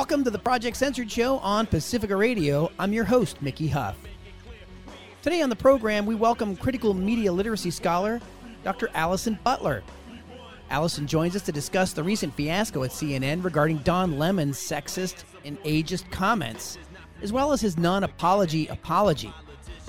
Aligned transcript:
Welcome 0.00 0.24
to 0.24 0.30
the 0.30 0.38
Project 0.38 0.78
Censored 0.78 1.12
Show 1.12 1.36
on 1.40 1.66
Pacifica 1.66 2.16
Radio. 2.16 2.72
I'm 2.78 2.94
your 2.94 3.04
host, 3.04 3.42
Mickey 3.42 3.68
Huff. 3.68 3.98
Today 5.20 5.42
on 5.42 5.50
the 5.50 5.56
program, 5.56 6.06
we 6.06 6.14
welcome 6.14 6.56
critical 6.56 6.94
media 6.94 7.30
literacy 7.30 7.70
scholar 7.70 8.18
Dr. 8.64 8.88
Allison 8.94 9.38
Butler. 9.44 9.82
Allison 10.70 11.06
joins 11.06 11.36
us 11.36 11.42
to 11.42 11.52
discuss 11.52 11.92
the 11.92 12.02
recent 12.02 12.32
fiasco 12.32 12.82
at 12.82 12.92
CNN 12.92 13.44
regarding 13.44 13.76
Don 13.78 14.18
Lemon's 14.18 14.56
sexist 14.56 15.24
and 15.44 15.62
ageist 15.64 16.10
comments, 16.10 16.78
as 17.20 17.30
well 17.30 17.52
as 17.52 17.60
his 17.60 17.76
non 17.76 18.02
apology 18.02 18.68
apology. 18.68 19.30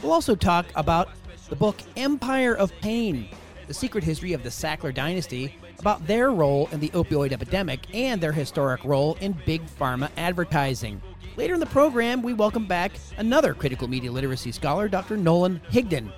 We'll 0.03 0.11
also 0.11 0.35
talk 0.35 0.65
about 0.75 1.07
the 1.47 1.55
book 1.55 1.77
Empire 1.95 2.53
of 2.53 2.73
Pain 2.81 3.29
The 3.65 3.73
Secret 3.73 4.03
History 4.03 4.33
of 4.33 4.43
the 4.43 4.49
Sackler 4.49 4.93
Dynasty, 4.93 5.55
about 5.81 6.05
their 6.05 6.31
role 6.31 6.69
in 6.71 6.79
the 6.79 6.89
opioid 6.89 7.31
epidemic 7.31 7.81
and 7.93 8.21
their 8.21 8.31
historic 8.31 8.83
role 8.85 9.17
in 9.19 9.35
big 9.47 9.65
pharma 9.65 10.09
advertising. 10.15 11.01
Later 11.37 11.55
in 11.55 11.59
the 11.59 11.65
program, 11.65 12.21
we 12.21 12.33
welcome 12.33 12.67
back 12.67 12.91
another 13.17 13.55
critical 13.55 13.87
media 13.87 14.11
literacy 14.11 14.51
scholar, 14.51 14.87
Dr. 14.87 15.17
Nolan 15.17 15.59
Higdon. 15.71 16.11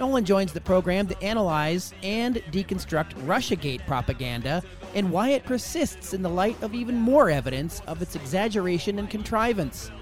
Nolan 0.00 0.24
joins 0.24 0.52
the 0.52 0.60
program 0.60 1.06
to 1.06 1.22
analyze 1.22 1.94
and 2.02 2.36
deconstruct 2.50 3.14
Russiagate 3.24 3.86
propaganda 3.86 4.62
and 4.94 5.12
why 5.12 5.30
it 5.30 5.44
persists 5.44 6.12
in 6.12 6.22
the 6.22 6.28
light 6.28 6.60
of 6.60 6.74
even 6.74 6.96
more 6.96 7.30
evidence 7.30 7.80
of 7.86 8.02
its 8.02 8.16
exaggeration 8.16 8.98
and 8.98 9.08
contrivance. 9.08 9.92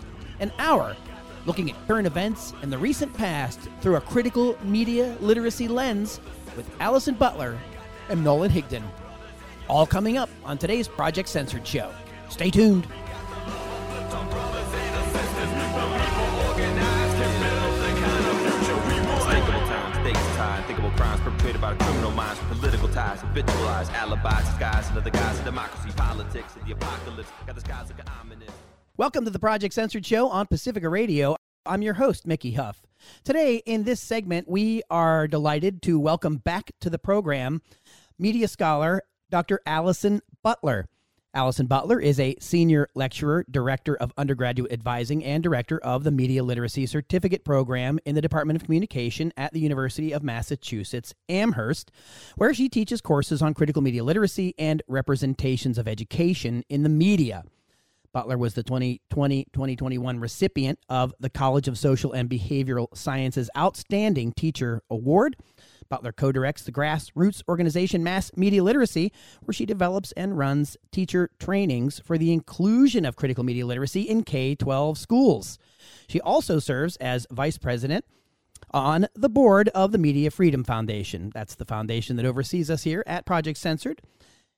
An 0.40 0.51
hour 0.59 0.96
looking 1.45 1.70
at 1.70 1.87
current 1.87 2.06
events 2.06 2.54
and 2.62 2.73
the 2.73 2.78
recent 2.78 3.12
past 3.15 3.60
through 3.82 3.96
a 3.96 4.01
critical 4.01 4.56
media 4.65 5.15
literacy 5.21 5.68
lens 5.68 6.18
with 6.56 6.71
Allison 6.80 7.15
Butler 7.15 7.59
and 8.09 8.23
Nolan 8.23 8.51
Higdon. 8.51 8.82
All 9.68 9.87
coming 9.87 10.16
up 10.16 10.30
on 10.45 10.59
today's 10.59 10.88
Project 10.88 11.29
Censored 11.29 11.66
show. 11.66 11.90
Stay 12.29 12.51
tuned. 12.51 12.87
crimes 20.96 21.21
perpetrated 21.21 21.60
by 21.60 21.74
criminal 21.74 22.10
minds, 22.10 22.40
political 22.49 22.88
ties, 22.88 23.21
habitualized 23.21 23.93
alibis, 23.93 24.49
disguised 24.49 24.96
under 24.96 25.10
guise 25.10 25.38
democracy, 25.40 25.90
politics, 25.95 26.54
and 26.57 26.66
the 26.66 26.73
apocalypse. 26.73 27.30
Got 27.45 27.54
the 27.54 27.60
skies 27.60 27.88
looking 27.88 28.07
ominous. 28.21 28.51
Welcome 28.96 29.27
to 29.27 29.30
the 29.30 29.38
Project 29.38 29.74
Censored 29.74 30.07
Show 30.07 30.29
on 30.30 30.46
Pacifica 30.46 30.88
Radio. 30.88 31.37
I'm 31.66 31.82
your 31.82 31.95
host, 31.95 32.27
Mickey 32.27 32.52
Huff. 32.52 32.87
Today, 33.24 33.57
in 33.66 33.84
this 33.84 34.01
segment, 34.01 34.49
we 34.49 34.82
are 34.88 35.29
delighted 35.29 35.82
to 35.82 36.01
welcome 36.01 36.38
back 36.38 36.73
to 36.80 36.88
the 36.88 36.99
program 36.99 37.60
media 38.18 38.48
scholar 38.48 39.02
Dr. 39.30 39.60
Allison 39.66 40.20
Butler. 40.42 40.88
Allison 41.34 41.66
Butler 41.66 42.00
is 42.00 42.18
a 42.18 42.34
senior 42.40 42.88
lecturer, 42.95 43.45
director 43.50 43.95
of 43.96 44.10
undergraduate 44.16 44.72
advising, 44.72 45.22
and 45.22 45.42
director 45.42 45.78
of 45.80 46.02
the 46.02 46.10
Media 46.10 46.42
Literacy 46.42 46.87
Certificate 46.87 47.44
Program 47.44 47.98
in 48.06 48.14
the 48.14 48.22
Department 48.22 48.56
of 48.56 48.64
Communication 48.64 49.34
at 49.37 49.52
the 49.52 49.60
University 49.60 50.12
of 50.12 50.22
Massachusetts 50.22 51.12
Amherst, 51.28 51.90
where 52.37 52.54
she 52.54 52.70
teaches 52.70 53.02
courses 53.02 53.42
on 53.42 53.52
critical 53.52 53.82
media 53.82 54.02
literacy 54.02 54.54
and 54.59 54.82
representations 54.88 55.76
of 55.76 55.87
education 55.87 56.64
in 56.70 56.84
the 56.84 56.88
media. 56.88 57.44
Butler 58.14 58.38
was 58.38 58.54
the 58.54 58.62
2020 58.62 59.44
2021 59.52 60.18
recipient 60.18 60.78
of 60.88 61.12
the 61.20 61.28
College 61.28 61.68
of 61.68 61.76
Social 61.76 62.12
and 62.12 62.30
Behavioral 62.30 62.96
Sciences 62.96 63.50
Outstanding 63.54 64.32
Teacher 64.32 64.81
Award. 64.88 65.37
Butler 65.88 66.12
co 66.12 66.32
directs 66.32 66.62
the 66.62 66.72
grassroots 66.72 67.42
organization 67.48 68.03
Mass 68.03 68.31
Media 68.37 68.62
Literacy, 68.62 69.12
where 69.43 69.53
she 69.53 69.66
develops 69.66 70.12
and 70.12 70.37
runs 70.37 70.77
teacher 70.91 71.31
trainings 71.38 72.00
for 72.00 72.19
the 72.19 72.33
inclusion 72.33 73.05
of 73.05 73.16
critical 73.16 73.44
media 73.44 73.66
literacy 73.66 74.03
in 74.03 74.22
K 74.22 74.55
12 74.55 74.99
schools. 74.99 75.59
She 76.09 76.21
also 76.21 76.59
serves 76.59 76.97
as 76.97 77.27
vice 77.31 77.59
president 77.59 78.05
on 78.71 79.06
the 79.15 79.28
board 79.28 79.69
of 79.71 79.93
the 79.93 79.99
Media 79.99 80.31
Freedom 80.31 80.65
Foundation. 80.65 81.31
That's 81.34 81.55
the 81.55 81.65
foundation 81.65 82.16
that 82.16 82.27
oversees 82.27 82.71
us 82.71 82.82
here 82.82 83.03
at 83.06 83.27
Project 83.27 83.59
Censored. 83.59 84.03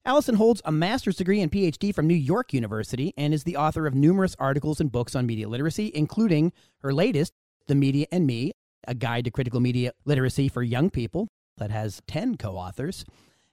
Allison 0.04 0.36
holds 0.36 0.62
a 0.64 0.72
master's 0.72 1.16
degree 1.16 1.40
and 1.40 1.52
PhD 1.52 1.94
from 1.94 2.06
New 2.06 2.14
York 2.14 2.54
University 2.54 3.12
and 3.16 3.34
is 3.34 3.44
the 3.44 3.56
author 3.56 3.86
of 3.86 3.94
numerous 3.94 4.34
articles 4.38 4.80
and 4.80 4.90
books 4.90 5.14
on 5.14 5.26
media 5.26 5.48
literacy, 5.48 5.90
including 5.94 6.52
her 6.78 6.94
latest, 6.94 7.34
The 7.66 7.74
Media 7.74 8.06
and 8.10 8.26
Me, 8.26 8.52
a 8.88 8.94
guide 8.94 9.26
to 9.26 9.30
critical 9.30 9.60
media 9.60 9.92
literacy 10.04 10.48
for 10.48 10.62
young 10.62 10.90
people 10.90 11.28
that 11.58 11.70
has 11.70 12.00
10 12.08 12.36
co 12.36 12.56
authors, 12.56 13.04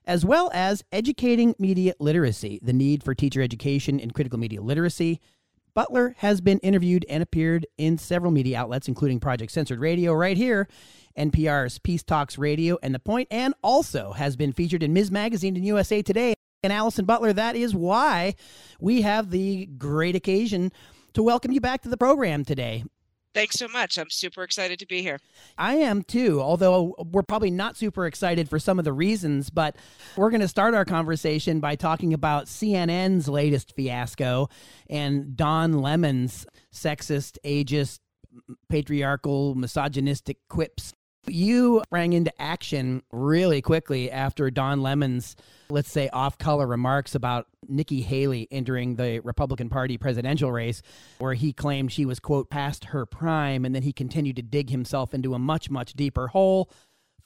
as 0.06 0.24
well 0.24 0.50
as 0.54 0.82
Educating 0.90 1.54
Media 1.58 1.92
Literacy, 2.00 2.58
the 2.62 2.72
need 2.72 3.04
for 3.04 3.14
teacher 3.14 3.42
education 3.42 4.00
in 4.00 4.10
critical 4.10 4.38
media 4.38 4.62
literacy. 4.62 5.20
Butler 5.74 6.14
has 6.18 6.40
been 6.40 6.58
interviewed 6.60 7.04
and 7.08 7.22
appeared 7.22 7.66
in 7.76 7.98
several 7.98 8.32
media 8.32 8.58
outlets, 8.58 8.88
including 8.88 9.20
Project 9.20 9.52
Censored 9.52 9.78
Radio 9.78 10.14
right 10.14 10.36
here, 10.36 10.68
NPR's 11.18 11.78
Peace 11.78 12.02
Talks 12.02 12.38
Radio, 12.38 12.78
and 12.82 12.94
The 12.94 12.98
Point, 12.98 13.28
and 13.30 13.52
also 13.62 14.12
has 14.12 14.36
been 14.36 14.52
featured 14.52 14.82
in 14.82 14.94
Ms. 14.94 15.10
Magazine 15.10 15.54
and 15.54 15.66
USA 15.66 16.00
Today 16.00 16.34
and 16.62 16.72
Allison 16.72 17.04
Butler. 17.04 17.34
That 17.34 17.56
is 17.56 17.74
why 17.74 18.36
we 18.80 19.02
have 19.02 19.30
the 19.30 19.66
great 19.66 20.16
occasion 20.16 20.72
to 21.12 21.22
welcome 21.22 21.52
you 21.52 21.60
back 21.60 21.82
to 21.82 21.90
the 21.90 21.98
program 21.98 22.42
today. 22.42 22.84
Thanks 23.36 23.56
so 23.56 23.68
much. 23.68 23.98
I'm 23.98 24.08
super 24.08 24.42
excited 24.42 24.78
to 24.78 24.86
be 24.86 25.02
here. 25.02 25.18
I 25.58 25.74
am 25.74 26.04
too, 26.04 26.40
although 26.40 26.94
we're 27.12 27.22
probably 27.22 27.50
not 27.50 27.76
super 27.76 28.06
excited 28.06 28.48
for 28.48 28.58
some 28.58 28.78
of 28.78 28.86
the 28.86 28.94
reasons, 28.94 29.50
but 29.50 29.76
we're 30.16 30.30
going 30.30 30.40
to 30.40 30.48
start 30.48 30.72
our 30.72 30.86
conversation 30.86 31.60
by 31.60 31.76
talking 31.76 32.14
about 32.14 32.46
CNN's 32.46 33.28
latest 33.28 33.76
fiasco 33.76 34.48
and 34.88 35.36
Don 35.36 35.82
Lemon's 35.82 36.46
sexist, 36.72 37.36
ageist, 37.44 37.98
patriarchal, 38.70 39.54
misogynistic 39.54 40.38
quips 40.48 40.94
you 41.28 41.82
sprang 41.86 42.12
into 42.12 42.32
action 42.40 43.02
really 43.12 43.62
quickly 43.62 44.10
after 44.10 44.50
Don 44.50 44.82
Lemon's, 44.82 45.36
let's 45.68 45.90
say, 45.90 46.08
off 46.10 46.38
color 46.38 46.66
remarks 46.66 47.14
about 47.14 47.46
Nikki 47.68 48.02
Haley 48.02 48.48
entering 48.50 48.96
the 48.96 49.20
Republican 49.20 49.68
Party 49.68 49.98
presidential 49.98 50.52
race, 50.52 50.82
where 51.18 51.34
he 51.34 51.52
claimed 51.52 51.92
she 51.92 52.04
was, 52.04 52.20
quote, 52.20 52.50
past 52.50 52.86
her 52.86 53.06
prime. 53.06 53.64
And 53.64 53.74
then 53.74 53.82
he 53.82 53.92
continued 53.92 54.36
to 54.36 54.42
dig 54.42 54.70
himself 54.70 55.14
into 55.14 55.34
a 55.34 55.38
much, 55.38 55.70
much 55.70 55.94
deeper 55.94 56.28
hole 56.28 56.70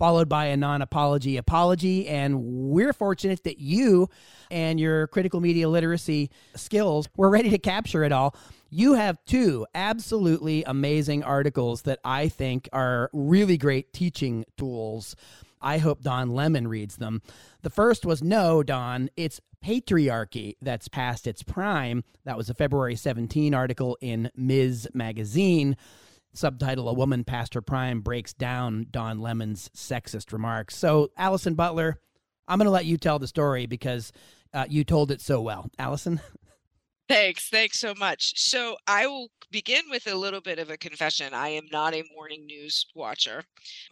followed 0.01 0.31
by 0.31 0.47
a 0.47 0.57
non 0.57 0.81
apology 0.81 1.37
apology. 1.37 2.09
And 2.09 2.43
we're 2.43 2.95
fortunate 2.95 3.45
that 3.45 3.59
you 3.59 4.09
and 4.51 4.81
your 4.81 5.07
critical 5.09 5.41
media 5.41 5.69
literacy 5.69 6.31
skills 6.57 7.07
were 7.19 7.29
ready 7.29 7.51
to 7.51 7.59
capture 7.59 8.03
it 8.03 8.11
all. 8.11 8.35
You 8.71 8.95
have 8.95 9.23
two 9.27 9.67
absolutely 9.75 10.65
amazing 10.65 11.23
articles 11.23 11.83
that 11.83 11.99
I 12.03 12.29
think 12.29 12.69
are 12.73 13.11
really 13.13 13.59
great 13.59 13.93
teaching 13.93 14.47
tools. 14.57 15.15
I 15.61 15.77
hope 15.77 16.01
Don 16.01 16.31
Lemon 16.31 16.67
reads 16.67 16.97
them. 16.97 17.21
The 17.61 17.69
first 17.69 18.07
was 18.07 18.23
No, 18.23 18.63
Don, 18.63 19.11
it's 19.19 19.39
patriarchy 19.63 20.57
that's 20.63 20.89
past 20.89 21.27
its 21.27 21.43
prime. 21.43 22.05
That 22.25 22.39
was 22.39 22.49
a 22.49 22.55
February 22.55 22.97
17 22.97 23.53
article 23.53 23.99
in 24.01 24.31
Ms. 24.35 24.89
Magazine. 24.95 25.77
Subtitle 26.33 26.89
A 26.89 26.93
Woman 26.95 27.25
Past 27.25 27.55
Her 27.55 27.63
Prime 27.63 28.01
Breaks 28.01 28.33
Down 28.33 28.87
Don 28.91 29.21
Lemon's 29.21 29.69
Sexist 29.75 30.33
Remarks. 30.33 30.77
So, 30.77 31.11
Allison 31.17 31.55
Butler, 31.55 31.99
I'm 32.49 32.59
going 32.59 32.67
to 32.67 32.71
let 32.73 32.85
you 32.85 32.97
tell 32.97 33.19
the 33.19 33.27
story 33.27 33.67
because 33.67 34.13
uh, 34.53 34.67
you 34.69 34.85
told 34.85 35.11
it 35.11 35.21
so 35.21 35.41
well. 35.41 35.71
Allison? 35.79 36.21
Thanks. 37.11 37.49
Thanks 37.49 37.81
so 37.81 37.93
much. 37.99 38.39
So 38.39 38.77
I 38.87 39.09
will 39.09 39.33
begin 39.51 39.83
with 39.91 40.07
a 40.07 40.15
little 40.15 40.41
bit 40.41 40.61
of 40.61 40.71
a 40.71 40.77
confession. 40.77 41.35
I 41.35 41.49
am 41.49 41.65
not 41.73 41.93
a 41.93 42.05
morning 42.15 42.47
news 42.47 42.87
watcher. 42.95 43.43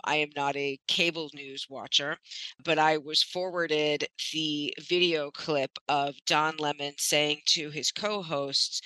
I 0.05 0.15
am 0.17 0.29
not 0.37 0.55
a 0.55 0.79
cable 0.87 1.29
news 1.35 1.67
watcher, 1.69 2.17
but 2.65 2.79
I 2.79 2.97
was 2.99 3.21
forwarded 3.21 4.07
the 4.33 4.73
video 4.79 5.33
clip 5.33 5.73
of 5.89 6.15
Don 6.27 6.59
Lemon 6.59 6.95
saying 6.97 7.41
to 7.47 7.71
his 7.71 7.91
co 7.91 8.23
hosts 8.23 8.83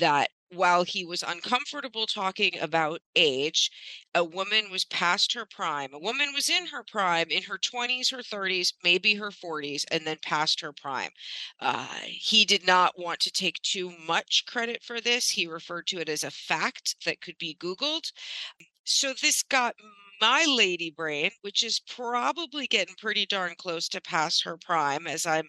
that 0.00 0.30
while 0.54 0.84
he 0.84 1.04
was 1.04 1.22
uncomfortable 1.22 2.06
talking 2.06 2.58
about 2.58 3.00
age, 3.16 3.70
a 4.14 4.24
woman 4.24 4.70
was 4.70 4.84
past 4.84 5.32
her 5.34 5.46
prime. 5.46 5.92
A 5.92 5.98
woman 5.98 6.32
was 6.34 6.48
in 6.48 6.66
her 6.66 6.82
prime, 6.82 7.30
in 7.30 7.42
her 7.44 7.58
20s, 7.58 8.10
her 8.10 8.22
30s, 8.22 8.72
maybe 8.82 9.14
her 9.14 9.30
40s, 9.30 9.84
and 9.90 10.06
then 10.06 10.18
past 10.22 10.60
her 10.60 10.72
prime. 10.72 11.10
Uh, 11.60 11.86
he 12.06 12.44
did 12.44 12.66
not 12.66 12.98
want 12.98 13.20
to 13.20 13.30
take 13.32 13.60
too 13.62 13.92
much 14.06 14.44
credit 14.46 14.82
for 14.82 15.00
this. 15.00 15.30
He 15.30 15.46
referred 15.46 15.86
to 15.88 15.98
it 16.00 16.08
as 16.08 16.24
a 16.24 16.30
fact 16.30 16.96
that 17.04 17.20
could 17.20 17.38
be 17.38 17.56
Googled. 17.60 18.12
So 18.84 19.14
this 19.14 19.42
got 19.42 19.74
my 20.20 20.44
lady 20.46 20.90
brain, 20.90 21.30
which 21.42 21.62
is 21.62 21.80
probably 21.80 22.66
getting 22.66 22.94
pretty 22.96 23.26
darn 23.26 23.54
close 23.58 23.88
to 23.88 24.00
past 24.00 24.44
her 24.44 24.56
prime 24.56 25.06
as 25.06 25.26
I'm 25.26 25.48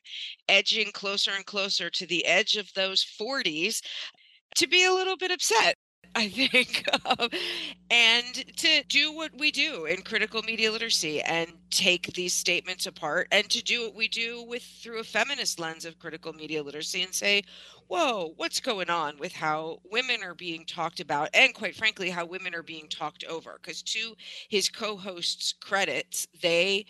edging 0.50 0.92
closer 0.92 1.32
and 1.32 1.46
closer 1.46 1.90
to 1.90 2.06
the 2.06 2.26
edge 2.26 2.56
of 2.56 2.74
those 2.74 3.04
40s 3.04 3.82
to 4.56 4.68
be 4.68 4.84
a 4.86 4.94
little 4.94 5.18
bit 5.18 5.32
upset. 5.32 5.76
I 6.16 6.30
think, 6.30 6.88
um, 7.20 7.30
and 7.92 8.58
to 8.58 8.84
do 8.88 9.12
what 9.12 9.38
we 9.38 9.52
do 9.52 9.86
in 9.86 10.02
critical 10.02 10.42
media 10.44 10.72
literacy 10.72 11.22
and 11.22 11.52
take 11.70 12.14
these 12.14 12.34
statements 12.34 12.86
apart 12.86 13.28
and 13.32 13.50
to 13.50 13.62
do 13.62 13.84
what 13.84 13.96
we 13.96 14.08
do 14.08 14.44
with 14.44 14.64
through 14.64 15.00
a 15.00 15.04
feminist 15.04 15.60
lens 15.60 15.84
of 15.84 16.00
critical 16.00 16.32
media 16.32 16.64
literacy 16.64 17.04
and 17.04 17.14
say, 17.14 17.44
whoa, 17.88 18.34
what's 18.38 18.62
going 18.62 18.90
on 18.90 19.18
with 19.20 19.34
how 19.34 19.80
women 19.92 20.24
are 20.24 20.34
being 20.34 20.66
talked 20.66 21.02
about 21.02 21.30
and 21.34 21.54
quite 21.54 21.76
frankly, 21.76 22.10
how 22.10 22.26
women 22.26 22.56
are 22.56 22.64
being 22.64 22.88
talked 22.88 23.26
over? 23.26 23.60
Because 23.62 23.84
to 23.84 24.16
his 24.50 24.70
co-hosts' 24.70 25.54
credits, 25.54 26.28
they 26.42 26.86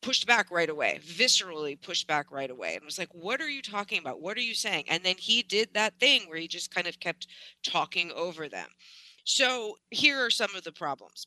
pushed 0.00 0.26
back 0.26 0.50
right 0.50 0.68
away, 0.68 1.00
viscerally 1.04 1.80
pushed 1.80 2.06
back 2.06 2.30
right 2.30 2.50
away, 2.50 2.74
and 2.74 2.84
was 2.84 2.98
like, 2.98 3.12
What 3.12 3.40
are 3.40 3.48
you 3.48 3.62
talking 3.62 3.98
about? 3.98 4.20
What 4.20 4.36
are 4.36 4.42
you 4.42 4.54
saying? 4.54 4.84
And 4.88 5.02
then 5.02 5.16
he 5.18 5.42
did 5.42 5.70
that 5.74 5.98
thing 5.98 6.22
where 6.28 6.38
he 6.38 6.48
just 6.48 6.74
kind 6.74 6.86
of 6.86 7.00
kept 7.00 7.26
talking 7.64 8.10
over 8.12 8.48
them. 8.48 8.68
So 9.24 9.76
here 9.90 10.24
are 10.24 10.30
some 10.30 10.54
of 10.56 10.64
the 10.64 10.72
problems. 10.72 11.26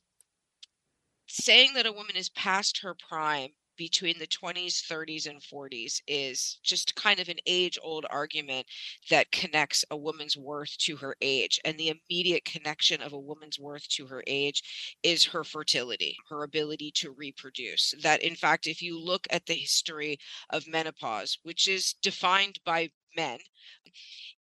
Saying 1.28 1.74
that 1.76 1.88
a 1.88 1.92
woman 1.92 2.16
is 2.16 2.30
past 2.30 2.82
her 2.84 2.96
prime 2.96 3.52
between 3.78 4.18
the 4.20 4.28
20s, 4.28 4.82
30s, 4.82 5.28
and 5.28 5.42
40s 5.42 6.02
is 6.08 6.60
just 6.64 6.96
kind 6.96 7.20
of 7.20 7.30
an 7.30 7.40
age 7.46 7.78
old 7.82 8.06
argument 8.10 8.68
that 9.10 9.32
connects 9.32 9.86
a 9.92 9.98
woman's 9.98 10.38
worth 10.38 10.78
to 10.80 10.96
her 10.98 11.16
age. 11.22 11.60
And 11.66 11.78
the 11.78 11.90
immediate 11.90 12.46
connection 12.46 13.02
of 13.02 13.14
a 13.14 13.20
woman's 13.20 13.60
worth 13.60 13.88
to 13.90 14.08
her 14.08 14.24
age 14.28 14.98
is 15.04 15.26
her 15.26 15.44
fertility, 15.44 16.18
her 16.30 16.44
ability 16.44 16.92
to 16.96 17.12
reproduce. 17.12 17.94
That, 18.02 18.22
in 18.22 18.36
fact, 18.36 18.68
if 18.68 18.82
you 18.82 19.00
look 19.00 19.28
at 19.30 19.46
the 19.46 19.56
history 19.56 20.18
of 20.50 20.68
menopause, 20.68 21.38
which 21.44 21.68
is 21.68 21.94
defined 22.02 22.60
by 22.66 22.90
men, 23.16 23.40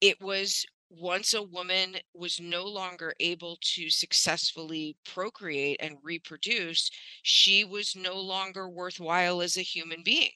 it 0.00 0.20
was 0.20 0.64
once 0.98 1.32
a 1.32 1.42
woman 1.42 1.96
was 2.14 2.38
no 2.38 2.64
longer 2.64 3.14
able 3.18 3.56
to 3.62 3.88
successfully 3.88 4.96
procreate 5.04 5.78
and 5.80 5.96
reproduce, 6.02 6.90
she 7.22 7.64
was 7.64 7.96
no 7.96 8.20
longer 8.20 8.68
worthwhile 8.68 9.40
as 9.40 9.56
a 9.56 9.62
human 9.62 10.02
being, 10.02 10.32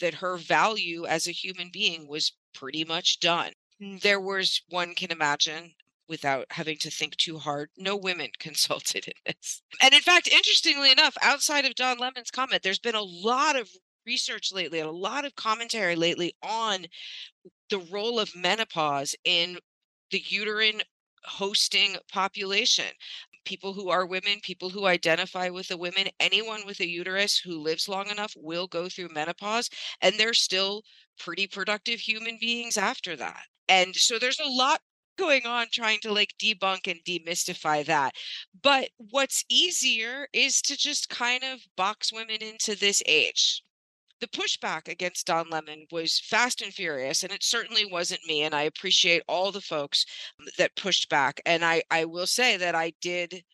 that 0.00 0.14
her 0.14 0.36
value 0.36 1.06
as 1.06 1.26
a 1.26 1.32
human 1.32 1.70
being 1.72 2.06
was 2.06 2.32
pretty 2.54 2.84
much 2.84 3.18
done. 3.18 3.52
Mm, 3.82 4.00
there 4.00 4.20
was, 4.20 4.62
one 4.68 4.94
can 4.94 5.10
imagine, 5.10 5.74
without 6.08 6.46
having 6.50 6.78
to 6.78 6.90
think 6.90 7.16
too 7.16 7.38
hard. 7.38 7.70
No 7.76 7.96
women 7.96 8.30
consulted 8.38 9.08
in 9.08 9.14
this. 9.26 9.62
And 9.82 9.92
in 9.92 10.00
fact, 10.00 10.28
interestingly 10.28 10.92
enough, 10.92 11.16
outside 11.20 11.64
of 11.64 11.74
Don 11.74 11.98
Lemon's 11.98 12.30
comment, 12.30 12.62
there's 12.62 12.78
been 12.78 12.94
a 12.94 13.02
lot 13.02 13.56
of 13.56 13.68
research 14.06 14.52
lately 14.52 14.78
and 14.78 14.88
a 14.88 14.92
lot 14.92 15.24
of 15.24 15.34
commentary 15.34 15.96
lately 15.96 16.32
on 16.42 16.86
the 17.70 17.80
role 17.90 18.20
of 18.20 18.36
menopause 18.36 19.16
in 19.24 19.58
the 20.10 20.22
uterine 20.28 20.82
hosting 21.24 21.96
population 22.12 22.86
people 23.46 23.72
who 23.72 23.88
are 23.88 24.04
women, 24.04 24.40
people 24.42 24.68
who 24.68 24.86
identify 24.86 25.48
with 25.48 25.68
the 25.68 25.76
women, 25.76 26.08
anyone 26.20 26.66
with 26.66 26.80
a 26.80 26.86
uterus 26.86 27.38
who 27.38 27.62
lives 27.62 27.88
long 27.88 28.08
enough 28.08 28.34
will 28.36 28.66
go 28.66 28.88
through 28.88 29.08
menopause 29.08 29.70
and 30.02 30.16
they're 30.16 30.34
still 30.34 30.82
pretty 31.18 31.46
productive 31.46 32.00
human 32.00 32.36
beings 32.38 32.76
after 32.76 33.16
that. 33.16 33.44
And 33.68 33.96
so 33.96 34.18
there's 34.18 34.40
a 34.40 34.48
lot 34.48 34.80
going 35.16 35.46
on 35.46 35.68
trying 35.72 35.98
to 36.00 36.12
like 36.12 36.34
debunk 36.42 36.86
and 36.86 37.00
demystify 37.06 37.84
that. 37.86 38.14
But 38.62 38.90
what's 38.98 39.44
easier 39.48 40.28
is 40.32 40.60
to 40.62 40.76
just 40.76 41.08
kind 41.08 41.42
of 41.42 41.60
box 41.76 42.12
women 42.12 42.42
into 42.42 42.74
this 42.74 43.02
age 43.06 43.62
the 44.20 44.28
pushback 44.28 44.88
against 44.88 45.26
Don 45.26 45.50
Lemon 45.50 45.86
was 45.90 46.20
fast 46.20 46.62
and 46.62 46.72
furious, 46.72 47.22
and 47.22 47.32
it 47.32 47.42
certainly 47.42 47.84
wasn't 47.84 48.26
me. 48.26 48.42
And 48.42 48.54
I 48.54 48.62
appreciate 48.62 49.22
all 49.28 49.52
the 49.52 49.60
folks 49.60 50.06
um, 50.40 50.46
that 50.58 50.76
pushed 50.76 51.08
back. 51.08 51.40
And 51.46 51.64
I, 51.64 51.82
I 51.90 52.04
will 52.04 52.26
say 52.26 52.56
that 52.56 52.74
I 52.74 52.92
did 53.00 53.44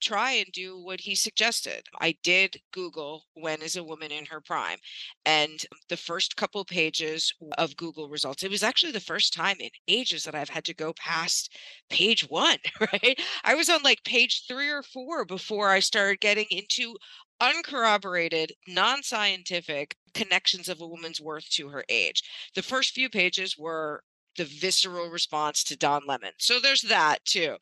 try 0.00 0.32
and 0.32 0.50
do 0.52 0.78
what 0.78 1.00
he 1.00 1.14
suggested. 1.14 1.86
I 2.00 2.16
did 2.22 2.60
Google 2.72 3.24
when 3.34 3.62
is 3.62 3.76
a 3.76 3.84
woman 3.84 4.10
in 4.12 4.26
her 4.26 4.40
prime. 4.40 4.78
And 5.24 5.64
the 5.88 5.96
first 5.96 6.36
couple 6.36 6.64
pages 6.64 7.32
of 7.58 7.76
Google 7.76 8.08
results, 8.08 8.42
it 8.42 8.50
was 8.50 8.62
actually 8.62 8.92
the 8.92 9.00
first 9.00 9.32
time 9.32 9.56
in 9.60 9.70
ages 9.88 10.24
that 10.24 10.34
I've 10.34 10.48
had 10.50 10.64
to 10.66 10.74
go 10.74 10.92
past 10.94 11.54
page 11.88 12.22
one, 12.28 12.58
right? 12.80 13.20
I 13.44 13.54
was 13.54 13.68
on 13.68 13.82
like 13.82 14.04
page 14.04 14.44
three 14.46 14.68
or 14.70 14.82
four 14.82 15.24
before 15.24 15.70
I 15.70 15.80
started 15.80 16.20
getting 16.20 16.46
into 16.50 16.96
uncorroborated, 17.40 18.52
non 18.68 19.02
scientific 19.02 19.96
connections 20.14 20.68
of 20.68 20.80
a 20.80 20.86
woman's 20.86 21.20
worth 21.20 21.48
to 21.50 21.68
her 21.68 21.84
age. 21.88 22.22
The 22.54 22.62
first 22.62 22.92
few 22.92 23.08
pages 23.08 23.56
were 23.56 24.02
the 24.36 24.44
visceral 24.44 25.08
response 25.10 25.64
to 25.64 25.76
Don 25.76 26.02
Lemon. 26.06 26.32
So 26.38 26.60
there's 26.60 26.82
that 26.82 27.24
too. 27.24 27.56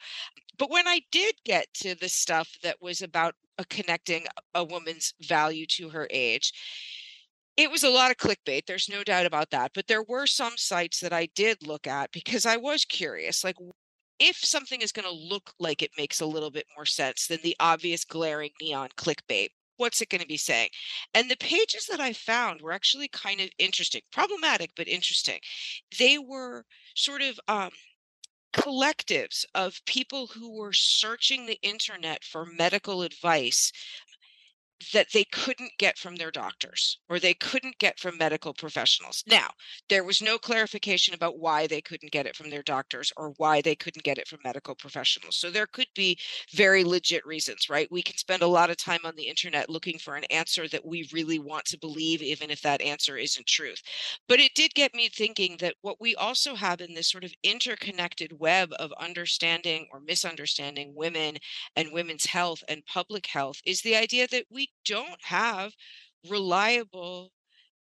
But 0.59 0.70
when 0.70 0.88
I 0.88 1.00
did 1.12 1.37
get 1.44 1.67
to 1.75 1.94
the 1.94 2.09
stuff 2.09 2.56
that 2.62 2.76
was 2.81 3.03
about 3.03 3.35
a 3.59 3.65
connecting 3.65 4.26
a 4.55 4.65
woman's 4.65 5.15
value 5.20 5.67
to 5.67 5.91
her 5.91 6.09
age, 6.11 6.53
it 7.56 7.70
was 7.70 7.82
a 7.82 7.91
lot 7.91 8.11
of 8.11 8.17
clickbait. 8.17 8.67
There's 8.67 8.88
no 8.88 9.03
doubt 9.03 9.26
about 9.26 9.50
that. 9.50 9.73
But 9.75 9.88
there 9.88 10.05
were 10.05 10.26
some 10.26 10.56
sites 10.56 11.00
that 11.00 11.12
I 11.12 11.26
did 11.35 11.67
look 11.67 11.87
at 11.87 12.12
because 12.12 12.47
I 12.47 12.56
was 12.56 12.85
curious. 12.85 13.43
Like, 13.43 13.56
if 14.20 14.37
something 14.37 14.81
is 14.81 14.93
going 14.93 15.09
to 15.09 15.12
look 15.12 15.53
like 15.59 15.82
it 15.82 15.91
makes 15.97 16.20
a 16.20 16.26
little 16.26 16.50
bit 16.50 16.67
more 16.76 16.87
sense 16.87 17.26
than 17.26 17.38
the 17.43 17.56
obvious 17.61 18.05
glaring 18.05 18.50
neon 18.61 18.88
clickbait, 18.97 19.49
what's 19.79 20.03
it 20.03 20.11
going 20.11 20.21
to 20.21 20.27
be 20.27 20.37
saying? 20.37 20.69
And 21.15 21.31
the 21.31 21.37
pages 21.37 21.87
that 21.87 22.01
I 22.01 22.13
found 22.13 22.61
were 22.61 22.73
actually 22.73 23.09
kind 23.09 23.41
of 23.41 23.49
interesting, 23.59 24.03
problematic, 24.13 24.73
but 24.77 24.89
interesting. 24.89 25.41
They 25.99 26.19
were 26.19 26.67
sort 26.95 27.23
of 27.23 27.41
um, 27.49 27.71
collectives 28.53 29.45
of 29.55 29.81
people 29.87 30.27
who 30.27 30.57
were 30.57 30.73
searching 30.73 31.47
the 31.47 31.59
internet 31.63 32.25
for 32.25 32.45
medical 32.45 33.03
advice 33.03 33.73
that 34.93 35.09
they 35.13 35.25
couldn't 35.25 35.73
get 35.79 35.99
from 35.99 36.17
their 36.17 36.31
doctors 36.31 36.99
or 37.09 37.19
they 37.19 37.35
couldn't 37.35 37.79
get 37.79 37.99
from 37.99 38.17
medical 38.17 38.55
professionals. 38.55 39.25
Now, 39.27 39.51
there 39.89 40.05
was 40.05 40.23
no 40.23 40.39
clarification 40.39 41.15
about 41.15 41.39
why 41.39 41.67
they 41.67 41.81
couldn't 41.81 42.13
get 42.13 42.27
it 42.27 42.37
from 42.37 42.51
their 42.51 42.63
doctors 42.63 43.13
or 43.17 43.35
why 43.39 43.61
they 43.61 43.75
couldn't 43.75 44.05
get 44.05 44.19
it 44.19 44.29
from 44.29 44.39
medical 44.45 44.75
professionals. 44.75 45.37
So 45.37 45.51
there 45.51 45.67
could 45.67 45.89
be 45.95 46.19
very 46.53 46.85
legit 46.85 47.27
reasons, 47.27 47.69
right? 47.69 47.91
We 47.91 48.03
can 48.03 48.17
spend 48.17 48.43
a 48.43 48.47
lot 48.47 48.71
of 48.71 48.77
time 48.77 49.01
on 49.05 49.17
the 49.17 49.27
internet 49.29 49.69
looking 49.69 49.99
for 49.99 50.15
an 50.15 50.25
answer 50.25 50.69
that 50.69 50.87
we 50.87 51.09
really 51.13 51.39
want 51.39 51.65
to 51.67 51.79
believe, 51.79 52.23
even 52.23 52.51
if 52.51 52.63
that 52.63 52.81
answer 52.81 53.17
isn't 53.17 53.47
truth. 53.47 53.83
But 54.29 54.41
it 54.41 54.55
did 54.55 54.75
get 54.75 54.95
me 54.95 55.09
thinking 55.09 55.57
that 55.59 55.75
what 55.81 56.01
we 56.01 56.15
also 56.15 56.55
have 56.55 56.81
in 56.81 56.95
this 56.95 57.11
sort 57.11 57.25
of 57.25 57.35
interconnected 57.43 58.39
web 58.39 58.73
of 58.79 58.93
understanding 59.01 59.89
or 59.93 60.01
misunderstanding 60.01 60.95
women 60.95 61.39
and 61.77 61.93
women's 61.93 62.27
health 62.27 62.63
and 62.69 62.87
public 62.87 63.27
health 63.27 63.61
is 63.65 63.82
the 63.82 63.97
idea 63.97 64.27
that 64.29 64.44
we 64.51 64.68
don't 64.84 65.22
have 65.22 65.72
reliable 66.29 67.32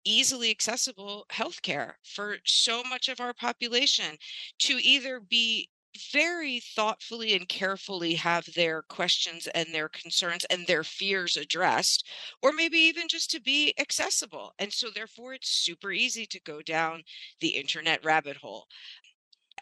easily 0.05 0.51
accessible 0.51 1.27
healthcare 1.33 1.95
for 2.03 2.37
so 2.45 2.83
much 2.85 3.09
of 3.09 3.21
our 3.21 3.33
population 3.33 4.17
to 4.59 4.75
either 4.83 5.21
be 5.21 5.69
very 6.13 6.61
thoughtfully 6.61 7.35
and 7.35 7.49
carefully 7.49 8.15
have 8.15 8.45
their 8.55 8.83
questions 8.83 9.47
and 9.55 9.73
their 9.73 9.89
concerns 9.89 10.45
and 10.47 10.67
their 10.67 10.83
fears 10.85 11.37
addressed, 11.37 12.07
or 12.43 12.53
maybe 12.53 12.79
even 12.79 13.07
just 13.09 13.31
to 13.31 13.41
be 13.41 13.73
accessible. 13.79 14.53
And 14.59 14.73
so, 14.73 14.91
therefore, 14.91 15.35
it's 15.35 15.49
super 15.49 15.93
easy 15.93 16.27
to 16.27 16.41
go 16.41 16.63
down 16.63 17.05
the 17.41 17.51
internet 17.51 18.05
rabbit 18.05 18.37
hole. 18.39 18.67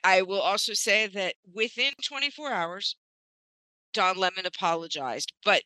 I 0.05 0.23
will 0.23 0.41
also 0.41 0.73
say 0.73 1.07
that 1.09 1.37
within 1.52 1.93
24 2.02 2.50
hours, 2.50 2.97
Don 3.93 4.17
Lemon 4.17 4.47
apologized, 4.47 5.33
but 5.45 5.62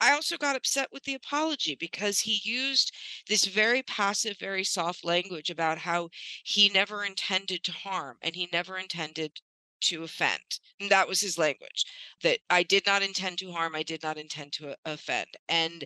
I 0.00 0.12
also 0.12 0.36
got 0.38 0.56
upset 0.56 0.88
with 0.92 1.04
the 1.04 1.14
apology 1.14 1.74
because 1.74 2.20
he 2.20 2.40
used 2.42 2.92
this 3.28 3.44
very 3.44 3.82
passive, 3.82 4.38
very 4.38 4.64
soft 4.64 5.04
language 5.04 5.50
about 5.50 5.78
how 5.78 6.08
he 6.42 6.68
never 6.70 7.04
intended 7.04 7.62
to 7.64 7.72
harm 7.72 8.16
and 8.22 8.34
he 8.34 8.48
never 8.52 8.78
intended 8.78 9.40
to 9.80 10.02
offend. 10.02 10.60
And 10.78 10.90
that 10.90 11.08
was 11.08 11.20
his 11.20 11.38
language 11.38 11.84
that 12.22 12.40
I 12.48 12.62
did 12.62 12.86
not 12.86 13.02
intend 13.02 13.38
to 13.38 13.52
harm, 13.52 13.74
I 13.74 13.82
did 13.82 14.02
not 14.02 14.18
intend 14.18 14.52
to 14.54 14.70
uh, 14.70 14.74
offend. 14.84 15.28
And 15.48 15.84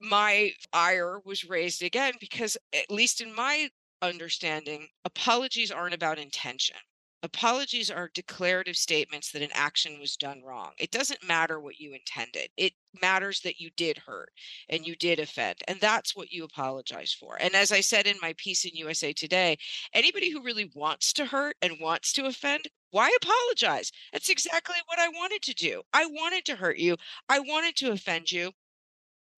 my 0.00 0.52
ire 0.72 1.20
was 1.24 1.44
raised 1.44 1.82
again 1.82 2.14
because, 2.20 2.56
at 2.72 2.90
least 2.90 3.20
in 3.20 3.34
my 3.34 3.70
understanding, 4.00 4.88
apologies 5.04 5.70
aren't 5.70 5.94
about 5.94 6.18
intention. 6.18 6.76
Apologies 7.24 7.90
are 7.90 8.10
declarative 8.14 8.76
statements 8.76 9.32
that 9.32 9.42
an 9.42 9.50
action 9.52 9.98
was 9.98 10.16
done 10.16 10.40
wrong. 10.44 10.70
It 10.78 10.92
doesn't 10.92 11.26
matter 11.26 11.58
what 11.58 11.80
you 11.80 11.92
intended. 11.92 12.48
It 12.56 12.74
matters 13.02 13.40
that 13.40 13.58
you 13.58 13.70
did 13.76 13.98
hurt 13.98 14.30
and 14.68 14.86
you 14.86 14.94
did 14.94 15.18
offend. 15.18 15.56
And 15.66 15.80
that's 15.80 16.14
what 16.14 16.30
you 16.30 16.44
apologize 16.44 17.12
for. 17.12 17.36
And 17.40 17.56
as 17.56 17.72
I 17.72 17.80
said 17.80 18.06
in 18.06 18.16
my 18.22 18.34
piece 18.36 18.64
in 18.64 18.76
USA 18.76 19.12
Today, 19.12 19.58
anybody 19.92 20.30
who 20.30 20.44
really 20.44 20.70
wants 20.76 21.12
to 21.14 21.24
hurt 21.24 21.56
and 21.60 21.80
wants 21.80 22.12
to 22.12 22.26
offend, 22.26 22.68
why 22.92 23.10
apologize? 23.20 23.90
That's 24.12 24.28
exactly 24.30 24.76
what 24.86 25.00
I 25.00 25.08
wanted 25.08 25.42
to 25.42 25.54
do. 25.54 25.82
I 25.92 26.06
wanted 26.06 26.44
to 26.46 26.56
hurt 26.56 26.78
you. 26.78 26.96
I 27.28 27.40
wanted 27.40 27.74
to 27.76 27.90
offend 27.90 28.30
you. 28.30 28.52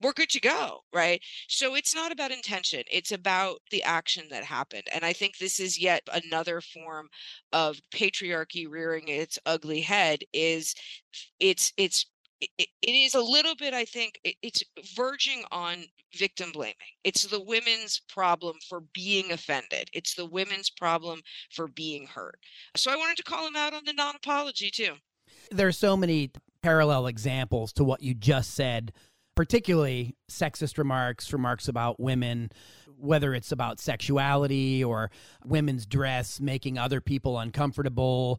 We're 0.01 0.13
good 0.13 0.31
to 0.31 0.41
go, 0.41 0.81
right? 0.93 1.23
So 1.49 1.75
it's 1.75 1.95
not 1.95 2.13
about 2.13 2.31
intention, 2.31 2.83
it's 2.91 3.13
about 3.13 3.61
the 3.71 3.83
action 3.83 4.25
that 4.31 4.45
happened. 4.45 4.85
And 4.93 5.05
I 5.05 5.13
think 5.13 5.39
this 5.39 5.61
is 5.61 5.79
yet 5.79 6.09
another 6.13 6.61
form 6.61 7.09
of 7.53 7.81
patriarchy 7.93 8.67
rearing 8.69 9.09
its 9.09 9.39
ugly 9.47 9.81
head 9.81 10.21
is 10.33 10.75
it's 11.39 11.73
it's 11.77 12.07
it, 12.41 12.69
is 12.83 13.15
a 13.15 13.21
little 13.21 13.55
bit 13.55 13.75
i 13.75 13.85
think 13.85 14.19
it's 14.25 14.63
verging 14.97 15.45
on 15.53 15.85
victim 16.15 16.51
blaming 16.53 16.75
it's 17.05 17.25
the 17.25 17.43
women's 17.43 18.01
problem 18.09 18.57
for 18.69 18.81
being 18.95 19.31
offended 19.33 19.89
it's 19.93 20.15
the 20.15 20.27
women's 20.27 20.71
problem 20.71 21.21
for 21.51 21.69
being 21.69 22.07
hurt 22.07 22.39
so 22.77 22.91
i 22.91 22.97
wanted 22.97 23.17
to 23.17 23.23
call 23.23 23.47
him 23.47 23.57
out 23.57 23.75
on 23.75 23.85
the 23.85 23.93
non-apology 23.93 24.71
too 24.71 24.95
there 25.51 25.69
are 25.69 25.73
so 25.73 25.97
many 25.97 26.31
parallel 26.63 27.07
examples 27.07 27.73
to 27.73 27.85
what 27.85 28.03
you 28.03 28.15
just 28.15 28.55
said 28.55 28.93
particularly 29.41 30.15
sexist 30.31 30.77
remarks, 30.77 31.33
remarks 31.33 31.67
about 31.67 31.99
women, 31.99 32.53
whether 32.99 33.33
it's 33.33 33.53
about 33.53 33.81
sexuality 33.81 34.85
or 34.85 35.11
women's 35.47 35.87
dress, 35.87 36.41
making 36.41 36.77
other 36.77 37.01
people 37.01 37.39
uncomfortable. 37.39 38.39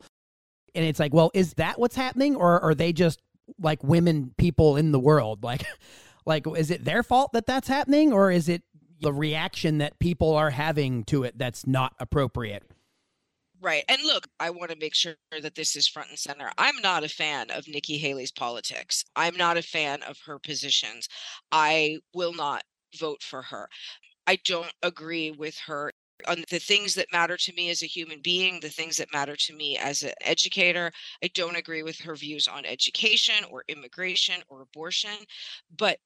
And 0.76 0.86
it's 0.86 1.00
like, 1.00 1.12
well, 1.12 1.32
is 1.34 1.56
that 1.56 1.80
what's 1.80 1.96
happening? 1.96 2.36
Or 2.36 2.60
are 2.60 2.76
they 2.76 2.94
just 2.94 3.20
like 3.60 3.84
women 3.84 4.36
people 4.38 4.78
in 4.78 4.92
the 4.92 5.00
world? 5.00 5.44
Like, 5.44 5.66
like 6.24 6.46
is 6.56 6.70
it 6.70 6.86
their 6.86 7.02
fault 7.02 7.34
that 7.34 7.48
that's 7.48 7.68
happening? 7.68 8.14
Or 8.14 8.30
is 8.30 8.48
it 8.48 8.62
the 9.02 9.12
reaction 9.12 9.80
that 9.80 9.98
people 9.98 10.36
are 10.36 10.52
having 10.52 11.04
to 11.06 11.24
it 11.24 11.36
that's 11.36 11.66
not 11.66 11.96
appropriate? 12.00 12.71
Right. 13.62 13.84
And 13.88 14.02
look, 14.04 14.28
I 14.40 14.50
want 14.50 14.72
to 14.72 14.78
make 14.78 14.96
sure 14.96 15.16
that 15.40 15.54
this 15.56 15.76
is 15.76 15.88
front 15.88 16.10
and 16.10 16.18
center. 16.18 16.52
I'm 16.58 16.78
not 16.82 17.04
a 17.04 17.10
fan 17.10 17.52
of 17.52 17.68
Nikki 17.68 17.98
Haley's 18.00 18.32
politics. 18.32 19.06
I'm 19.16 19.38
not 19.38 19.56
a 19.58 19.62
fan 19.62 20.02
of 20.04 20.18
her 20.26 20.40
positions. 20.40 21.08
I 21.52 22.00
will 22.14 22.34
not 22.34 22.64
vote 22.98 23.22
for 23.22 23.44
her. 23.44 23.70
I 24.28 24.38
don't 24.46 24.74
agree 24.84 25.32
with 25.32 25.58
her 25.68 25.94
on 26.28 26.46
the 26.50 26.60
things 26.60 26.96
that 26.96 27.12
matter 27.14 27.38
to 27.38 27.54
me 27.54 27.70
as 27.70 27.84
a 27.84 27.88
human 27.88 28.22
being, 28.22 28.60
the 28.62 28.70
things 28.70 28.98
that 28.98 29.14
matter 29.14 29.36
to 29.36 29.54
me 29.56 29.78
as 29.78 30.04
an 30.04 30.14
educator. 30.22 30.92
I 31.24 31.30
don't 31.30 31.56
agree 31.58 31.84
with 31.84 32.00
her 32.02 32.16
views 32.16 32.48
on 32.48 32.66
education 32.66 33.46
or 33.52 33.64
immigration 33.68 34.44
or 34.50 34.62
abortion, 34.62 35.18
but 35.76 36.00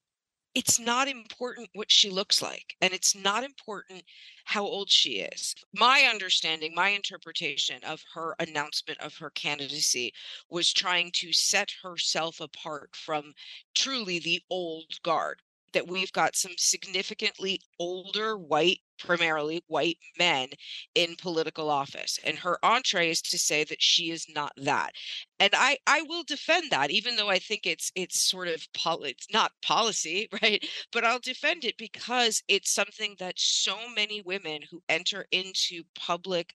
it's 0.55 0.79
not 0.79 1.07
important 1.07 1.69
what 1.73 1.91
she 1.91 2.09
looks 2.09 2.41
like 2.41 2.75
and 2.81 2.93
it's 2.93 3.15
not 3.15 3.43
important 3.43 4.03
how 4.45 4.63
old 4.63 4.89
she 4.89 5.19
is. 5.19 5.53
My 5.73 6.01
understanding, 6.09 6.73
my 6.73 6.89
interpretation 6.89 7.83
of 7.83 8.03
her 8.13 8.35
announcement 8.39 8.99
of 9.01 9.17
her 9.17 9.29
candidacy 9.31 10.13
was 10.49 10.73
trying 10.73 11.11
to 11.15 11.33
set 11.33 11.71
herself 11.83 12.39
apart 12.39 12.95
from 12.95 13.33
truly 13.75 14.19
the 14.19 14.41
old 14.49 15.01
guard 15.03 15.41
that 15.73 15.87
we've 15.87 16.13
got 16.13 16.35
some 16.37 16.53
significantly 16.57 17.59
older 17.79 18.37
white 18.37 18.79
primarily 18.97 19.63
white 19.67 19.97
men 20.17 20.49
in 20.95 21.15
political 21.15 21.69
office 21.69 22.19
and 22.23 22.37
her 22.37 22.57
entree 22.63 23.09
is 23.09 23.21
to 23.21 23.37
say 23.37 23.63
that 23.63 23.81
she 23.81 24.11
is 24.11 24.25
not 24.33 24.51
that 24.57 24.91
and 25.39 25.51
i 25.53 25.77
i 25.87 26.01
will 26.03 26.23
defend 26.23 26.71
that 26.71 26.91
even 26.91 27.15
though 27.15 27.29
i 27.29 27.39
think 27.39 27.65
it's 27.65 27.91
it's 27.95 28.29
sort 28.29 28.47
of 28.47 28.65
pol- 28.73 29.03
it's 29.03 29.27
not 29.33 29.51
policy 29.61 30.27
right 30.41 30.65
but 30.91 31.03
i'll 31.03 31.19
defend 31.19 31.63
it 31.65 31.77
because 31.77 32.41
it's 32.47 32.73
something 32.73 33.15
that 33.19 33.35
so 33.37 33.75
many 33.95 34.21
women 34.21 34.61
who 34.69 34.81
enter 34.89 35.25
into 35.31 35.83
public 35.95 36.53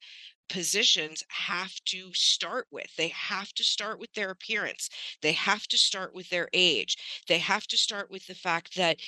positions 0.51 1.23
have 1.29 1.73
to 1.87 2.13
start 2.13 2.67
with. 2.71 2.95
They 2.97 3.09
have 3.09 3.53
to 3.55 3.65
start 3.65 3.99
with 3.99 4.13
their 4.13 4.31
appearance. 4.31 4.91
They 5.23 5.33
have 5.33 5.67
to 5.69 5.79
start 5.79 6.13
with 6.13 6.29
their 6.29 6.49
age. 6.53 6.97
They 7.29 7.39
have 7.39 7.67
to 7.69 7.79
start 7.79 8.11
with 8.11 8.27
the 8.27 8.35
fact 8.35 8.77
that 8.77 8.99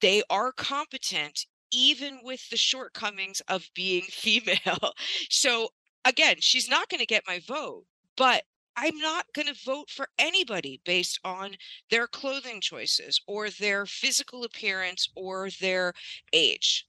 they 0.00 0.22
are 0.30 0.52
competent 0.52 1.46
even 1.74 2.20
with 2.22 2.48
the 2.50 2.56
shortcomings 2.56 3.42
of 3.48 3.68
being 3.74 4.02
female. 4.08 4.92
So 5.30 5.68
again, 6.04 6.36
she's 6.40 6.68
not 6.68 6.88
going 6.88 7.00
to 7.00 7.06
get 7.06 7.24
my 7.26 7.40
vote, 7.46 7.84
but 8.16 8.44
I'm 8.76 8.98
not 8.98 9.26
going 9.32 9.46
to 9.46 9.64
vote 9.64 9.88
for 9.88 10.08
anybody 10.18 10.80
based 10.84 11.20
on 11.24 11.56
their 11.90 12.06
clothing 12.06 12.60
choices 12.60 13.20
or 13.26 13.50
their 13.50 13.86
physical 13.86 14.42
appearance 14.44 15.08
or 15.14 15.48
their 15.60 15.92
age. 16.32 16.86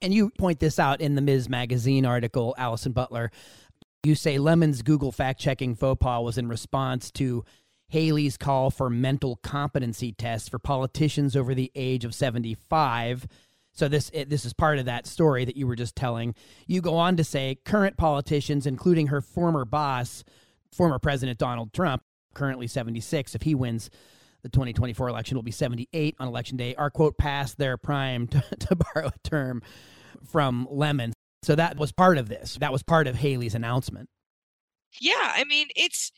And 0.00 0.12
you 0.12 0.30
point 0.30 0.60
this 0.60 0.78
out 0.78 1.00
in 1.00 1.14
the 1.14 1.20
Ms. 1.20 1.48
Magazine 1.48 2.04
article, 2.04 2.54
Allison 2.58 2.92
Butler. 2.92 3.30
You 4.02 4.14
say 4.14 4.38
Lemon's 4.38 4.82
Google 4.82 5.12
fact 5.12 5.40
checking 5.40 5.74
faux 5.74 5.98
pas 5.98 6.22
was 6.22 6.36
in 6.36 6.48
response 6.48 7.10
to 7.12 7.44
Haley's 7.88 8.36
call 8.36 8.70
for 8.70 8.90
mental 8.90 9.36
competency 9.36 10.12
tests 10.12 10.48
for 10.48 10.58
politicians 10.58 11.36
over 11.36 11.54
the 11.54 11.70
age 11.74 12.04
of 12.04 12.14
75. 12.14 13.26
So 13.74 13.88
this 13.88 14.10
this 14.10 14.44
is 14.44 14.52
part 14.52 14.78
of 14.78 14.86
that 14.86 15.06
story 15.06 15.44
that 15.44 15.56
you 15.56 15.66
were 15.66 15.76
just 15.76 15.96
telling. 15.96 16.34
You 16.66 16.80
go 16.80 16.96
on 16.96 17.16
to 17.16 17.24
say 17.24 17.58
current 17.64 17.96
politicians, 17.96 18.66
including 18.66 19.08
her 19.08 19.20
former 19.20 19.64
boss, 19.64 20.24
former 20.72 20.98
President 20.98 21.38
Donald 21.38 21.72
Trump, 21.72 22.02
currently 22.34 22.66
76, 22.66 23.34
if 23.34 23.42
he 23.42 23.54
wins 23.54 23.90
the 24.42 24.48
2024 24.48 25.08
election, 25.08 25.36
will 25.36 25.42
be 25.42 25.50
78 25.50 26.14
on 26.18 26.28
election 26.28 26.56
day, 26.56 26.74
are 26.76 26.90
quote 26.90 27.18
past 27.18 27.58
their 27.58 27.76
prime 27.76 28.26
to, 28.28 28.44
to 28.60 28.76
borrow 28.76 29.08
a 29.08 29.28
term 29.28 29.62
from 30.24 30.68
Lemon. 30.70 31.12
So 31.42 31.54
that 31.54 31.76
was 31.76 31.92
part 31.92 32.18
of 32.18 32.28
this. 32.28 32.56
That 32.60 32.72
was 32.72 32.82
part 32.82 33.06
of 33.06 33.16
Haley's 33.16 33.54
announcement. 33.54 34.08
Yeah, 35.00 35.32
I 35.34 35.44
mean, 35.44 35.68
it's 35.74 36.12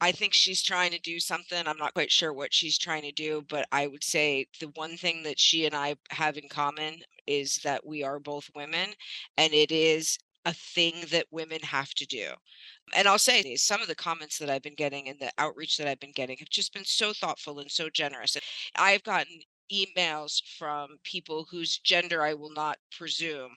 I 0.00 0.12
think 0.12 0.32
she's 0.32 0.62
trying 0.62 0.92
to 0.92 1.00
do 1.00 1.18
something. 1.18 1.66
I'm 1.66 1.76
not 1.76 1.94
quite 1.94 2.10
sure 2.12 2.32
what 2.32 2.54
she's 2.54 2.78
trying 2.78 3.02
to 3.02 3.12
do, 3.12 3.44
but 3.48 3.66
I 3.72 3.86
would 3.88 4.04
say 4.04 4.46
the 4.60 4.68
one 4.74 4.96
thing 4.96 5.22
that 5.24 5.40
she 5.40 5.66
and 5.66 5.74
I 5.74 5.96
have 6.10 6.36
in 6.36 6.48
common 6.48 7.00
is 7.26 7.56
that 7.64 7.84
we 7.84 8.02
are 8.04 8.20
both 8.20 8.50
women 8.54 8.94
and 9.36 9.52
it 9.52 9.72
is 9.72 10.16
a 10.44 10.54
thing 10.54 10.94
that 11.10 11.26
women 11.30 11.60
have 11.62 11.92
to 11.94 12.06
do. 12.06 12.28
And 12.94 13.08
I'll 13.08 13.18
say 13.18 13.56
some 13.56 13.82
of 13.82 13.88
the 13.88 13.94
comments 13.94 14.38
that 14.38 14.48
I've 14.48 14.62
been 14.62 14.74
getting 14.74 15.08
and 15.08 15.18
the 15.20 15.32
outreach 15.36 15.76
that 15.76 15.88
I've 15.88 16.00
been 16.00 16.12
getting 16.12 16.38
have 16.38 16.48
just 16.48 16.72
been 16.72 16.84
so 16.84 17.12
thoughtful 17.12 17.58
and 17.58 17.70
so 17.70 17.90
generous. 17.90 18.36
I've 18.76 19.02
gotten 19.02 19.40
emails 19.72 20.42
from 20.58 20.98
people 21.04 21.46
whose 21.50 21.78
gender 21.78 22.22
I 22.22 22.34
will 22.34 22.52
not 22.52 22.78
presume, 22.96 23.50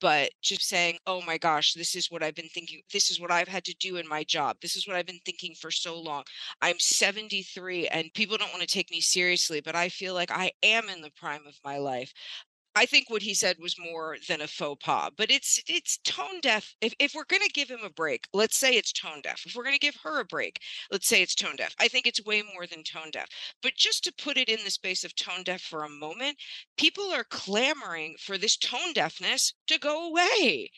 but 0.00 0.30
just 0.42 0.62
saying, 0.68 0.98
oh 1.06 1.20
my 1.22 1.38
gosh, 1.38 1.74
this 1.74 1.94
is 1.94 2.10
what 2.10 2.22
I've 2.22 2.34
been 2.34 2.48
thinking. 2.48 2.80
This 2.92 3.10
is 3.10 3.20
what 3.20 3.30
I've 3.30 3.48
had 3.48 3.64
to 3.64 3.74
do 3.80 3.96
in 3.96 4.08
my 4.08 4.24
job. 4.24 4.56
This 4.62 4.76
is 4.76 4.86
what 4.86 4.96
I've 4.96 5.06
been 5.06 5.20
thinking 5.24 5.54
for 5.54 5.70
so 5.70 6.00
long. 6.00 6.22
I'm 6.62 6.78
73 6.78 7.88
and 7.88 8.12
people 8.14 8.36
don't 8.36 8.52
want 8.52 8.62
to 8.62 8.68
take 8.68 8.90
me 8.90 9.00
seriously, 9.00 9.60
but 9.60 9.74
I 9.74 9.88
feel 9.88 10.14
like 10.14 10.30
I 10.30 10.52
am 10.62 10.88
in 10.88 11.00
the 11.00 11.10
prime 11.16 11.46
of 11.46 11.54
my 11.64 11.78
life. 11.78 12.12
I 12.78 12.86
think 12.86 13.10
what 13.10 13.22
he 13.22 13.34
said 13.34 13.56
was 13.58 13.76
more 13.76 14.18
than 14.28 14.40
a 14.40 14.46
faux 14.46 14.84
pas, 14.84 15.10
but 15.16 15.32
it's 15.32 15.60
it's 15.66 15.98
tone 16.04 16.40
deaf. 16.40 16.76
If 16.80 16.94
if 17.00 17.12
we're 17.12 17.24
going 17.24 17.42
to 17.42 17.48
give 17.48 17.68
him 17.68 17.82
a 17.82 17.90
break, 17.90 18.28
let's 18.32 18.56
say 18.56 18.76
it's 18.76 18.92
tone 18.92 19.20
deaf. 19.20 19.42
If 19.44 19.56
we're 19.56 19.64
going 19.64 19.74
to 19.74 19.80
give 19.80 19.96
her 20.04 20.20
a 20.20 20.24
break, 20.24 20.60
let's 20.88 21.08
say 21.08 21.20
it's 21.20 21.34
tone 21.34 21.56
deaf. 21.56 21.74
I 21.80 21.88
think 21.88 22.06
it's 22.06 22.24
way 22.24 22.40
more 22.40 22.68
than 22.68 22.84
tone 22.84 23.10
deaf. 23.10 23.26
But 23.64 23.74
just 23.74 24.04
to 24.04 24.12
put 24.12 24.36
it 24.36 24.48
in 24.48 24.62
the 24.62 24.70
space 24.70 25.02
of 25.02 25.16
tone 25.16 25.42
deaf 25.42 25.60
for 25.60 25.82
a 25.82 25.88
moment, 25.88 26.38
people 26.76 27.10
are 27.10 27.24
clamoring 27.24 28.14
for 28.20 28.38
this 28.38 28.56
tone 28.56 28.92
deafness 28.94 29.54
to 29.66 29.80
go 29.80 30.06
away. 30.06 30.70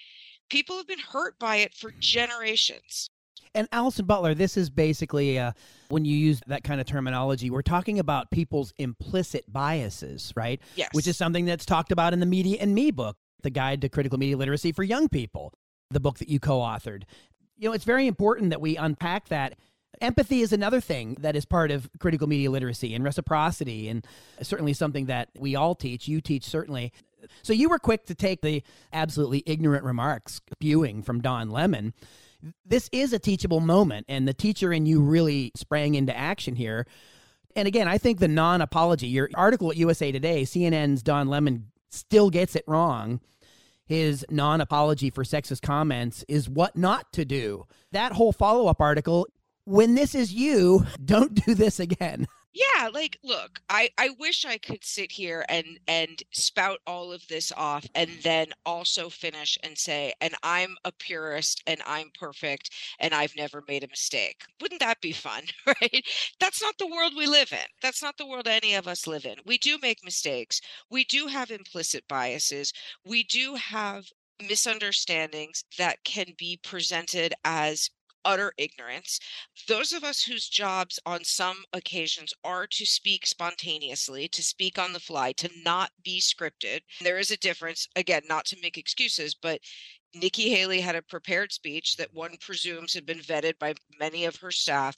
People 0.48 0.78
have 0.78 0.88
been 0.88 1.00
hurt 1.00 1.38
by 1.38 1.56
it 1.56 1.74
for 1.74 1.92
generations. 2.00 3.10
And 3.54 3.68
Allison 3.72 4.06
Butler, 4.06 4.34
this 4.34 4.56
is 4.56 4.70
basically 4.70 5.38
uh, 5.38 5.52
when 5.88 6.04
you 6.04 6.16
use 6.16 6.40
that 6.46 6.62
kind 6.62 6.80
of 6.80 6.86
terminology, 6.86 7.50
we're 7.50 7.62
talking 7.62 7.98
about 7.98 8.30
people's 8.30 8.72
implicit 8.78 9.44
biases, 9.52 10.32
right? 10.36 10.60
Yes. 10.76 10.90
Which 10.92 11.06
is 11.06 11.16
something 11.16 11.46
that's 11.46 11.66
talked 11.66 11.90
about 11.90 12.12
in 12.12 12.20
the 12.20 12.26
Media 12.26 12.58
and 12.60 12.74
Me 12.74 12.90
book, 12.90 13.16
the 13.42 13.50
Guide 13.50 13.80
to 13.82 13.88
Critical 13.88 14.18
Media 14.18 14.36
Literacy 14.36 14.72
for 14.72 14.84
Young 14.84 15.08
People, 15.08 15.52
the 15.90 16.00
book 16.00 16.18
that 16.18 16.28
you 16.28 16.38
co 16.38 16.58
authored. 16.58 17.02
You 17.56 17.68
know, 17.68 17.74
it's 17.74 17.84
very 17.84 18.06
important 18.06 18.50
that 18.50 18.60
we 18.60 18.76
unpack 18.76 19.28
that. 19.28 19.56
Empathy 20.00 20.40
is 20.40 20.52
another 20.52 20.80
thing 20.80 21.16
that 21.20 21.36
is 21.36 21.44
part 21.44 21.70
of 21.70 21.90
critical 21.98 22.26
media 22.26 22.50
literacy 22.50 22.94
and 22.94 23.04
reciprocity, 23.04 23.88
and 23.88 24.06
certainly 24.40 24.72
something 24.72 25.06
that 25.06 25.28
we 25.36 25.56
all 25.56 25.74
teach. 25.74 26.08
You 26.08 26.22
teach, 26.22 26.44
certainly. 26.44 26.92
So 27.42 27.52
you 27.52 27.68
were 27.68 27.78
quick 27.78 28.06
to 28.06 28.14
take 28.14 28.40
the 28.40 28.62
absolutely 28.92 29.42
ignorant 29.44 29.84
remarks 29.84 30.40
spewing 30.52 31.02
from 31.02 31.20
Don 31.20 31.50
Lemon 31.50 31.92
this 32.64 32.88
is 32.92 33.12
a 33.12 33.18
teachable 33.18 33.60
moment, 33.60 34.06
and 34.08 34.26
the 34.26 34.34
teacher 34.34 34.72
in 34.72 34.86
you 34.86 35.00
really 35.00 35.52
sprang 35.56 35.94
into 35.94 36.16
action 36.16 36.56
here. 36.56 36.86
And 37.56 37.66
again, 37.66 37.88
I 37.88 37.98
think 37.98 38.18
the 38.18 38.28
non 38.28 38.60
apology, 38.60 39.08
your 39.08 39.28
article 39.34 39.70
at 39.70 39.76
USA 39.76 40.12
Today, 40.12 40.42
CNN's 40.42 41.02
Don 41.02 41.28
Lemon 41.28 41.70
still 41.90 42.30
gets 42.30 42.56
it 42.56 42.64
wrong. 42.66 43.20
His 43.86 44.24
non 44.30 44.60
apology 44.60 45.10
for 45.10 45.24
sexist 45.24 45.62
comments 45.62 46.24
is 46.28 46.48
what 46.48 46.76
not 46.76 47.12
to 47.14 47.24
do. 47.24 47.66
That 47.92 48.12
whole 48.12 48.32
follow 48.32 48.68
up 48.68 48.80
article, 48.80 49.26
when 49.64 49.94
this 49.94 50.14
is 50.14 50.32
you, 50.32 50.86
don't 51.04 51.34
do 51.44 51.54
this 51.54 51.80
again. 51.80 52.26
yeah 52.52 52.88
like 52.92 53.16
look 53.22 53.60
i 53.68 53.88
i 53.96 54.10
wish 54.18 54.44
i 54.44 54.58
could 54.58 54.84
sit 54.84 55.12
here 55.12 55.44
and 55.48 55.78
and 55.86 56.22
spout 56.32 56.78
all 56.86 57.12
of 57.12 57.26
this 57.28 57.52
off 57.56 57.86
and 57.94 58.10
then 58.24 58.48
also 58.66 59.08
finish 59.08 59.56
and 59.62 59.78
say 59.78 60.12
and 60.20 60.34
i'm 60.42 60.76
a 60.84 60.90
purist 60.92 61.62
and 61.66 61.80
i'm 61.86 62.10
perfect 62.18 62.70
and 62.98 63.14
i've 63.14 63.36
never 63.36 63.62
made 63.68 63.84
a 63.84 63.88
mistake. 63.88 64.42
Wouldn't 64.60 64.80
that 64.80 65.00
be 65.00 65.12
fun 65.12 65.44
right? 65.66 66.04
That's 66.40 66.60
not 66.62 66.76
the 66.78 66.86
world 66.86 67.12
we 67.16 67.26
live 67.26 67.52
in. 67.52 67.66
That's 67.82 68.02
not 68.02 68.16
the 68.16 68.26
world 68.26 68.48
any 68.48 68.74
of 68.74 68.88
us 68.88 69.06
live 69.06 69.24
in. 69.24 69.36
We 69.46 69.58
do 69.58 69.78
make 69.80 70.04
mistakes. 70.04 70.60
We 70.90 71.04
do 71.04 71.26
have 71.28 71.50
implicit 71.50 72.04
biases. 72.08 72.72
We 73.04 73.22
do 73.24 73.54
have 73.56 74.06
misunderstandings 74.48 75.64
that 75.78 76.02
can 76.04 76.26
be 76.38 76.58
presented 76.62 77.34
as 77.44 77.90
utter 78.24 78.52
ignorance. 78.58 79.20
Those 79.68 79.92
of 79.92 80.04
us 80.04 80.22
whose 80.22 80.48
jobs 80.48 80.98
on 81.06 81.24
some 81.24 81.64
occasions 81.72 82.32
are 82.44 82.66
to 82.66 82.86
speak 82.86 83.26
spontaneously, 83.26 84.28
to 84.28 84.42
speak 84.42 84.78
on 84.78 84.92
the 84.92 85.00
fly, 85.00 85.32
to 85.32 85.50
not 85.64 85.90
be 86.02 86.20
scripted. 86.20 86.80
There 87.00 87.18
is 87.18 87.30
a 87.30 87.36
difference, 87.36 87.88
again, 87.96 88.22
not 88.28 88.44
to 88.46 88.60
make 88.62 88.78
excuses, 88.78 89.34
but 89.34 89.60
Nikki 90.14 90.50
Haley 90.50 90.80
had 90.80 90.96
a 90.96 91.02
prepared 91.02 91.52
speech 91.52 91.96
that 91.96 92.12
one 92.12 92.36
presumes 92.40 92.94
had 92.94 93.06
been 93.06 93.20
vetted 93.20 93.58
by 93.58 93.74
many 93.98 94.24
of 94.24 94.36
her 94.36 94.50
staff. 94.50 94.96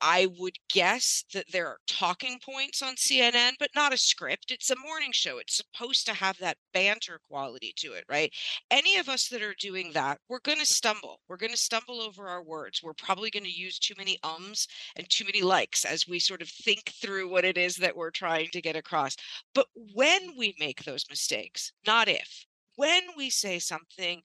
I 0.00 0.28
would 0.38 0.56
guess 0.72 1.24
that 1.32 1.50
there 1.50 1.66
are 1.66 1.78
talking 1.86 2.38
points 2.38 2.82
on 2.82 2.94
CNN, 2.94 3.52
but 3.58 3.70
not 3.74 3.92
a 3.92 3.98
script. 3.98 4.50
It's 4.50 4.70
a 4.70 4.76
morning 4.76 5.12
show. 5.12 5.38
It's 5.38 5.56
supposed 5.56 6.06
to 6.06 6.14
have 6.14 6.38
that 6.38 6.58
banter 6.72 7.20
quality 7.28 7.72
to 7.78 7.94
it, 7.94 8.04
right? 8.08 8.32
Any 8.70 8.96
of 8.96 9.08
us 9.08 9.28
that 9.28 9.42
are 9.42 9.54
doing 9.58 9.92
that, 9.92 10.18
we're 10.28 10.40
going 10.40 10.58
to 10.58 10.66
stumble. 10.66 11.20
We're 11.28 11.36
going 11.36 11.52
to 11.52 11.56
stumble 11.56 12.00
over 12.00 12.28
our 12.28 12.42
words. 12.42 12.82
We're 12.82 12.94
probably 12.94 13.30
going 13.30 13.44
to 13.44 13.50
use 13.50 13.78
too 13.78 13.94
many 13.98 14.18
ums 14.22 14.68
and 14.96 15.08
too 15.08 15.24
many 15.24 15.42
likes 15.42 15.84
as 15.84 16.06
we 16.06 16.18
sort 16.18 16.42
of 16.42 16.48
think 16.48 16.92
through 17.00 17.28
what 17.28 17.44
it 17.44 17.58
is 17.58 17.76
that 17.76 17.96
we're 17.96 18.10
trying 18.10 18.48
to 18.52 18.62
get 18.62 18.76
across. 18.76 19.16
But 19.54 19.66
when 19.94 20.36
we 20.36 20.54
make 20.58 20.84
those 20.84 21.06
mistakes, 21.08 21.72
not 21.86 22.08
if, 22.08 22.46
when 22.76 23.02
we 23.16 23.30
say 23.30 23.58
something 23.58 24.22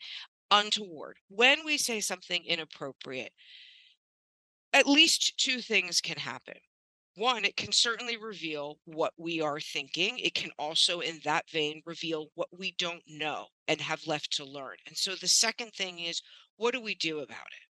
untoward, 0.51 1.17
when 1.29 1.65
we 1.65 1.77
say 1.77 1.99
something 1.99 2.43
inappropriate, 2.45 3.33
at 4.73 4.87
least 4.87 5.37
two 5.37 5.61
things 5.61 6.01
can 6.01 6.17
happen. 6.17 6.57
One, 7.15 7.45
it 7.45 7.55
can 7.55 7.71
certainly 7.71 8.17
reveal 8.17 8.79
what 8.85 9.13
we 9.17 9.39
are 9.39 9.59
thinking. 9.59 10.17
It 10.17 10.33
can 10.33 10.49
also, 10.57 10.99
in 10.99 11.19
that 11.23 11.47
vein, 11.51 11.83
reveal 11.85 12.29
what 12.33 12.49
we 12.57 12.73
don't 12.79 13.03
know 13.07 13.45
and 13.67 13.79
have 13.79 14.07
left 14.07 14.33
to 14.37 14.45
learn. 14.45 14.77
And 14.87 14.97
so 14.97 15.13
the 15.13 15.27
second 15.27 15.73
thing 15.73 15.99
is, 15.99 16.23
what 16.57 16.73
do 16.73 16.81
we 16.81 16.95
do 16.95 17.19
about 17.19 17.47
it? 17.51 17.67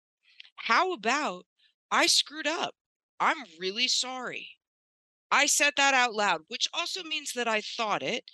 How 0.56 0.92
about 0.92 1.46
I 1.90 2.06
screwed 2.06 2.46
up? 2.46 2.74
I'm 3.18 3.38
really 3.58 3.88
sorry. 3.88 4.46
I 5.30 5.46
said 5.46 5.72
that 5.76 5.94
out 5.94 6.14
loud, 6.14 6.42
which 6.48 6.68
also 6.74 7.02
means 7.02 7.32
that 7.32 7.48
I 7.48 7.62
thought 7.62 8.02
it 8.02 8.24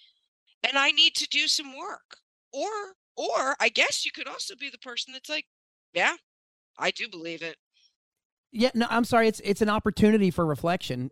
and 0.66 0.76
I 0.76 0.90
need 0.90 1.14
to 1.16 1.28
do 1.28 1.46
some 1.46 1.76
work. 1.76 2.18
Or, 2.52 2.94
or 3.16 3.54
I 3.60 3.68
guess 3.68 4.04
you 4.04 4.10
could 4.12 4.26
also 4.26 4.56
be 4.56 4.70
the 4.70 4.78
person 4.78 5.12
that's 5.12 5.28
like, 5.28 5.46
yeah, 5.92 6.16
I 6.78 6.90
do 6.90 7.08
believe 7.08 7.42
it. 7.42 7.56
Yeah, 8.56 8.70
no, 8.74 8.86
I'm 8.88 9.04
sorry. 9.04 9.28
It's 9.28 9.40
it's 9.44 9.60
an 9.60 9.68
opportunity 9.68 10.30
for 10.30 10.46
reflection. 10.46 11.10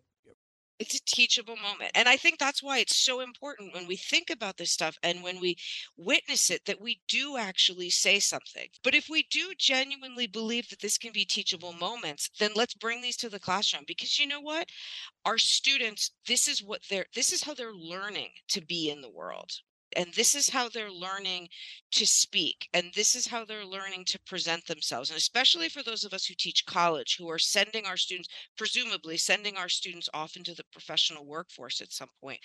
It's 0.78 0.96
a 0.96 1.04
teachable 1.04 1.56
moment. 1.56 1.92
And 1.94 2.08
I 2.08 2.16
think 2.16 2.38
that's 2.38 2.62
why 2.62 2.78
it's 2.78 2.96
so 2.96 3.20
important 3.20 3.74
when 3.74 3.86
we 3.86 3.96
think 3.96 4.30
about 4.30 4.56
this 4.56 4.72
stuff 4.72 4.98
and 5.02 5.22
when 5.22 5.40
we 5.40 5.56
witness 5.96 6.50
it 6.50 6.64
that 6.64 6.80
we 6.80 7.00
do 7.06 7.36
actually 7.36 7.90
say 7.90 8.18
something. 8.18 8.68
But 8.82 8.94
if 8.94 9.08
we 9.08 9.24
do 9.30 9.52
genuinely 9.56 10.26
believe 10.26 10.68
that 10.70 10.80
this 10.80 10.98
can 10.98 11.12
be 11.12 11.24
teachable 11.24 11.74
moments, 11.74 12.30
then 12.40 12.50
let's 12.56 12.74
bring 12.74 13.02
these 13.02 13.16
to 13.18 13.28
the 13.28 13.38
classroom 13.38 13.84
because 13.86 14.18
you 14.18 14.26
know 14.26 14.40
what? 14.40 14.68
Our 15.24 15.38
students, 15.38 16.12
this 16.26 16.48
is 16.48 16.62
what 16.62 16.80
they're 16.88 17.06
this 17.14 17.32
is 17.32 17.44
how 17.44 17.52
they're 17.54 17.74
learning 17.74 18.30
to 18.48 18.62
be 18.62 18.90
in 18.90 19.02
the 19.02 19.10
world 19.10 19.52
and 19.96 20.12
this 20.14 20.34
is 20.34 20.48
how 20.48 20.68
they're 20.68 20.90
learning 20.90 21.48
to 21.92 22.06
speak 22.06 22.68
and 22.74 22.90
this 22.94 23.14
is 23.14 23.26
how 23.26 23.44
they're 23.44 23.64
learning 23.64 24.04
to 24.04 24.18
present 24.26 24.66
themselves 24.66 25.10
and 25.10 25.16
especially 25.16 25.68
for 25.68 25.82
those 25.82 26.04
of 26.04 26.12
us 26.12 26.26
who 26.26 26.34
teach 26.36 26.66
college 26.66 27.16
who 27.18 27.30
are 27.30 27.38
sending 27.38 27.86
our 27.86 27.96
students 27.96 28.28
presumably 28.56 29.16
sending 29.16 29.56
our 29.56 29.68
students 29.68 30.08
off 30.12 30.36
into 30.36 30.54
the 30.54 30.64
professional 30.72 31.24
workforce 31.24 31.80
at 31.80 31.92
some 31.92 32.08
point. 32.20 32.40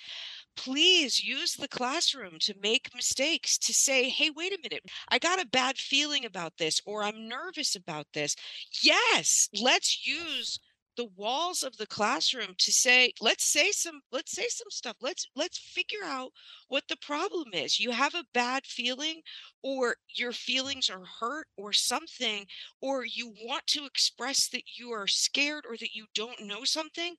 Please 0.56 1.24
use 1.24 1.56
the 1.56 1.68
classroom 1.68 2.34
to 2.40 2.54
make 2.62 2.94
mistakes 2.96 3.58
to 3.58 3.74
say 3.74 4.10
hey 4.10 4.30
wait 4.30 4.54
a 4.54 4.60
minute. 4.62 4.84
I 5.10 5.20
got 5.20 5.42
a 5.42 5.48
bad 5.48 5.78
feeling 5.78 6.26
about 6.26 6.58
this 6.58 6.80
or 6.86 7.04
i'm 7.04 7.28
nervous 7.28 7.76
about 7.76 8.08
this. 8.14 8.36
Yes 8.84 9.50
let's 9.60 10.06
use 10.06 10.60
the 11.00 11.10
walls 11.16 11.64
of 11.64 11.78
the 11.78 11.88
classroom 11.88 12.54
to 12.58 12.74
say 12.74 13.14
let's 13.22 13.50
say 13.50 13.72
some 13.72 14.02
let's 14.12 14.36
say 14.36 14.48
some 14.50 14.70
stuff. 14.70 14.98
Let's 15.00 15.28
let's 15.34 15.58
figure 15.58 16.04
out 16.04 16.32
what 16.68 16.84
the 16.90 16.98
problem 16.98 17.46
is. 17.54 17.80
You 17.80 17.92
have 17.92 18.16
a 18.16 18.26
bad 18.34 18.66
feeling 18.66 19.22
or 19.64 19.96
your 20.14 20.34
feelings 20.34 20.90
are 20.90 21.06
hurt 21.22 21.48
or 21.56 21.72
something 21.72 22.46
or 22.82 23.06
you 23.06 23.34
want 23.46 23.66
to 23.68 23.86
express 23.86 24.50
that 24.50 24.64
you 24.78 24.92
are 24.92 25.08
scared 25.08 25.64
or 25.70 25.78
that 25.78 25.96
you 25.96 26.06
don't 26.14 26.42
know 26.42 26.66
something 26.66 27.16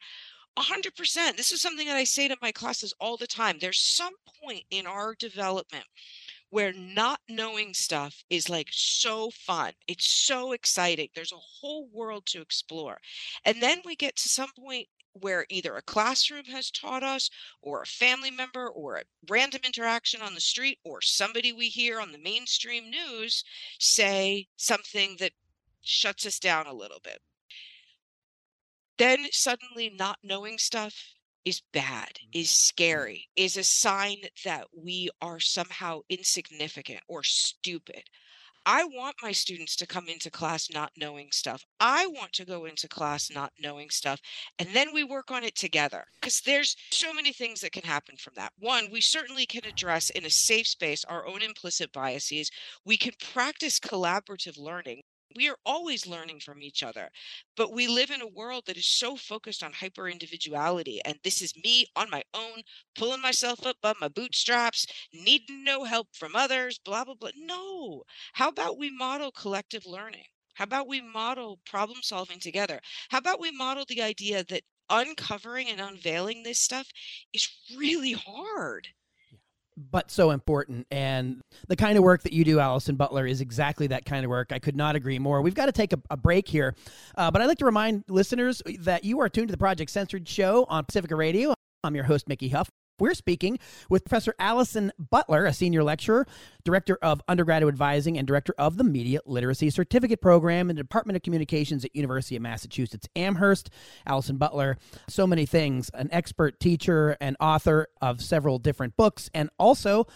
100% 0.59 1.37
this 1.39 1.53
is 1.53 1.63
something 1.63 1.87
that 1.87 1.97
i 1.97 2.05
say 2.05 2.29
to 2.29 2.37
my 2.43 2.53
classes 2.53 2.93
all 3.01 3.17
the 3.17 3.27
time. 3.27 3.57
There's 3.59 3.81
some 3.81 4.13
point 4.45 4.65
in 4.71 4.87
our 4.87 5.15
development 5.15 5.85
where 6.51 6.73
not 6.73 7.21
knowing 7.29 7.73
stuff 7.73 8.23
is 8.29 8.49
like 8.49 8.69
so 8.71 9.31
fun. 9.31 9.73
It's 9.89 10.07
so 10.07 10.53
exciting. 10.53 11.09
There's 11.15 11.33
a 11.33 11.37
whole 11.37 11.89
world 11.93 12.27
to 12.27 12.41
explore. 12.41 12.99
And 13.45 13.63
then 13.63 13.81
we 13.85 13.97
get 13.97 14.17
to 14.17 14.29
some 14.29 14.51
point 14.59 14.89
where 15.13 15.47
either 15.49 15.77
a 15.77 15.83
classroom 15.83 16.45
has 16.47 16.71
taught 16.71 17.03
us, 17.03 17.31
or 17.63 17.83
a 17.83 17.87
family 17.87 18.31
member, 18.31 18.69
or 18.69 18.97
a 18.97 19.03
random 19.29 19.61
interaction 19.65 20.23
on 20.23 20.35
the 20.35 20.41
street, 20.41 20.79
or 20.85 21.01
somebody 21.01 21.53
we 21.53 21.69
hear 21.69 22.01
on 22.01 22.13
the 22.13 22.19
mainstream 22.19 22.91
news 22.91 23.43
say 23.79 24.47
something 24.57 25.17
that 25.19 25.33
shuts 25.81 26.27
us 26.27 26.39
down 26.39 26.67
a 26.67 26.73
little 26.73 27.01
bit. 27.03 27.21
Then 28.99 29.27
suddenly, 29.33 29.91
not 29.91 30.19
knowing 30.23 30.59
stuff 30.59 31.15
is 31.45 31.63
bad, 31.73 32.19
is 32.33 32.49
mm-hmm. 32.49 32.67
scary, 32.69 33.29
is 33.37 33.57
a 33.57 33.65
sign 33.65 34.19
that 34.45 34.67
we 34.77 35.09
are 35.21 35.41
somehow 35.41 36.01
insignificant 36.09 37.01
or 37.09 37.23
stupid. 37.23 38.03
I 38.67 38.85
want 38.85 39.17
my 39.23 39.33
students 39.33 39.75
to 39.77 39.87
come 39.87 40.07
into 40.09 40.31
class 40.31 40.69
not 40.71 40.93
knowing 40.97 41.29
stuff. 41.33 41.65
I 41.81 42.07
want 42.07 42.35
to 42.35 42.45
go 42.45 42.67
into 42.67 42.89
class 42.89 43.31
not 43.31 43.53
knowing 43.59 43.89
stuff. 43.89 44.21
And 44.59 44.69
then 44.75 44.93
we 44.93 45.03
work 45.03 45.31
on 45.31 45.45
it 45.45 45.55
together 45.55 46.05
because 46.21 46.43
there's 46.43 46.77
so 46.91 47.13
many 47.15 47.33
things 47.33 47.63
that 47.63 47.73
can 47.73 47.85
happen 47.85 48.17
from 48.19 48.35
that. 48.37 48.53
One, 48.59 48.91
we 48.93 49.01
certainly 49.01 49.47
can 49.47 49.65
address 49.65 50.11
in 50.11 50.27
a 50.27 50.31
safe 50.31 50.67
space 50.67 51.05
our 51.05 51.27
own 51.27 51.43
implicit 51.43 51.91
biases. 51.93 52.51
We 52.85 52.99
can 52.99 53.15
practice 53.33 53.81
collaborative 53.81 54.59
learning 54.59 55.03
we 55.37 55.49
are 55.49 55.57
always 55.65 56.07
learning 56.07 56.41
from 56.41 56.63
each 56.63 56.83
other 56.83 57.09
but 57.57 57.73
we 57.73 57.87
live 57.87 58.11
in 58.11 58.21
a 58.21 58.27
world 58.27 58.65
that 58.67 58.77
is 58.77 58.89
so 58.89 59.17
focused 59.17 59.63
on 59.63 59.73
hyper 59.73 60.09
individuality 60.09 61.01
and 61.05 61.19
this 61.25 61.41
is 61.43 61.55
me 61.65 61.87
on 61.97 62.11
my 62.11 62.23
own 62.35 62.63
pulling 62.95 63.21
myself 63.21 63.67
up 63.67 63.77
by 63.83 63.93
my 64.01 64.09
bootstraps 64.09 64.87
needing 65.13 65.65
no 65.65 65.85
help 65.85 66.09
from 66.13 66.35
others 66.35 66.79
blah 66.85 67.05
blah 67.05 67.15
blah. 67.15 67.31
No 67.37 68.03
how 68.35 68.49
about 68.49 68.79
we 68.79 68.91
model 68.91 69.31
collective 69.33 69.87
learning? 69.87 70.27
How 70.55 70.65
about 70.65 70.89
we 70.89 71.01
model 71.01 71.61
problem 71.65 72.03
solving 72.03 72.41
together? 72.41 72.81
How 73.11 73.19
about 73.19 73.41
we 73.41 73.51
model 73.51 73.85
the 73.89 74.03
idea 74.03 74.45
that 74.45 74.65
uncovering 74.89 75.69
and 75.69 75.81
unveiling 75.81 76.43
this 76.43 76.61
stuff 76.61 76.89
is 77.33 77.49
really 77.77 78.13
hard 78.13 78.89
but 79.91 80.11
so 80.11 80.31
important. 80.31 80.87
And 80.91 81.41
the 81.69 81.77
kind 81.77 81.97
of 81.97 82.05
work 82.05 82.23
that 82.23 82.33
you 82.33 82.45
do, 82.45 82.61
Allison 82.61 82.97
Butler, 82.97 83.27
is 83.27 83.41
exactly 83.41 83.87
that 83.89 84.05
kind 84.05 84.25
of 84.25 84.31
work. 84.31 84.53
I 84.53 84.59
could 84.59 84.77
not 84.77 84.97
agree 84.97 85.19
more. 85.19 85.43
We've 85.43 85.55
got 85.55 85.67
to 85.67 85.73
take 85.73 85.93
a, 85.93 86.01
a 86.11 86.17
break 86.17 86.49
here, 86.49 86.75
uh, 87.17 87.31
but 87.31 87.43
I'd 87.43 87.47
like 87.47 87.59
to 87.59 87.65
remind 87.65 88.05
listeners 88.09 88.63
that 88.81 89.05
you 89.05 89.21
are 89.21 89.29
tuned 89.29 89.49
to 89.49 89.53
the 89.53 89.59
Project 89.59 89.91
Censored 89.91 90.29
show 90.29 90.67
on 90.69 90.85
Pacifica 90.85 91.17
Radio. 91.17 91.55
I'm 91.83 91.95
your 91.95 92.05
host, 92.05 92.29
Mickey 92.29 92.49
Huff. 92.49 92.69
We're 93.01 93.15
speaking 93.15 93.59
with 93.89 94.05
Professor 94.05 94.35
Allison 94.39 94.93
Butler, 94.99 95.47
a 95.47 95.53
senior 95.53 95.83
lecturer, 95.83 96.27
director 96.65 96.99
of 97.01 97.23
undergraduate 97.29 97.73
advising, 97.73 98.19
and 98.19 98.27
director 98.27 98.55
of 98.59 98.77
the 98.77 98.85
Media 98.85 99.21
Literacy 99.25 99.71
Certificate 99.71 100.21
Program 100.21 100.69
in 100.69 100.77
the 100.77 100.83
Department 100.83 101.17
of 101.17 101.23
Communications 101.23 101.85
at 101.85 101.97
University 101.97 102.37
of 102.37 102.43
Massachusetts 102.43 103.09
Amherst. 103.17 103.71
Allison 104.07 104.37
Butler, 104.37 104.77
so 105.09 105.27
many 105.27 105.47
things, 105.47 105.91
an 105.95 106.11
expert 106.13 106.61
teacher 106.61 107.17
and 107.21 107.37
author 107.41 107.89
of 108.03 108.21
several 108.21 108.59
different 108.59 108.97
books, 108.97 109.31
and 109.33 109.49
also 109.59 110.07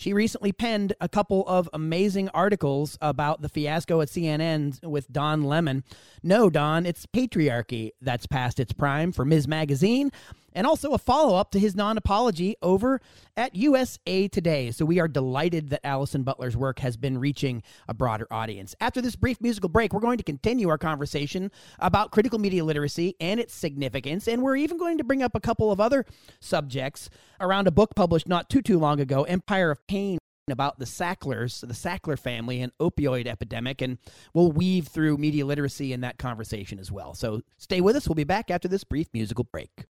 she 0.00 0.14
recently 0.14 0.50
penned 0.50 0.94
a 0.98 1.10
couple 1.10 1.46
of 1.46 1.68
amazing 1.74 2.30
articles 2.30 2.96
about 3.02 3.42
the 3.42 3.50
fiasco 3.50 4.00
at 4.00 4.08
CNN 4.08 4.82
with 4.82 5.12
Don 5.12 5.44
Lemon. 5.44 5.84
No, 6.22 6.48
Don, 6.48 6.86
it's 6.86 7.04
patriarchy 7.04 7.90
that's 8.00 8.26
past 8.26 8.58
its 8.58 8.72
prime 8.72 9.12
for 9.12 9.26
Ms. 9.26 9.46
Magazine. 9.46 10.10
And 10.52 10.66
also 10.66 10.92
a 10.92 10.98
follow 10.98 11.36
up 11.36 11.50
to 11.52 11.58
his 11.58 11.74
non 11.74 11.96
apology 11.96 12.56
over 12.62 13.00
at 13.36 13.54
USA 13.54 14.28
Today. 14.28 14.70
So 14.70 14.84
we 14.84 15.00
are 15.00 15.08
delighted 15.08 15.70
that 15.70 15.84
Allison 15.84 16.22
Butler's 16.22 16.56
work 16.56 16.80
has 16.80 16.96
been 16.96 17.18
reaching 17.18 17.62
a 17.88 17.94
broader 17.94 18.26
audience. 18.30 18.74
After 18.80 19.00
this 19.00 19.16
brief 19.16 19.40
musical 19.40 19.68
break, 19.68 19.92
we're 19.92 20.00
going 20.00 20.18
to 20.18 20.24
continue 20.24 20.68
our 20.68 20.78
conversation 20.78 21.50
about 21.78 22.10
critical 22.10 22.38
media 22.38 22.64
literacy 22.64 23.16
and 23.20 23.40
its 23.40 23.54
significance, 23.54 24.28
and 24.28 24.42
we're 24.42 24.56
even 24.56 24.78
going 24.78 24.98
to 24.98 25.04
bring 25.04 25.22
up 25.22 25.34
a 25.34 25.40
couple 25.40 25.72
of 25.72 25.80
other 25.80 26.04
subjects 26.40 27.10
around 27.40 27.66
a 27.66 27.70
book 27.70 27.94
published 27.94 28.28
not 28.28 28.48
too 28.50 28.62
too 28.62 28.78
long 28.78 29.00
ago, 29.00 29.24
Empire 29.24 29.70
of 29.70 29.86
Pain 29.86 30.18
about 30.50 30.78
the 30.78 30.86
Sacklers, 30.86 31.60
the 31.60 31.74
Sackler 31.74 32.18
family, 32.18 32.60
and 32.60 32.72
opioid 32.80 33.26
epidemic, 33.26 33.80
and 33.80 33.98
we'll 34.34 34.52
weave 34.52 34.88
through 34.88 35.16
media 35.16 35.46
literacy 35.46 35.92
in 35.92 36.00
that 36.00 36.18
conversation 36.18 36.78
as 36.78 36.90
well. 36.90 37.14
So 37.14 37.42
stay 37.58 37.80
with 37.80 37.96
us. 37.96 38.08
We'll 38.08 38.14
be 38.14 38.24
back 38.24 38.50
after 38.50 38.68
this 38.68 38.84
brief 38.84 39.08
musical 39.12 39.44
break. 39.44 39.86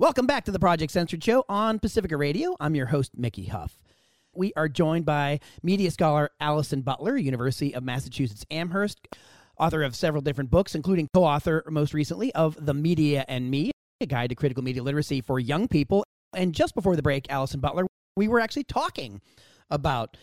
Welcome 0.00 0.26
back 0.28 0.44
to 0.44 0.52
the 0.52 0.60
Project 0.60 0.92
Censored 0.92 1.24
Show 1.24 1.44
on 1.48 1.80
Pacifica 1.80 2.16
Radio. 2.16 2.54
I'm 2.60 2.76
your 2.76 2.86
host, 2.86 3.10
Mickey 3.16 3.46
Huff. 3.46 3.76
We 4.32 4.52
are 4.54 4.68
joined 4.68 5.04
by 5.04 5.40
media 5.60 5.90
scholar 5.90 6.30
Allison 6.38 6.82
Butler, 6.82 7.16
University 7.16 7.74
of 7.74 7.82
Massachusetts 7.82 8.46
Amherst, 8.48 9.08
author 9.58 9.82
of 9.82 9.96
several 9.96 10.22
different 10.22 10.52
books, 10.52 10.76
including 10.76 11.08
co 11.12 11.24
author 11.24 11.64
most 11.68 11.94
recently 11.94 12.32
of 12.36 12.64
The 12.64 12.74
Media 12.74 13.24
and 13.26 13.50
Me, 13.50 13.72
a 14.00 14.06
guide 14.06 14.28
to 14.28 14.36
critical 14.36 14.62
media 14.62 14.84
literacy 14.84 15.20
for 15.20 15.40
young 15.40 15.66
people. 15.66 16.04
And 16.32 16.54
just 16.54 16.76
before 16.76 16.94
the 16.94 17.02
break, 17.02 17.28
Allison 17.28 17.58
Butler, 17.58 17.84
we 18.16 18.28
were 18.28 18.38
actually 18.38 18.64
talking 18.64 19.20
about 19.68 20.16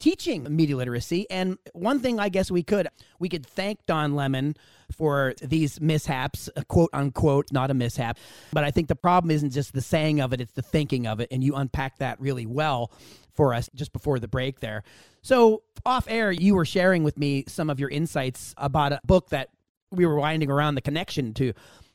teaching 0.00 0.46
media 0.54 0.76
literacy. 0.76 1.26
And 1.30 1.58
one 1.72 2.00
thing 2.00 2.18
I 2.20 2.28
guess 2.28 2.50
we 2.50 2.62
could 2.62 2.88
we 3.18 3.28
could 3.28 3.46
thank 3.46 3.84
Don 3.86 4.14
Lemon 4.14 4.56
for 4.96 5.34
these 5.42 5.80
mishaps, 5.80 6.48
quote 6.68 6.90
unquote, 6.92 7.52
not 7.52 7.70
a 7.70 7.74
mishap. 7.74 8.18
But 8.52 8.64
I 8.64 8.70
think 8.70 8.88
the 8.88 8.96
problem 8.96 9.30
isn't 9.30 9.50
just 9.50 9.72
the 9.72 9.80
saying 9.80 10.20
of 10.20 10.32
it, 10.32 10.40
it's 10.40 10.52
the 10.52 10.62
thinking 10.62 11.06
of 11.06 11.20
it. 11.20 11.28
And 11.30 11.42
you 11.42 11.54
unpack 11.54 11.98
that 11.98 12.20
really 12.20 12.46
well 12.46 12.92
for 13.32 13.54
us 13.54 13.68
just 13.74 13.92
before 13.92 14.18
the 14.18 14.28
break 14.28 14.60
there. 14.60 14.84
So 15.22 15.62
off 15.84 16.06
air, 16.08 16.30
you 16.30 16.54
were 16.54 16.64
sharing 16.64 17.02
with 17.02 17.18
me 17.18 17.44
some 17.48 17.70
of 17.70 17.80
your 17.80 17.88
insights 17.88 18.54
about 18.56 18.92
a 18.92 19.00
book 19.04 19.30
that 19.30 19.48
we 19.90 20.06
were 20.06 20.16
winding 20.16 20.50
around 20.50 20.74
the 20.74 20.82
connection 20.82 21.34
to 21.34 21.52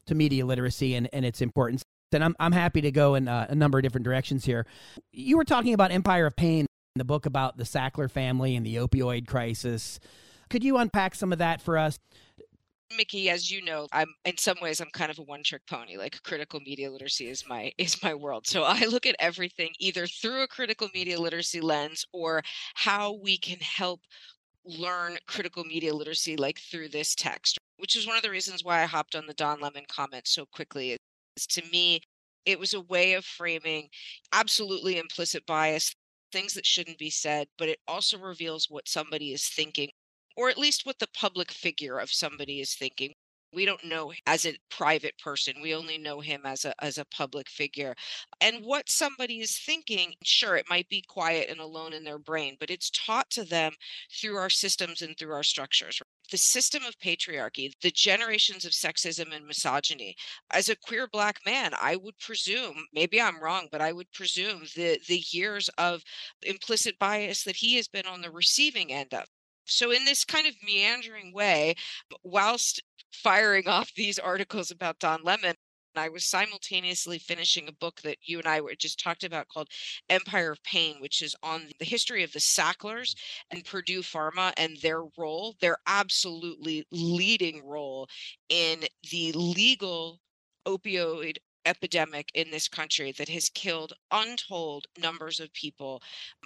to 0.07 0.15
media 0.15 0.45
literacy 0.45 0.95
and, 0.95 1.07
and 1.13 1.23
its 1.23 1.41
importance. 1.41 1.83
And 2.11 2.23
I'm, 2.23 2.35
I'm 2.39 2.51
happy 2.51 2.81
to 2.81 2.91
go 2.91 3.13
in 3.13 3.27
uh, 3.27 3.45
a 3.49 3.55
number 3.55 3.77
of 3.77 3.83
different 3.83 4.03
directions 4.03 4.43
here. 4.43 4.65
You 5.11 5.37
were 5.37 5.45
talking 5.45 5.75
about 5.75 5.91
Empire 5.91 6.25
of 6.25 6.35
Pain 6.35 6.65
the 6.95 7.05
book 7.05 7.25
about 7.25 7.57
the 7.57 7.63
Sackler 7.63 8.09
family 8.09 8.55
and 8.55 8.65
the 8.65 8.75
opioid 8.75 9.27
crisis. 9.27 9.99
Could 10.49 10.63
you 10.63 10.77
unpack 10.77 11.15
some 11.15 11.31
of 11.31 11.39
that 11.39 11.61
for 11.61 11.77
us? 11.77 11.99
Mickey, 12.97 13.29
as 13.29 13.51
you 13.51 13.61
know, 13.61 13.87
I'm 13.91 14.15
in 14.25 14.37
some 14.37 14.57
ways 14.61 14.81
I'm 14.81 14.89
kind 14.91 15.11
of 15.11 15.19
a 15.19 15.23
one-trick 15.23 15.61
pony. 15.67 15.95
Like 15.95 16.21
critical 16.23 16.59
media 16.59 16.89
literacy 16.89 17.27
is 17.27 17.43
my 17.47 17.71
is 17.77 18.01
my 18.01 18.15
world. 18.15 18.47
So 18.47 18.63
I 18.63 18.85
look 18.85 19.05
at 19.05 19.15
everything 19.19 19.71
either 19.79 20.07
through 20.07 20.43
a 20.43 20.47
critical 20.47 20.89
media 20.93 21.19
literacy 21.19 21.61
lens 21.61 22.05
or 22.13 22.41
how 22.73 23.13
we 23.13 23.37
can 23.37 23.59
help 23.59 24.01
learn 24.65 25.17
critical 25.27 25.63
media 25.63 25.93
literacy 25.93 26.35
like 26.35 26.59
through 26.59 26.89
this 26.89 27.13
text, 27.13 27.59
which 27.77 27.95
is 27.95 28.07
one 28.07 28.17
of 28.17 28.23
the 28.23 28.31
reasons 28.31 28.63
why 28.63 28.81
I 28.81 28.85
hopped 28.85 29.15
on 29.15 29.27
the 29.27 29.33
Don 29.35 29.61
Lemon 29.61 29.85
comment 29.87 30.27
so 30.27 30.45
quickly. 30.47 30.97
Is 31.37 31.47
to 31.47 31.61
me, 31.71 32.01
it 32.45 32.59
was 32.59 32.73
a 32.73 32.81
way 32.81 33.13
of 33.13 33.23
framing 33.23 33.89
absolutely 34.33 34.97
implicit 34.97 35.45
bias 35.45 35.93
things 36.31 36.53
that 36.53 36.65
shouldn't 36.65 36.97
be 36.97 37.09
said, 37.09 37.47
but 37.57 37.69
it 37.69 37.79
also 37.87 38.17
reveals 38.17 38.69
what 38.69 38.87
somebody 38.87 39.33
is 39.33 39.47
thinking, 39.47 39.89
or 40.35 40.49
at 40.49 40.57
least 40.57 40.85
what 40.85 40.99
the 40.99 41.07
public 41.13 41.51
figure 41.51 41.99
of 41.99 42.11
somebody 42.11 42.61
is 42.61 42.75
thinking. 42.75 43.13
We 43.53 43.65
don't 43.65 43.83
know 43.83 44.13
as 44.25 44.45
a 44.45 44.57
private 44.69 45.17
person. 45.17 45.61
We 45.61 45.75
only 45.75 45.97
know 45.97 46.19
him 46.19 46.41
as 46.45 46.65
a 46.65 46.73
as 46.83 46.97
a 46.97 47.05
public 47.05 47.49
figure. 47.49 47.95
And 48.41 48.63
what 48.65 48.89
somebody 48.89 49.39
is 49.39 49.57
thinking, 49.57 50.15
sure, 50.23 50.55
it 50.55 50.69
might 50.69 50.89
be 50.89 51.01
quiet 51.07 51.49
and 51.49 51.59
alone 51.59 51.93
in 51.93 52.03
their 52.03 52.19
brain, 52.19 52.57
but 52.59 52.69
it's 52.69 52.89
taught 52.91 53.29
to 53.31 53.43
them 53.43 53.73
through 54.11 54.37
our 54.37 54.49
systems 54.49 55.01
and 55.01 55.17
through 55.17 55.33
our 55.33 55.43
structures 55.43 56.01
the 56.31 56.37
system 56.37 56.83
of 56.85 56.97
patriarchy, 56.99 57.71
the 57.81 57.91
generations 57.91 58.65
of 58.65 58.71
sexism 58.71 59.33
and 59.35 59.45
misogyny. 59.47 60.15
As 60.51 60.69
a 60.69 60.75
queer 60.75 61.07
black 61.07 61.39
man, 61.45 61.73
I 61.79 61.95
would 61.95 62.17
presume, 62.19 62.85
maybe 62.93 63.19
I'm 63.21 63.41
wrong, 63.41 63.67
but 63.71 63.81
I 63.81 63.91
would 63.93 64.11
presume 64.11 64.63
the 64.75 64.99
the 65.07 65.23
years 65.31 65.69
of 65.77 66.03
implicit 66.43 66.99
bias 66.99 67.43
that 67.43 67.57
he 67.57 67.75
has 67.75 67.87
been 67.87 68.05
on 68.05 68.21
the 68.21 68.31
receiving 68.31 68.91
end 68.91 69.13
of. 69.13 69.27
So 69.69 69.91
in 69.91 70.05
this 70.05 70.25
kind 70.25 70.47
of 70.47 70.55
meandering 70.63 71.33
way, 71.33 71.75
whilst 72.23 72.81
firing 73.11 73.67
off 73.67 73.93
these 73.95 74.19
articles 74.19 74.71
about 74.71 74.99
Don 74.99 75.23
Lemon, 75.23 75.55
I 75.95 76.09
was 76.09 76.25
simultaneously 76.25 77.19
finishing 77.19 77.67
a 77.67 77.73
book 77.73 78.01
that 78.01 78.17
you 78.23 78.37
and 78.37 78.47
I 78.47 78.61
were 78.61 78.75
just 78.75 78.99
talked 78.99 79.23
about 79.23 79.47
called 79.47 79.69
Empire 80.09 80.51
of 80.51 80.63
Pain, 80.63 81.01
which 81.01 81.21
is 81.21 81.35
on 81.43 81.67
the 81.79 81.85
history 81.85 82.23
of 82.23 82.31
the 82.31 82.39
Sacklers 82.39 83.15
mm-hmm. 83.15 83.57
and 83.57 83.65
Purdue 83.65 84.01
Pharma 84.01 84.53
and 84.55 84.77
their 84.77 85.03
role, 85.17 85.55
their 85.59 85.77
absolutely 85.87 86.85
leading 86.91 87.65
role 87.65 88.07
in 88.49 88.85
the 89.11 89.31
legal 89.33 90.19
opioid 90.65 91.37
epidemic 91.65 92.29
in 92.33 92.51
this 92.51 92.67
country 92.67 93.11
that 93.13 93.29
has 93.29 93.49
killed 93.49 93.93
untold 94.11 94.87
numbers 94.97 95.39
of 95.39 95.53
people, 95.53 96.01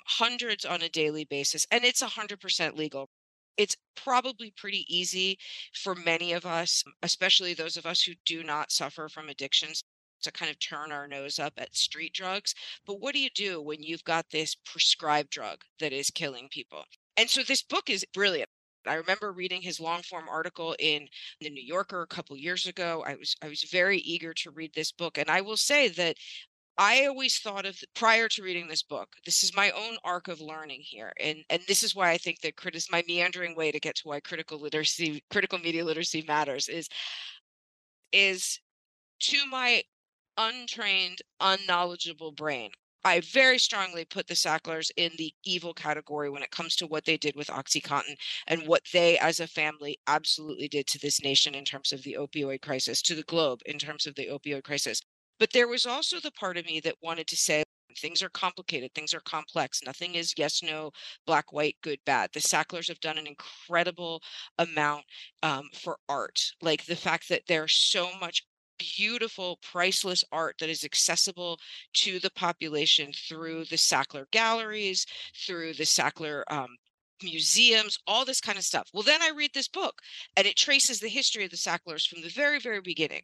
hundreds 0.06 0.66
on 0.66 0.82
a 0.82 0.90
daily 0.90 1.26
basis, 1.26 1.66
and 1.72 1.84
it's 1.84 2.02
100% 2.02 2.78
legal 2.78 3.10
it's 3.58 3.78
probably 3.96 4.52
pretty 4.52 4.86
easy 4.90 5.38
for 5.74 5.96
many 5.96 6.34
of 6.34 6.46
us, 6.46 6.84
especially 7.04 7.54
those 7.54 7.78
of 7.78 7.86
us 7.86 8.02
who 8.02 8.14
do 8.26 8.44
not 8.44 8.72
suffer 8.72 9.08
from 9.08 9.30
addictions, 9.30 9.84
to 10.24 10.32
kind 10.32 10.50
of 10.50 10.60
turn 10.60 10.92
our 10.92 11.08
nose 11.08 11.38
up 11.38 11.54
at 11.58 11.76
street 11.76 12.14
drugs. 12.14 12.56
But 12.86 13.00
what 13.00 13.14
do 13.14 13.20
you 13.20 13.30
do 13.30 13.62
when 13.62 13.84
you've 13.84 14.04
got 14.04 14.30
this 14.32 14.56
prescribed 14.56 15.30
drug 15.30 15.60
that 15.80 15.94
is 15.94 16.10
killing 16.10 16.48
people? 16.50 16.86
And 17.18 17.30
so 17.30 17.44
this 17.44 17.62
book 17.62 17.90
is 17.90 18.06
brilliant. 18.14 18.50
I 18.88 18.96
remember 18.96 19.32
reading 19.32 19.62
his 19.62 19.80
long 19.80 20.02
form 20.04 20.28
article 20.30 20.76
in 20.80 21.08
the 21.42 21.50
New 21.50 21.64
Yorker 21.64 22.02
a 22.02 22.08
couple 22.08 22.38
years 22.38 22.66
ago. 22.66 23.04
I 23.06 23.16
was 23.16 23.36
I 23.42 23.48
was 23.48 23.64
very 23.64 24.00
eager 24.00 24.34
to 24.36 24.52
read 24.52 24.74
this 24.74 24.92
book 24.92 25.18
and 25.18 25.30
I 25.30 25.42
will 25.42 25.58
say 25.58 25.90
that 25.90 26.18
I 26.78 27.06
always 27.06 27.38
thought 27.38 27.66
of 27.66 27.80
prior 27.94 28.28
to 28.30 28.44
reading 28.44 28.68
this 28.68 28.82
book. 28.84 29.10
This 29.26 29.44
is 29.44 29.56
my 29.56 29.72
own 29.72 29.98
arc 30.04 30.28
of 30.28 30.42
learning 30.42 30.82
here, 30.84 31.14
and 31.20 31.44
and 31.50 31.62
this 31.68 31.84
is 31.84 31.96
why 31.96 32.10
I 32.12 32.18
think 32.18 32.42
that 32.42 32.56
critis 32.56 32.92
my 32.92 33.04
meandering 33.08 33.56
way 33.56 33.72
to 33.72 33.80
get 33.80 33.96
to 33.98 34.08
why 34.08 34.20
critical 34.20 34.60
literacy, 34.60 35.24
critical 35.30 35.60
media 35.60 35.86
literacy 35.86 36.24
matters 36.28 36.70
is 36.70 36.90
is 38.12 38.60
to 39.20 39.46
my 39.48 39.84
untrained, 40.38 41.20
unknowledgeable 41.40 42.32
brain. 42.32 42.72
I 43.04 43.20
very 43.20 43.60
strongly 43.60 44.06
put 44.06 44.28
the 44.28 44.36
Sacklers 44.36 44.90
in 44.96 45.12
the 45.18 45.34
evil 45.44 45.74
category 45.74 46.30
when 46.30 46.44
it 46.44 46.52
comes 46.52 46.76
to 46.78 46.88
what 46.88 47.06
they 47.06 47.18
did 47.18 47.36
with 47.36 47.48
OxyContin 47.48 48.16
and 48.48 48.68
what 48.68 48.84
they, 48.94 49.18
as 49.20 49.40
a 49.40 49.48
family, 49.48 49.98
absolutely 50.08 50.68
did 50.70 50.88
to 50.88 51.00
this 51.00 51.22
nation 51.22 51.54
in 51.54 51.66
terms 51.66 51.92
of 51.92 52.04
the 52.04 52.18
opioid 52.20 52.62
crisis, 52.62 53.02
to 53.04 53.16
the 53.16 53.24
globe 53.24 53.60
in 53.66 53.78
terms 53.78 54.08
of 54.08 54.16
the 54.16 54.28
opioid 54.28 54.64
crisis. 54.64 55.02
But 55.40 55.52
there 55.52 55.68
was 55.68 55.86
also 55.86 56.20
the 56.20 56.32
part 56.32 56.58
of 56.58 56.66
me 56.66 56.80
that 56.82 56.96
wanted 57.02 57.28
to 57.28 57.36
say, 57.36 57.64
things 57.98 58.24
are 58.24 58.30
complicated, 58.30 58.92
things 58.94 59.14
are 59.14 59.22
complex. 59.22 59.82
Nothing 59.86 60.16
is 60.16 60.34
yes, 60.38 60.64
no, 60.64 60.92
black, 61.28 61.52
white, 61.52 61.76
good, 61.84 62.00
bad. 62.06 62.30
The 62.34 62.40
Sacklers 62.40 62.88
have 62.88 63.00
done 63.02 63.18
an 63.18 63.28
incredible 63.28 64.22
amount 64.58 65.04
um, 65.44 65.70
for 65.74 65.98
art. 66.10 66.40
Like 66.62 66.86
the 66.86 66.96
fact 66.96 67.30
that 67.30 67.44
there's 67.48 67.74
so 67.74 68.10
much 68.20 68.46
beautiful, 68.78 69.58
priceless 69.62 70.24
art 70.32 70.58
that 70.60 70.70
is 70.70 70.84
accessible 70.84 71.60
to 71.94 72.20
the 72.20 72.32
population 72.32 73.12
through 73.14 73.66
the 73.66 73.78
Sackler 73.78 74.30
galleries, 74.32 75.06
through 75.36 75.74
the 75.74 75.84
Sackler 75.86 76.44
um, 76.50 76.78
museums, 77.24 77.98
all 78.08 78.26
this 78.26 78.42
kind 78.42 78.58
of 78.58 78.64
stuff. 78.64 78.90
Well, 78.94 79.04
then 79.04 79.22
I 79.22 79.32
read 79.36 79.52
this 79.54 79.68
book 79.68 80.02
and 80.36 80.46
it 80.48 80.56
traces 80.58 81.00
the 81.00 81.10
history 81.10 81.46
of 81.46 81.52
the 81.52 81.58
Sacklers 81.58 82.06
from 82.06 82.22
the 82.22 82.30
very, 82.30 82.60
very 82.60 82.82
beginning 82.82 83.22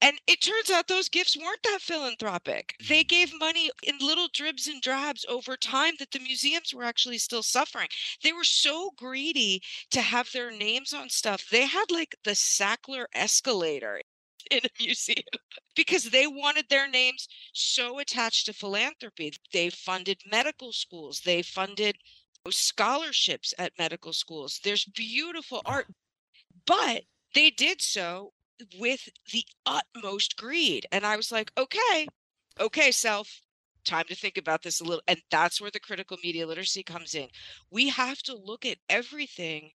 And 0.00 0.20
it 0.26 0.40
turns 0.42 0.70
out 0.70 0.88
those 0.88 1.08
gifts 1.08 1.36
weren't 1.36 1.62
that 1.64 1.80
philanthropic. 1.80 2.74
They 2.88 3.04
mm. 3.04 3.08
gave 3.08 3.32
money 3.38 3.70
in 3.82 3.98
little 4.00 4.28
dribs 4.32 4.66
and 4.66 4.82
drabs 4.82 5.24
over 5.28 5.56
time 5.56 5.94
that 5.98 6.10
the 6.10 6.18
museums 6.20 6.74
were 6.74 6.84
actually 6.84 7.18
still 7.18 7.42
suffering. 7.42 7.88
They 8.22 8.32
were 8.32 8.44
so 8.44 8.90
greedy 8.96 9.62
to 9.90 10.02
have 10.02 10.30
their 10.32 10.50
names 10.50 10.92
on 10.92 11.08
stuff. 11.08 11.48
They 11.50 11.66
had 11.66 11.90
like 11.90 12.16
the 12.24 12.32
Sackler 12.32 13.06
escalator 13.14 14.02
in 14.50 14.60
a 14.64 14.82
museum 14.82 15.24
because 15.76 16.04
they 16.04 16.26
wanted 16.26 16.66
their 16.68 16.88
names 16.88 17.28
so 17.52 17.98
attached 17.98 18.46
to 18.46 18.52
philanthropy. 18.52 19.32
They 19.52 19.70
funded 19.70 20.20
medical 20.30 20.72
schools, 20.72 21.20
they 21.24 21.42
funded 21.42 21.96
scholarships 22.50 23.54
at 23.58 23.72
medical 23.78 24.12
schools. 24.12 24.60
There's 24.64 24.84
beautiful 24.84 25.62
art, 25.64 25.88
but 26.66 27.02
they 27.34 27.50
did 27.50 27.80
so 27.80 28.32
with 28.78 29.08
the 29.32 29.44
utmost 29.66 30.36
greed. 30.36 30.86
And 30.92 31.06
I 31.06 31.16
was 31.16 31.32
like, 31.32 31.52
okay, 31.56 32.06
okay, 32.60 32.90
self, 32.90 33.42
time 33.84 34.04
to 34.08 34.14
think 34.14 34.36
about 34.38 34.62
this 34.62 34.80
a 34.80 34.84
little. 34.84 35.02
And 35.08 35.20
that's 35.30 35.60
where 35.60 35.70
the 35.70 35.80
critical 35.80 36.16
media 36.22 36.46
literacy 36.46 36.82
comes 36.82 37.14
in. 37.14 37.28
We 37.70 37.88
have 37.88 38.22
to 38.24 38.36
look 38.36 38.64
at 38.64 38.78
everything 38.88 39.70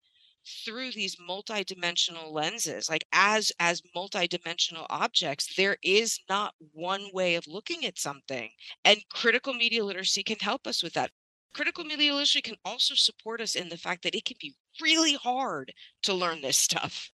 through 0.47 0.91
these 0.93 1.17
multidimensional 1.17 2.33
lenses 2.33 2.89
like 2.89 3.05
as 3.13 3.53
as 3.61 3.83
multidimensional 3.97 4.87
objects 4.91 5.55
there 5.57 5.77
is 5.83 6.21
not 6.29 6.55
one 6.73 7.09
way 7.13 7.35
of 7.35 7.47
looking 7.47 7.85
at 7.85 7.99
something 7.99 8.51
and 8.85 8.99
critical 9.13 9.55
media 9.55 9.85
literacy 9.85 10.23
can 10.23 10.39
help 10.41 10.67
us 10.67 10.83
with 10.83 10.93
that. 10.95 11.11
Critical 11.55 11.85
media 11.85 12.13
literacy 12.13 12.43
can 12.43 12.57
also 12.65 12.95
support 12.95 13.41
us 13.41 13.55
in 13.55 13.69
the 13.69 13.77
fact 13.79 14.03
that 14.03 14.15
it 14.15 14.25
can 14.25 14.37
be 14.41 14.55
really 14.81 15.15
hard 15.15 15.73
to 16.03 16.13
learn 16.15 16.41
this 16.41 16.59
stuff 16.59 17.11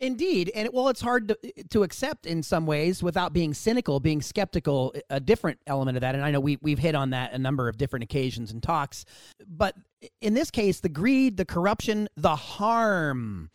Indeed, 0.00 0.50
and 0.54 0.70
well, 0.72 0.88
it's 0.88 1.02
hard 1.02 1.28
to, 1.28 1.38
to 1.70 1.82
accept 1.82 2.24
in 2.24 2.42
some 2.42 2.64
ways 2.64 3.02
without 3.02 3.34
being 3.34 3.52
cynical, 3.52 4.00
being 4.00 4.22
skeptical. 4.22 4.94
A 5.10 5.20
different 5.20 5.58
element 5.66 5.98
of 5.98 6.00
that, 6.00 6.14
and 6.14 6.24
I 6.24 6.30
know 6.30 6.40
we 6.40 6.58
we've 6.62 6.78
hit 6.78 6.94
on 6.94 7.10
that 7.10 7.34
a 7.34 7.38
number 7.38 7.68
of 7.68 7.76
different 7.76 8.04
occasions 8.04 8.50
and 8.50 8.62
talks, 8.62 9.04
but 9.46 9.74
in 10.22 10.32
this 10.32 10.50
case, 10.50 10.80
the 10.80 10.88
greed, 10.88 11.36
the 11.36 11.44
corruption, 11.44 12.08
the 12.16 12.34
harm 12.34 13.50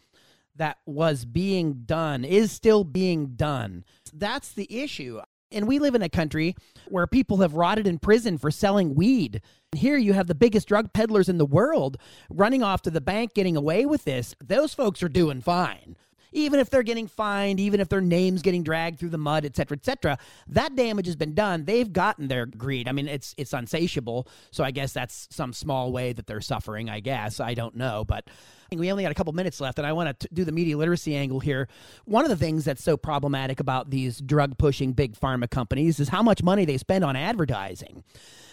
that 0.55 0.77
was 0.85 1.25
being 1.25 1.81
done 1.85 2.23
is 2.23 2.51
still 2.51 2.83
being 2.83 3.33
done. 3.35 3.83
That's 4.13 4.51
the 4.51 4.83
issue. 4.83 5.21
And 5.51 5.67
we 5.67 5.79
live 5.79 5.95
in 5.95 6.01
a 6.01 6.09
country 6.09 6.55
where 6.89 7.07
people 7.07 7.37
have 7.37 7.53
rotted 7.53 7.87
in 7.87 7.97
prison 7.97 8.37
for 8.37 8.51
selling 8.51 8.93
weed. 8.93 9.41
Here 9.75 9.97
you 9.97 10.13
have 10.13 10.27
the 10.27 10.35
biggest 10.35 10.67
drug 10.67 10.93
peddlers 10.93 11.29
in 11.29 11.37
the 11.37 11.45
world 11.45 11.97
running 12.29 12.61
off 12.61 12.81
to 12.83 12.91
the 12.91 13.01
bank, 13.01 13.33
getting 13.33 13.57
away 13.57 13.85
with 13.85 14.03
this. 14.05 14.35
Those 14.43 14.73
folks 14.73 15.01
are 15.01 15.09
doing 15.09 15.41
fine 15.41 15.95
even 16.35 16.59
if 16.59 16.69
they're 16.69 16.83
getting 16.83 17.07
fined, 17.07 17.59
even 17.59 17.79
if 17.79 17.89
their 17.89 18.01
name's 18.01 18.41
getting 18.41 18.61
dragged 18.61 18.99
through 18.99 19.09
the 19.09 19.17
mud, 19.17 19.45
et 19.45 19.55
cetera, 19.55 19.77
et 19.77 19.85
cetera, 19.85 20.17
that 20.47 20.75
damage 20.75 21.05
has 21.05 21.15
been 21.15 21.33
done. 21.33 21.65
They've 21.65 21.91
gotten 21.91 22.27
their 22.27 22.45
greed. 22.45 22.87
I 22.87 22.91
mean, 22.91 23.07
it's 23.07 23.33
it's 23.37 23.53
unsatiable. 23.53 24.27
So 24.51 24.63
I 24.63 24.71
guess 24.71 24.93
that's 24.93 25.27
some 25.31 25.53
small 25.53 25.91
way 25.91 26.13
that 26.13 26.27
they're 26.27 26.41
suffering. 26.41 26.89
I 26.89 26.99
guess 26.99 27.39
I 27.39 27.53
don't 27.53 27.75
know, 27.75 28.03
but 28.05 28.27
we 28.73 28.91
only 28.91 29.03
got 29.03 29.11
a 29.11 29.15
couple 29.15 29.33
minutes 29.33 29.61
left, 29.61 29.77
and 29.77 29.87
I 29.87 29.93
want 29.93 30.19
to 30.19 30.27
do 30.33 30.43
the 30.43 30.51
media 30.51 30.77
literacy 30.77 31.15
angle 31.15 31.39
here. 31.39 31.67
One 32.05 32.25
of 32.25 32.29
the 32.29 32.35
things 32.35 32.65
that's 32.65 32.83
so 32.83 32.97
problematic 32.97 33.59
about 33.59 33.89
these 33.89 34.19
drug 34.19 34.57
pushing 34.57 34.93
big 34.93 35.15
pharma 35.15 35.49
companies 35.49 35.99
is 35.99 36.09
how 36.09 36.23
much 36.23 36.43
money 36.43 36.65
they 36.65 36.77
spend 36.77 37.03
on 37.03 37.15
advertising. 37.15 38.03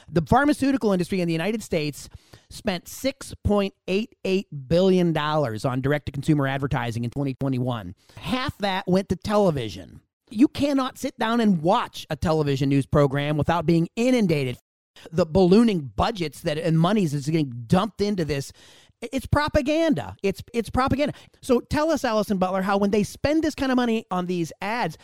The 0.09 0.23
pharmaceutical 0.23 0.93
industry 0.93 1.21
in 1.21 1.27
the 1.27 1.33
United 1.33 1.63
States 1.63 2.09
spent 2.51 2.85
$6.88 2.87 4.45
billion 4.69 5.17
on 5.17 5.81
direct 5.81 6.07
to 6.07 6.13
consumer 6.13 6.47
advertising 6.47 7.05
in 7.05 7.11
2021. 7.11 7.95
Half 8.17 8.59
that 8.59 8.87
went 8.87 9.09
to 9.09 9.17
television. 9.17 10.01
You 10.31 10.49
cannot 10.49 10.99
sit 10.99 11.19
down 11.19 11.41
and 11.41 11.63
watch 11.63 12.07
a 12.11 12.17
television 12.17 12.69
news 12.69 12.87
program 12.87 13.37
without 13.37 13.67
being 13.67 13.89
inundated. 13.97 14.59
The 15.11 15.27
ballooning 15.27 15.93
budgets 15.97 16.41
that 16.43 16.59
and 16.59 16.79
monies 16.79 17.15
is 17.15 17.27
getting 17.27 17.65
dumped 17.67 18.01
into 18.01 18.25
this 18.25 18.53
it's 19.03 19.27
propaganda. 19.27 20.17
It's 20.23 20.43
it's 20.55 20.71
propaganda. 20.71 21.15
So 21.41 21.61
tell 21.61 21.91
us, 21.91 22.05
Allison 22.05 22.39
Butler, 22.39 22.63
how 22.63 22.79
when 22.79 22.91
they 22.91 23.03
spend 23.03 23.43
this 23.43 23.55
kind 23.55 23.73
of 23.73 23.77
money 23.77 24.07
on 24.11 24.27
these 24.27 24.53
ads, 24.63 24.97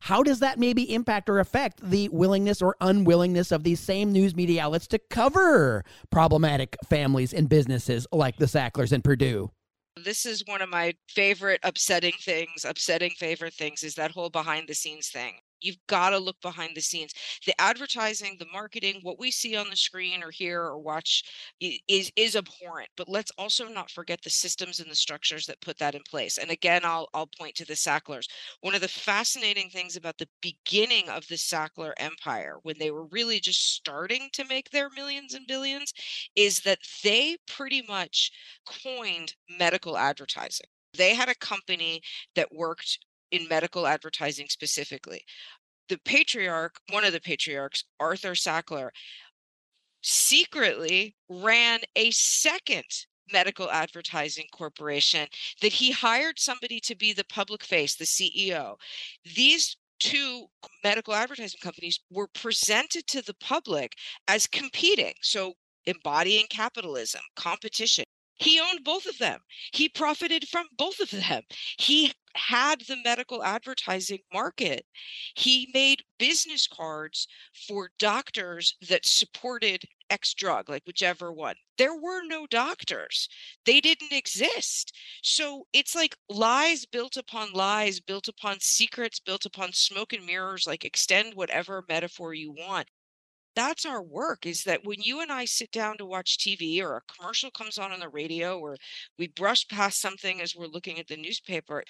how 0.00 0.22
does 0.22 0.40
that 0.40 0.58
maybe 0.58 0.92
impact 0.92 1.28
or 1.28 1.38
affect 1.38 1.80
the 1.82 2.08
willingness 2.08 2.60
or 2.60 2.76
unwillingness 2.80 3.52
of 3.52 3.62
these 3.62 3.80
same 3.80 4.12
news 4.12 4.34
media 4.34 4.62
outlets 4.62 4.86
to 4.88 4.98
cover 5.10 5.84
problematic 6.10 6.76
families 6.88 7.32
and 7.32 7.48
businesses 7.48 8.06
like 8.12 8.36
the 8.36 8.48
Sacklers 8.48 8.92
and 8.92 9.04
Purdue? 9.04 9.50
This 9.96 10.24
is 10.24 10.42
one 10.46 10.62
of 10.62 10.68
my 10.68 10.94
favorite 11.08 11.60
upsetting 11.62 12.14
things, 12.20 12.64
upsetting 12.64 13.10
favorite 13.10 13.54
things 13.54 13.82
is 13.82 13.94
that 13.96 14.12
whole 14.12 14.30
behind 14.30 14.68
the 14.68 14.74
scenes 14.74 15.08
thing. 15.08 15.34
You've 15.60 15.84
got 15.86 16.10
to 16.10 16.18
look 16.18 16.40
behind 16.40 16.76
the 16.76 16.80
scenes. 16.80 17.12
The 17.46 17.58
advertising, 17.60 18.36
the 18.38 18.46
marketing, 18.52 19.00
what 19.02 19.18
we 19.18 19.30
see 19.30 19.56
on 19.56 19.70
the 19.70 19.76
screen 19.76 20.22
or 20.22 20.30
hear 20.30 20.62
or 20.62 20.78
watch 20.78 21.24
is 21.60 22.10
is 22.16 22.36
abhorrent. 22.36 22.90
But 22.96 23.08
let's 23.08 23.30
also 23.38 23.68
not 23.68 23.90
forget 23.90 24.22
the 24.22 24.30
systems 24.30 24.80
and 24.80 24.90
the 24.90 24.94
structures 24.94 25.46
that 25.46 25.60
put 25.60 25.78
that 25.78 25.94
in 25.94 26.02
place. 26.08 26.38
And 26.38 26.50
again, 26.50 26.82
I'll 26.84 27.08
I'll 27.14 27.28
point 27.38 27.54
to 27.56 27.64
the 27.64 27.76
Sacklers. 27.76 28.28
One 28.60 28.74
of 28.74 28.80
the 28.80 28.88
fascinating 28.88 29.70
things 29.70 29.96
about 29.96 30.18
the 30.18 30.28
beginning 30.40 31.08
of 31.08 31.26
the 31.28 31.36
Sackler 31.36 31.92
empire, 31.98 32.58
when 32.62 32.78
they 32.78 32.90
were 32.90 33.06
really 33.06 33.40
just 33.40 33.74
starting 33.74 34.28
to 34.32 34.44
make 34.44 34.70
their 34.70 34.90
millions 34.90 35.34
and 35.34 35.46
billions, 35.46 35.92
is 36.34 36.60
that 36.60 36.78
they 37.02 37.36
pretty 37.46 37.82
much 37.82 38.30
coined 38.66 39.34
medical 39.48 39.96
advertising. 39.96 40.66
They 40.94 41.14
had 41.14 41.28
a 41.28 41.34
company 41.36 42.02
that 42.34 42.52
worked 42.52 42.98
in 43.30 43.48
medical 43.48 43.86
advertising 43.86 44.48
specifically. 44.48 45.24
The 45.88 45.98
patriarch, 46.04 46.76
one 46.90 47.04
of 47.04 47.12
the 47.12 47.20
patriarchs, 47.20 47.84
Arthur 47.98 48.32
Sackler, 48.32 48.90
secretly 50.02 51.16
ran 51.28 51.80
a 51.96 52.10
second 52.10 52.84
medical 53.32 53.70
advertising 53.70 54.46
corporation 54.52 55.26
that 55.62 55.72
he 55.72 55.92
hired 55.92 56.38
somebody 56.38 56.80
to 56.80 56.96
be 56.96 57.12
the 57.12 57.24
public 57.24 57.62
face, 57.62 57.96
the 57.96 58.04
CEO. 58.04 58.76
These 59.24 59.76
two 60.00 60.46
medical 60.82 61.14
advertising 61.14 61.60
companies 61.62 62.00
were 62.10 62.28
presented 62.28 63.06
to 63.08 63.22
the 63.22 63.34
public 63.34 63.92
as 64.26 64.46
competing. 64.46 65.14
So 65.22 65.54
embodying 65.86 66.46
capitalism, 66.50 67.20
competition. 67.36 68.04
He 68.40 68.58
owned 68.58 68.82
both 68.84 69.06
of 69.06 69.18
them. 69.18 69.40
He 69.72 69.88
profited 69.88 70.48
from 70.48 70.68
both 70.76 70.98
of 70.98 71.10
them. 71.10 71.42
He 71.78 72.12
had 72.34 72.80
the 72.80 72.96
medical 72.96 73.44
advertising 73.44 74.20
market. 74.32 74.86
He 75.34 75.70
made 75.74 76.04
business 76.18 76.66
cards 76.66 77.28
for 77.52 77.92
doctors 77.98 78.76
that 78.88 79.06
supported 79.06 79.84
X 80.08 80.32
drug, 80.34 80.68
like 80.70 80.84
whichever 80.86 81.30
one. 81.32 81.56
There 81.76 81.94
were 81.94 82.22
no 82.24 82.46
doctors, 82.46 83.28
they 83.64 83.80
didn't 83.80 84.12
exist. 84.12 84.92
So 85.22 85.66
it's 85.72 85.94
like 85.94 86.16
lies 86.28 86.86
built 86.86 87.16
upon 87.16 87.52
lies, 87.52 88.00
built 88.00 88.26
upon 88.26 88.60
secrets, 88.60 89.20
built 89.20 89.44
upon 89.44 89.72
smoke 89.74 90.12
and 90.12 90.24
mirrors, 90.24 90.66
like 90.66 90.84
extend 90.84 91.34
whatever 91.34 91.84
metaphor 91.88 92.34
you 92.34 92.50
want 92.52 92.88
that's 93.54 93.84
our 93.84 94.02
work 94.02 94.46
is 94.46 94.64
that 94.64 94.84
when 94.84 95.00
you 95.00 95.20
and 95.20 95.30
I 95.32 95.44
sit 95.44 95.70
down 95.70 95.98
to 95.98 96.06
watch 96.06 96.38
TV 96.38 96.82
or 96.82 96.96
a 96.96 97.12
commercial 97.12 97.50
comes 97.50 97.78
on 97.78 97.92
on 97.92 98.00
the 98.00 98.08
radio 98.08 98.58
or 98.58 98.76
we 99.18 99.28
brush 99.28 99.66
past 99.68 100.00
something 100.00 100.40
as 100.40 100.54
we're 100.54 100.66
looking 100.66 100.98
at 100.98 101.08
the 101.08 101.16
newspaper, 101.16 101.84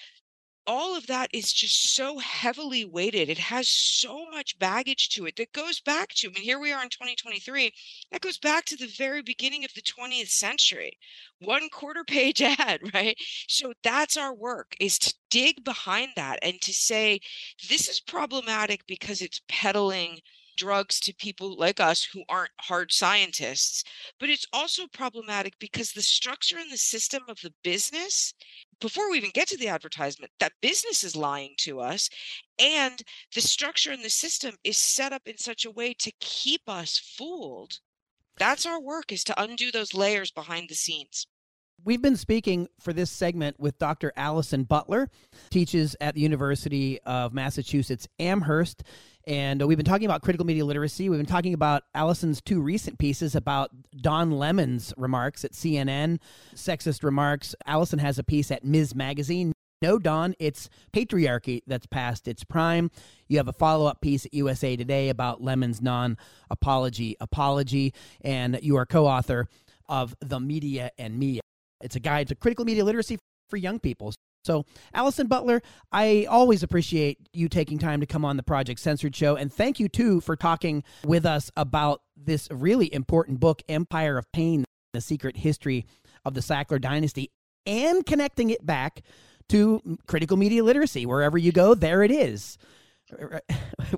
all 0.66 0.96
of 0.96 1.06
that 1.08 1.30
is 1.32 1.52
just 1.52 1.94
so 1.96 2.18
heavily 2.18 2.84
weighted. 2.84 3.28
It 3.28 3.38
has 3.38 3.68
so 3.68 4.26
much 4.30 4.58
baggage 4.58 5.08
to 5.10 5.26
it 5.26 5.36
that 5.36 5.52
goes 5.52 5.80
back 5.80 6.10
to, 6.16 6.28
I 6.28 6.32
mean, 6.32 6.42
here 6.42 6.60
we 6.60 6.72
are 6.72 6.82
in 6.82 6.90
2023, 6.90 7.72
that 8.12 8.20
goes 8.20 8.38
back 8.38 8.66
to 8.66 8.76
the 8.76 8.86
very 8.96 9.22
beginning 9.22 9.64
of 9.64 9.72
the 9.74 9.82
20th 9.82 10.28
century. 10.28 10.92
One 11.40 11.68
quarter 11.70 12.04
page 12.06 12.40
ad, 12.42 12.80
right? 12.94 13.16
So 13.48 13.72
that's 13.82 14.16
our 14.16 14.34
work 14.34 14.76
is 14.78 14.98
to 15.00 15.14
dig 15.30 15.64
behind 15.64 16.10
that 16.16 16.38
and 16.42 16.60
to 16.60 16.72
say, 16.72 17.20
this 17.68 17.88
is 17.88 18.00
problematic 18.00 18.86
because 18.86 19.22
it's 19.22 19.40
peddling 19.48 20.20
drugs 20.60 21.00
to 21.00 21.14
people 21.14 21.56
like 21.56 21.80
us 21.80 22.04
who 22.04 22.22
aren't 22.28 22.50
hard 22.60 22.92
scientists. 22.92 23.82
But 24.18 24.28
it's 24.28 24.46
also 24.52 24.86
problematic 24.86 25.54
because 25.58 25.92
the 25.92 26.02
structure 26.02 26.58
and 26.58 26.70
the 26.70 26.76
system 26.76 27.22
of 27.28 27.40
the 27.40 27.54
business, 27.64 28.34
before 28.78 29.10
we 29.10 29.16
even 29.16 29.30
get 29.32 29.48
to 29.48 29.56
the 29.56 29.68
advertisement, 29.68 30.32
that 30.38 30.52
business 30.60 31.02
is 31.02 31.16
lying 31.16 31.54
to 31.60 31.80
us. 31.80 32.10
And 32.58 33.02
the 33.34 33.40
structure 33.40 33.90
and 33.90 34.04
the 34.04 34.10
system 34.10 34.54
is 34.62 34.76
set 34.76 35.14
up 35.14 35.22
in 35.24 35.38
such 35.38 35.64
a 35.64 35.70
way 35.70 35.94
to 35.94 36.12
keep 36.20 36.62
us 36.68 36.98
fooled. 36.98 37.78
That's 38.36 38.66
our 38.66 38.80
work 38.80 39.12
is 39.12 39.24
to 39.24 39.42
undo 39.42 39.70
those 39.70 39.94
layers 39.94 40.30
behind 40.30 40.68
the 40.68 40.74
scenes. 40.74 41.26
We've 41.82 42.02
been 42.02 42.16
speaking 42.16 42.68
for 42.78 42.92
this 42.92 43.10
segment 43.10 43.58
with 43.58 43.78
Dr. 43.78 44.12
Allison 44.14 44.64
Butler, 44.64 45.08
teaches 45.48 45.96
at 46.00 46.14
the 46.14 46.20
University 46.20 47.00
of 47.06 47.32
Massachusetts 47.32 48.06
Amherst. 48.18 48.82
And 49.26 49.66
we've 49.66 49.78
been 49.78 49.86
talking 49.86 50.04
about 50.04 50.20
critical 50.20 50.44
media 50.44 50.64
literacy. 50.64 51.08
We've 51.08 51.18
been 51.18 51.26
talking 51.26 51.54
about 51.54 51.84
Allison's 51.94 52.42
two 52.42 52.60
recent 52.60 52.98
pieces 52.98 53.34
about 53.34 53.70
Don 53.98 54.30
Lemon's 54.32 54.92
remarks 54.98 55.42
at 55.44 55.52
CNN, 55.52 56.18
sexist 56.54 57.02
remarks. 57.02 57.54
Allison 57.66 57.98
has 57.98 58.18
a 58.18 58.24
piece 58.24 58.50
at 58.50 58.62
Ms. 58.62 58.94
Magazine. 58.94 59.52
No, 59.80 59.98
Don, 59.98 60.34
it's 60.38 60.68
patriarchy 60.92 61.62
that's 61.66 61.86
past 61.86 62.28
its 62.28 62.44
prime. 62.44 62.90
You 63.28 63.38
have 63.38 63.48
a 63.48 63.54
follow 63.54 63.86
up 63.86 64.02
piece 64.02 64.26
at 64.26 64.34
USA 64.34 64.76
Today 64.76 65.08
about 65.08 65.42
Lemon's 65.42 65.80
non 65.80 66.18
apology 66.50 67.16
apology, 67.20 67.94
and 68.20 68.58
you 68.62 68.76
are 68.76 68.84
co 68.84 69.06
author 69.06 69.48
of 69.88 70.14
The 70.20 70.38
Media 70.38 70.90
and 70.98 71.18
Me. 71.18 71.40
It's 71.80 71.96
a 71.96 72.00
guide 72.00 72.28
to 72.28 72.34
critical 72.34 72.64
media 72.64 72.84
literacy 72.84 73.18
for 73.48 73.56
young 73.56 73.78
people. 73.78 74.12
So, 74.44 74.64
Allison 74.94 75.26
Butler, 75.26 75.60
I 75.92 76.26
always 76.30 76.62
appreciate 76.62 77.18
you 77.34 77.48
taking 77.48 77.78
time 77.78 78.00
to 78.00 78.06
come 78.06 78.24
on 78.24 78.38
the 78.38 78.42
Project 78.42 78.80
Censored 78.80 79.14
show. 79.14 79.36
And 79.36 79.52
thank 79.52 79.78
you, 79.78 79.88
too, 79.88 80.20
for 80.22 80.34
talking 80.34 80.82
with 81.04 81.26
us 81.26 81.50
about 81.56 82.00
this 82.16 82.48
really 82.50 82.92
important 82.92 83.38
book, 83.38 83.62
Empire 83.68 84.16
of 84.16 84.30
Pain 84.32 84.64
The 84.94 85.02
Secret 85.02 85.36
History 85.36 85.84
of 86.24 86.32
the 86.32 86.40
Sackler 86.40 86.80
Dynasty, 86.80 87.30
and 87.66 88.04
connecting 88.06 88.48
it 88.48 88.64
back 88.64 89.02
to 89.50 89.98
critical 90.06 90.38
media 90.38 90.64
literacy. 90.64 91.04
Wherever 91.04 91.36
you 91.36 91.52
go, 91.52 91.74
there 91.74 92.02
it 92.02 92.10
is. 92.10 92.56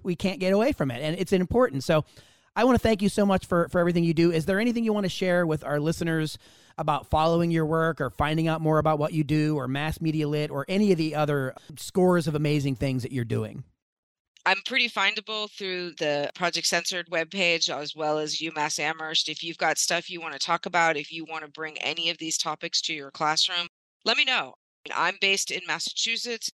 We 0.03 0.17
can't 0.17 0.41
get 0.41 0.55
away 0.55 0.73
from 0.73 0.91
it, 0.91 1.03
and 1.03 1.19
it's 1.19 1.35
important. 1.35 1.85
So, 1.85 2.07
I 2.55 2.65
want 2.65 2.75
to 2.75 2.83
thank 2.83 3.01
you 3.01 3.09
so 3.09 3.25
much 3.25 3.47
for 3.47 3.69
for 3.69 3.79
everything 3.79 4.05
you 4.05 4.15
do. 4.15 4.31
Is 4.31 4.45
there 4.47 4.61
anything 4.61 4.85
you 4.85 4.93
want 4.93 5.05
to 5.05 5.11
share 5.11 5.47
with 5.47 5.65
our 5.65 5.81
listeners 5.81 6.39
about 6.79 7.09
following 7.09 7.51
your 7.51 7.67
work 7.67 8.01
or 8.01 8.11
finding 8.11 8.49
out 8.49 8.61
more 8.61 8.79
about 8.79 8.99
what 8.99 9.13
you 9.13 9.25
do 9.25 9.57
or 9.57 9.69
mass 9.69 10.01
media 10.01 10.29
lit 10.29 10.51
or 10.51 10.65
any 10.69 10.93
of 10.93 10.99
the 10.99 11.15
other 11.15 11.55
scores 11.77 12.27
of 12.27 12.35
amazing 12.35 12.77
things 12.77 13.03
that 13.03 13.13
you're 13.13 13.25
doing? 13.25 13.65
I'm 14.45 14.59
pretty 14.67 14.89
findable 14.89 15.49
through 15.51 15.93
the 15.99 16.31
Project 16.35 16.67
Censored 16.67 17.09
webpage 17.11 17.69
as 17.69 17.95
well 17.95 18.19
as 18.19 18.39
UMass 18.39 18.81
Amherst. 18.81 19.29
If 19.29 19.43
you've 19.45 19.59
got 19.59 19.79
stuff 19.79 20.11
you 20.11 20.21
want 20.21 20.33
to 20.33 20.39
talk 20.39 20.67
about, 20.67 20.97
if 20.97 21.13
you 21.13 21.25
want 21.25 21.45
to 21.45 21.51
bring 21.51 21.79
any 21.79 22.11
of 22.11 22.19
these 22.19 22.37
topics 22.37 22.81
to 22.83 22.93
your 22.93 23.13
classroom, 23.13 23.69
let 24.05 24.17
me 24.17 24.25
know. 24.25 24.55
I'm 24.93 25.17
based 25.21 25.53
in 25.53 25.61
Massachusetts. 25.67 26.51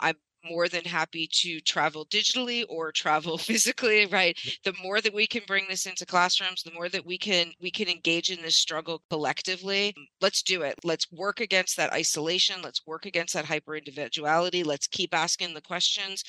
I'm 0.00 0.16
more 0.48 0.68
than 0.68 0.84
happy 0.84 1.28
to 1.32 1.60
travel 1.60 2.06
digitally 2.06 2.64
or 2.68 2.92
travel 2.92 3.38
physically 3.50 4.06
right? 4.06 4.38
The 4.64 4.74
more 4.82 5.00
that 5.00 5.14
we 5.14 5.26
can 5.26 5.42
bring 5.46 5.66
this 5.68 5.86
into 5.86 6.06
classrooms 6.06 6.62
the 6.62 6.72
more 6.72 6.88
that 6.88 7.04
we 7.04 7.18
can 7.18 7.52
we 7.60 7.70
can 7.70 7.88
engage 7.88 8.30
in 8.30 8.42
this 8.42 8.56
struggle 8.56 9.02
collectively 9.10 9.94
let's 10.20 10.42
do 10.42 10.62
it. 10.62 10.74
Let's 10.84 11.10
work 11.12 11.40
against 11.40 11.76
that 11.76 11.92
isolation. 11.92 12.62
Let's 12.62 12.86
work 12.86 13.06
against 13.06 13.34
that 13.34 13.44
hyper 13.44 13.76
individuality 13.76 14.62
let's 14.64 14.86
keep 14.86 15.14
asking 15.14 15.54
the 15.54 15.60
questions. 15.60 16.24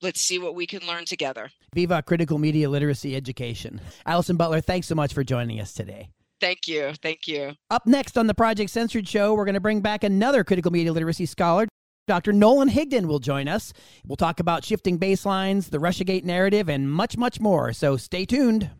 Let's 0.00 0.20
see 0.20 0.38
what 0.38 0.54
we 0.54 0.66
can 0.66 0.86
learn 0.86 1.04
together. 1.04 1.50
Viva 1.74 2.02
critical 2.02 2.38
media 2.38 2.68
literacy 2.68 3.14
education. 3.16 3.80
Allison 4.04 4.36
butler 4.36 4.60
thanks 4.60 4.86
so 4.86 4.94
much 4.94 5.12
for 5.12 5.24
joining 5.24 5.60
us 5.60 5.72
today. 5.72 6.08
Thank 6.40 6.66
you. 6.66 6.92
Thank 7.00 7.28
you. 7.28 7.52
Up 7.70 7.86
next 7.86 8.18
on 8.18 8.26
the 8.26 8.34
Project 8.34 8.70
Censored 8.70 9.06
show, 9.06 9.32
we're 9.32 9.44
going 9.44 9.54
to 9.54 9.60
bring 9.60 9.80
back 9.80 10.02
another 10.02 10.42
critical 10.42 10.72
media 10.72 10.92
literacy 10.92 11.24
scholar. 11.24 11.68
Dr. 12.08 12.32
Nolan 12.32 12.68
Higdon 12.68 13.06
will 13.06 13.20
join 13.20 13.46
us. 13.46 13.72
We'll 14.04 14.16
talk 14.16 14.40
about 14.40 14.64
shifting 14.64 14.98
baselines, 14.98 15.70
the 15.70 15.78
Russiagate 15.78 16.24
narrative, 16.24 16.68
and 16.68 16.90
much, 16.90 17.16
much 17.16 17.38
more. 17.38 17.72
So 17.72 17.96
stay 17.96 18.24
tuned. 18.24 18.70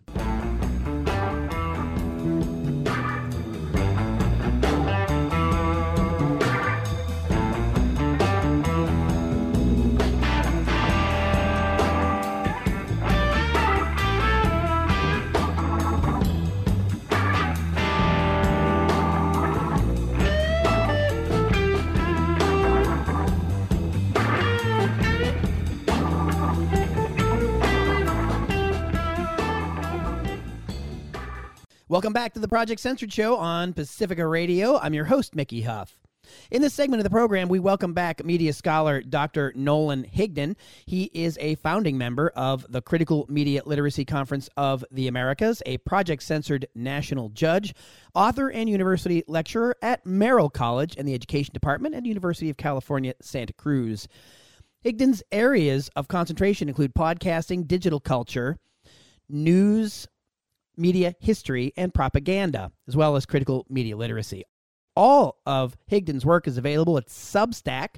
Welcome 31.92 32.14
back 32.14 32.32
to 32.32 32.40
the 32.40 32.48
Project 32.48 32.80
Censored 32.80 33.12
Show 33.12 33.36
on 33.36 33.74
Pacifica 33.74 34.26
Radio. 34.26 34.78
I'm 34.78 34.94
your 34.94 35.04
host, 35.04 35.34
Mickey 35.34 35.60
Huff. 35.60 36.00
In 36.50 36.62
this 36.62 36.72
segment 36.72 37.00
of 37.00 37.04
the 37.04 37.10
program, 37.10 37.50
we 37.50 37.58
welcome 37.58 37.92
back 37.92 38.24
media 38.24 38.54
scholar 38.54 39.02
Dr. 39.02 39.52
Nolan 39.54 40.04
Higdon. 40.04 40.56
He 40.86 41.10
is 41.12 41.36
a 41.38 41.56
founding 41.56 41.98
member 41.98 42.30
of 42.34 42.64
the 42.70 42.80
Critical 42.80 43.26
Media 43.28 43.60
Literacy 43.66 44.06
Conference 44.06 44.48
of 44.56 44.82
the 44.90 45.06
Americas, 45.06 45.62
a 45.66 45.76
Project 45.76 46.22
Censored 46.22 46.66
national 46.74 47.28
judge, 47.28 47.74
author, 48.14 48.48
and 48.48 48.70
university 48.70 49.22
lecturer 49.28 49.76
at 49.82 50.06
Merrill 50.06 50.48
College 50.48 50.94
in 50.94 51.04
the 51.04 51.12
Education 51.12 51.52
Department 51.52 51.94
at 51.94 52.06
University 52.06 52.48
of 52.48 52.56
California, 52.56 53.12
Santa 53.20 53.52
Cruz. 53.52 54.08
Higdon's 54.82 55.22
areas 55.30 55.90
of 55.94 56.08
concentration 56.08 56.70
include 56.70 56.94
podcasting, 56.94 57.68
digital 57.68 58.00
culture, 58.00 58.56
news, 59.28 60.08
media 60.82 61.14
history 61.20 61.72
and 61.76 61.94
propaganda, 61.94 62.72
as 62.88 62.96
well 62.96 63.16
as 63.16 63.24
critical 63.24 63.64
media 63.70 63.96
literacy. 63.96 64.44
All 64.94 65.38
of 65.46 65.76
Higdon's 65.88 66.26
work 66.26 66.46
is 66.46 66.58
available 66.58 66.98
at 66.98 67.06
Substack. 67.06 67.96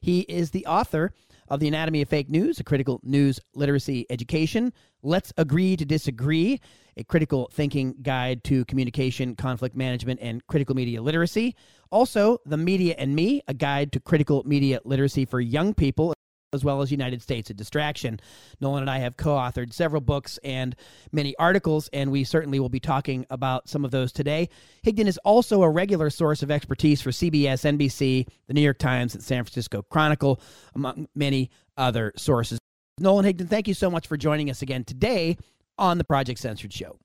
He 0.00 0.20
is 0.20 0.50
the 0.50 0.66
author 0.66 1.12
of 1.48 1.60
The 1.60 1.68
Anatomy 1.68 2.00
of 2.02 2.08
Fake 2.08 2.30
News, 2.30 2.58
a 2.58 2.64
critical 2.64 2.98
news 3.04 3.38
literacy 3.54 4.06
education, 4.08 4.72
Let's 5.02 5.32
Agree 5.36 5.76
to 5.76 5.84
Disagree, 5.84 6.60
a 6.96 7.04
critical 7.04 7.50
thinking 7.52 7.94
guide 8.02 8.42
to 8.44 8.64
communication, 8.64 9.36
conflict 9.36 9.76
management, 9.76 10.20
and 10.22 10.44
critical 10.46 10.74
media 10.74 11.02
literacy. 11.02 11.54
Also, 11.90 12.38
The 12.46 12.56
Media 12.56 12.94
and 12.96 13.14
Me, 13.14 13.42
a 13.46 13.54
guide 13.54 13.92
to 13.92 14.00
critical 14.00 14.42
media 14.46 14.80
literacy 14.84 15.26
for 15.26 15.40
young 15.40 15.74
people 15.74 16.13
as 16.54 16.64
well 16.64 16.80
as 16.80 16.90
United 16.90 17.20
States 17.20 17.50
a 17.50 17.54
Distraction. 17.54 18.20
Nolan 18.60 18.82
and 18.82 18.90
I 18.90 18.98
have 18.98 19.16
co 19.16 19.30
authored 19.30 19.72
several 19.72 20.00
books 20.00 20.38
and 20.42 20.74
many 21.12 21.36
articles, 21.36 21.88
and 21.92 22.10
we 22.10 22.24
certainly 22.24 22.60
will 22.60 22.68
be 22.68 22.80
talking 22.80 23.26
about 23.30 23.68
some 23.68 23.84
of 23.84 23.90
those 23.90 24.12
today. 24.12 24.48
Higdon 24.84 25.06
is 25.06 25.18
also 25.18 25.62
a 25.62 25.70
regular 25.70 26.10
source 26.10 26.42
of 26.42 26.50
expertise 26.50 27.02
for 27.02 27.10
CBS, 27.10 27.64
NBC, 27.64 28.26
the 28.46 28.54
New 28.54 28.62
York 28.62 28.78
Times, 28.78 29.14
and 29.14 29.22
San 29.22 29.44
Francisco 29.44 29.82
Chronicle, 29.82 30.40
among 30.74 31.08
many 31.14 31.50
other 31.76 32.12
sources. 32.16 32.58
Nolan 32.98 33.24
Higdon, 33.24 33.48
thank 33.48 33.68
you 33.68 33.74
so 33.74 33.90
much 33.90 34.06
for 34.06 34.16
joining 34.16 34.50
us 34.50 34.62
again 34.62 34.84
today 34.84 35.36
on 35.76 35.98
the 35.98 36.04
Project 36.04 36.38
Censored 36.38 36.72
Show. 36.72 36.96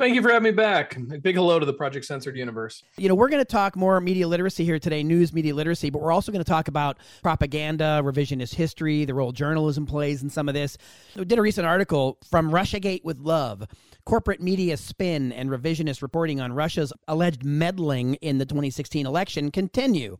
Thank 0.00 0.14
you 0.14 0.22
for 0.22 0.30
having 0.30 0.44
me 0.44 0.50
back. 0.50 0.96
Big 1.20 1.34
hello 1.34 1.58
to 1.58 1.66
the 1.66 1.74
Project 1.74 2.06
Censored 2.06 2.34
universe. 2.34 2.82
You 2.96 3.10
know, 3.10 3.14
we're 3.14 3.28
going 3.28 3.42
to 3.42 3.44
talk 3.44 3.76
more 3.76 4.00
media 4.00 4.26
literacy 4.26 4.64
here 4.64 4.78
today, 4.78 5.02
news 5.02 5.34
media 5.34 5.54
literacy, 5.54 5.90
but 5.90 6.00
we're 6.00 6.10
also 6.10 6.32
going 6.32 6.42
to 6.42 6.50
talk 6.50 6.68
about 6.68 6.96
propaganda, 7.22 8.00
revisionist 8.02 8.54
history, 8.54 9.04
the 9.04 9.12
role 9.12 9.30
journalism 9.30 9.84
plays 9.84 10.22
in 10.22 10.30
some 10.30 10.48
of 10.48 10.54
this. 10.54 10.78
We 11.16 11.26
did 11.26 11.38
a 11.38 11.42
recent 11.42 11.66
article 11.66 12.16
from 12.30 12.50
Russiagate 12.50 13.04
with 13.04 13.18
Love. 13.18 13.66
Corporate 14.06 14.40
media 14.40 14.78
spin 14.78 15.32
and 15.32 15.50
revisionist 15.50 16.00
reporting 16.00 16.40
on 16.40 16.54
Russia's 16.54 16.94
alleged 17.06 17.44
meddling 17.44 18.14
in 18.22 18.38
the 18.38 18.46
2016 18.46 19.04
election 19.04 19.50
continue. 19.50 20.16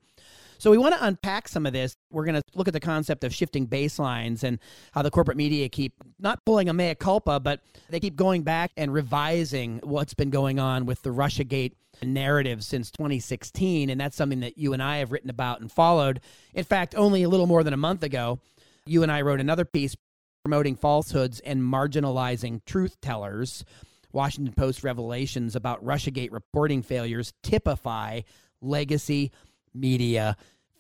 So 0.61 0.71
we 0.71 0.77
want 0.77 0.95
to 0.95 1.03
unpack 1.03 1.49
some 1.49 1.65
of 1.65 1.73
this. 1.73 1.97
We're 2.13 2.27
going 2.27 2.35
to 2.35 2.43
look 2.55 2.69
at 2.69 2.75
the 2.75 2.81
concept 2.81 3.25
of 3.25 3.35
shifting 3.35 3.67
baselines 3.67 4.43
and 4.43 4.59
how 4.93 5.01
the 5.01 5.11
corporate 5.11 5.39
media 5.39 5.71
keep 5.71 5.95
not 6.19 6.45
pulling 6.45 6.69
a 6.69 6.75
mea 6.75 6.95
culpa, 6.95 7.41
but 7.41 7.63
they 7.89 7.99
keep 7.99 8.15
going 8.15 8.43
back 8.43 8.71
and 8.77 8.93
revising 8.93 9.81
what's 9.83 10.13
been 10.13 10.29
going 10.29 10.59
on 10.59 10.85
with 10.85 11.01
the 11.01 11.09
Russiagate 11.09 11.73
narrative 12.03 12.63
since 12.63 12.91
2016. 12.91 13.89
And 13.89 13.99
that's 13.99 14.15
something 14.15 14.41
that 14.41 14.59
you 14.59 14.75
and 14.75 14.83
I 14.83 14.99
have 14.99 15.13
written 15.13 15.31
about 15.31 15.63
and 15.63 15.73
followed. 15.73 16.21
In 16.53 16.65
fact, 16.65 16.95
only 16.95 17.23
a 17.23 17.29
little 17.31 17.47
more 17.47 17.65
than 17.65 17.73
a 17.73 17.79
month 17.79 18.03
ago, 18.03 18.39
you 18.85 19.03
and 19.03 19.11
I 19.11 19.23
wrote 19.23 19.41
another 19.41 19.65
piece 19.65 19.97
promoting 20.45 20.77
falsehoods 20.77 21.41
and 21.41 21.63
marginalizing 21.63 22.67
truth 22.67 23.01
tellers. 23.01 23.65
Washington 24.13 24.53
Post 24.53 24.85
revelations 24.85 25.57
about 25.57 25.83
Russiagate 25.83 26.33
reporting 26.33 26.83
failures 26.83 27.33
typify 27.43 28.21
legacy 28.61 29.33
media 29.75 30.37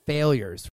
failures. 0.06 0.68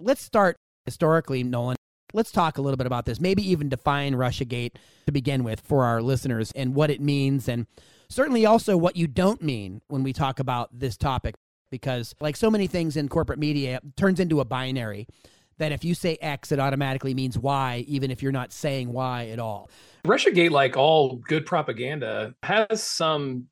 Let's 0.00 0.22
start 0.22 0.56
historically, 0.84 1.42
Nolan. 1.42 1.76
Let's 2.14 2.32
talk 2.32 2.56
a 2.56 2.62
little 2.62 2.78
bit 2.78 2.86
about 2.86 3.04
this, 3.04 3.20
maybe 3.20 3.48
even 3.50 3.68
define 3.68 4.14
Russiagate 4.14 4.76
to 5.06 5.12
begin 5.12 5.44
with 5.44 5.60
for 5.60 5.84
our 5.84 6.00
listeners 6.00 6.52
and 6.52 6.74
what 6.74 6.90
it 6.90 7.02
means, 7.02 7.48
and 7.48 7.66
certainly 8.08 8.46
also 8.46 8.78
what 8.78 8.96
you 8.96 9.06
don't 9.06 9.42
mean 9.42 9.82
when 9.88 10.02
we 10.02 10.14
talk 10.14 10.40
about 10.40 10.70
this 10.72 10.96
topic. 10.96 11.34
Because, 11.70 12.14
like 12.18 12.34
so 12.34 12.50
many 12.50 12.66
things 12.66 12.96
in 12.96 13.10
corporate 13.10 13.38
media, 13.38 13.76
it 13.76 13.96
turns 13.96 14.20
into 14.20 14.40
a 14.40 14.44
binary 14.46 15.06
that 15.58 15.70
if 15.70 15.84
you 15.84 15.94
say 15.94 16.16
X, 16.22 16.50
it 16.50 16.58
automatically 16.58 17.12
means 17.12 17.36
Y, 17.36 17.84
even 17.86 18.10
if 18.10 18.22
you're 18.22 18.32
not 18.32 18.54
saying 18.54 18.90
Y 18.90 19.28
at 19.28 19.38
all. 19.38 19.68
Russiagate, 20.06 20.50
like 20.50 20.78
all 20.78 21.16
good 21.16 21.44
propaganda, 21.44 22.34
has 22.42 22.82
some 22.82 23.48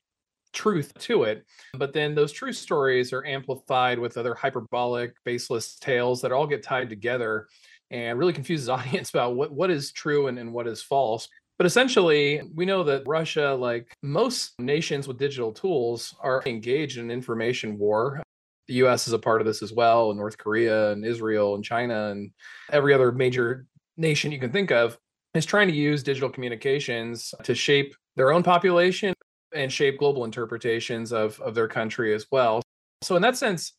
truth 0.57 0.93
to 0.99 1.25
it. 1.25 1.45
But 1.75 1.93
then 1.93 2.15
those 2.15 2.33
true 2.33 2.53
stories 2.53 3.13
are 3.13 3.25
amplified 3.25 3.99
with 3.99 4.17
other 4.17 4.35
hyperbolic, 4.35 5.15
baseless 5.25 5.77
tales 5.77 6.23
that 6.23 6.33
all 6.33 6.47
get 6.47 6.63
tied 6.63 6.89
together 6.89 7.47
and 7.91 8.19
really 8.19 8.33
confuses 8.33 8.69
audience 8.71 9.11
about 9.11 9.37
what, 9.37 9.53
what 9.53 9.71
is 9.71 9.93
true 9.93 10.27
and, 10.27 10.39
and 10.39 10.53
what 10.53 10.67
is 10.67 10.83
false. 10.83 11.29
But 11.59 11.67
essentially, 11.67 12.43
we 12.55 12.67
know 12.67 12.83
that 12.85 13.07
Russia, 13.07 13.55
like 13.55 13.95
most 14.03 14.59
nations 14.59 15.07
with 15.07 15.19
digital 15.19 15.53
tools, 15.53 16.15
are 16.21 16.43
engaged 16.45 16.99
in 16.99 17.05
an 17.05 17.11
information 17.11 17.79
war. 17.79 18.23
the 18.67 18.75
US 18.87 19.07
is 19.07 19.13
a 19.13 19.19
part 19.19 19.41
of 19.41 19.47
this 19.47 19.63
as 19.63 19.73
well, 19.73 20.11
and 20.11 20.19
North 20.19 20.37
Korea 20.37 20.93
and 20.93 21.05
Israel 21.05 21.55
and 21.55 21.65
China 21.65 22.09
and 22.11 22.31
every 22.73 22.93
other 22.93 23.13
major 23.13 23.67
nation 23.97 24.33
you 24.33 24.41
can 24.41 24.53
think 24.53 24.71
of 24.71 24.99
is 25.35 25.47
trying 25.47 25.69
to 25.69 25.75
use 25.75 26.03
digital 26.03 26.29
communications 26.29 27.35
to 27.45 27.55
shape 27.55 27.95
their 28.17 28.33
own 28.33 28.43
population 28.43 29.15
and 29.57 29.73
shape 29.73 29.99
global 29.99 30.25
interpretations 30.25 31.13
of, 31.13 31.41
of 31.41 31.55
their 31.55 31.69
country 31.69 32.15
as 32.15 32.27
well. 32.31 32.63
So, 33.03 33.17
in 33.17 33.23
that 33.23 33.37
sense, 33.37 33.73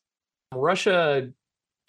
Russia 0.54 1.30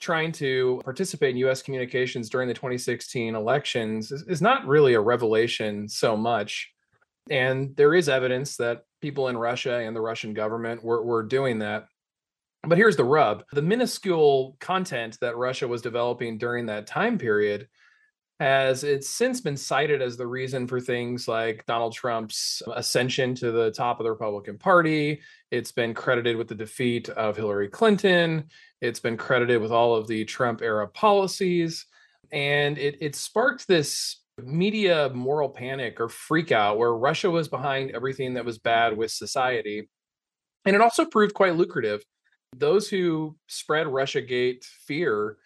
trying 0.00 0.32
to 0.32 0.80
participate 0.84 1.30
in 1.30 1.36
US 1.48 1.62
communications 1.62 2.28
during 2.30 2.48
the 2.48 2.54
2016 2.54 3.34
elections 3.34 4.12
is, 4.12 4.22
is 4.28 4.40
not 4.40 4.66
really 4.66 4.94
a 4.94 5.00
revelation 5.00 5.88
so 5.88 6.16
much. 6.16 6.70
And 7.30 7.74
there 7.76 7.94
is 7.94 8.08
evidence 8.08 8.56
that 8.56 8.84
people 9.00 9.28
in 9.28 9.36
Russia 9.36 9.74
and 9.74 9.94
the 9.94 10.00
Russian 10.00 10.34
government 10.34 10.82
were, 10.82 11.02
were 11.02 11.22
doing 11.22 11.58
that. 11.60 11.86
But 12.62 12.78
here's 12.78 12.96
the 12.96 13.04
rub 13.04 13.44
the 13.52 13.62
minuscule 13.62 14.56
content 14.60 15.18
that 15.20 15.36
Russia 15.36 15.68
was 15.68 15.82
developing 15.82 16.38
during 16.38 16.66
that 16.66 16.86
time 16.86 17.18
period 17.18 17.68
has 18.40 18.84
it's 18.84 19.08
since 19.08 19.40
been 19.40 19.56
cited 19.56 20.00
as 20.00 20.16
the 20.16 20.26
reason 20.26 20.66
for 20.66 20.80
things 20.80 21.26
like 21.26 21.66
Donald 21.66 21.92
Trump's 21.92 22.62
ascension 22.74 23.34
to 23.36 23.50
the 23.50 23.72
top 23.72 23.98
of 23.98 24.04
the 24.04 24.10
Republican 24.10 24.58
Party. 24.58 25.20
It's 25.50 25.72
been 25.72 25.92
credited 25.92 26.36
with 26.36 26.46
the 26.46 26.54
defeat 26.54 27.08
of 27.08 27.36
Hillary 27.36 27.68
Clinton. 27.68 28.48
It's 28.80 29.00
been 29.00 29.16
credited 29.16 29.60
with 29.60 29.72
all 29.72 29.96
of 29.96 30.06
the 30.06 30.24
Trump 30.24 30.62
era 30.62 30.86
policies. 30.86 31.86
And 32.30 32.78
it, 32.78 32.98
it 33.00 33.16
sparked 33.16 33.66
this 33.66 34.20
media 34.40 35.10
moral 35.12 35.48
panic 35.48 36.00
or 36.00 36.08
freak 36.08 36.52
out 36.52 36.78
where 36.78 36.94
Russia 36.94 37.30
was 37.30 37.48
behind 37.48 37.90
everything 37.90 38.34
that 38.34 38.44
was 38.44 38.58
bad 38.58 38.96
with 38.96 39.10
society. 39.10 39.88
And 40.64 40.76
it 40.76 40.82
also 40.82 41.04
proved 41.04 41.34
quite 41.34 41.56
lucrative. 41.56 42.04
Those 42.56 42.88
who 42.88 43.36
spread 43.48 43.88
Russiagate 43.88 44.64
fear 44.64 45.38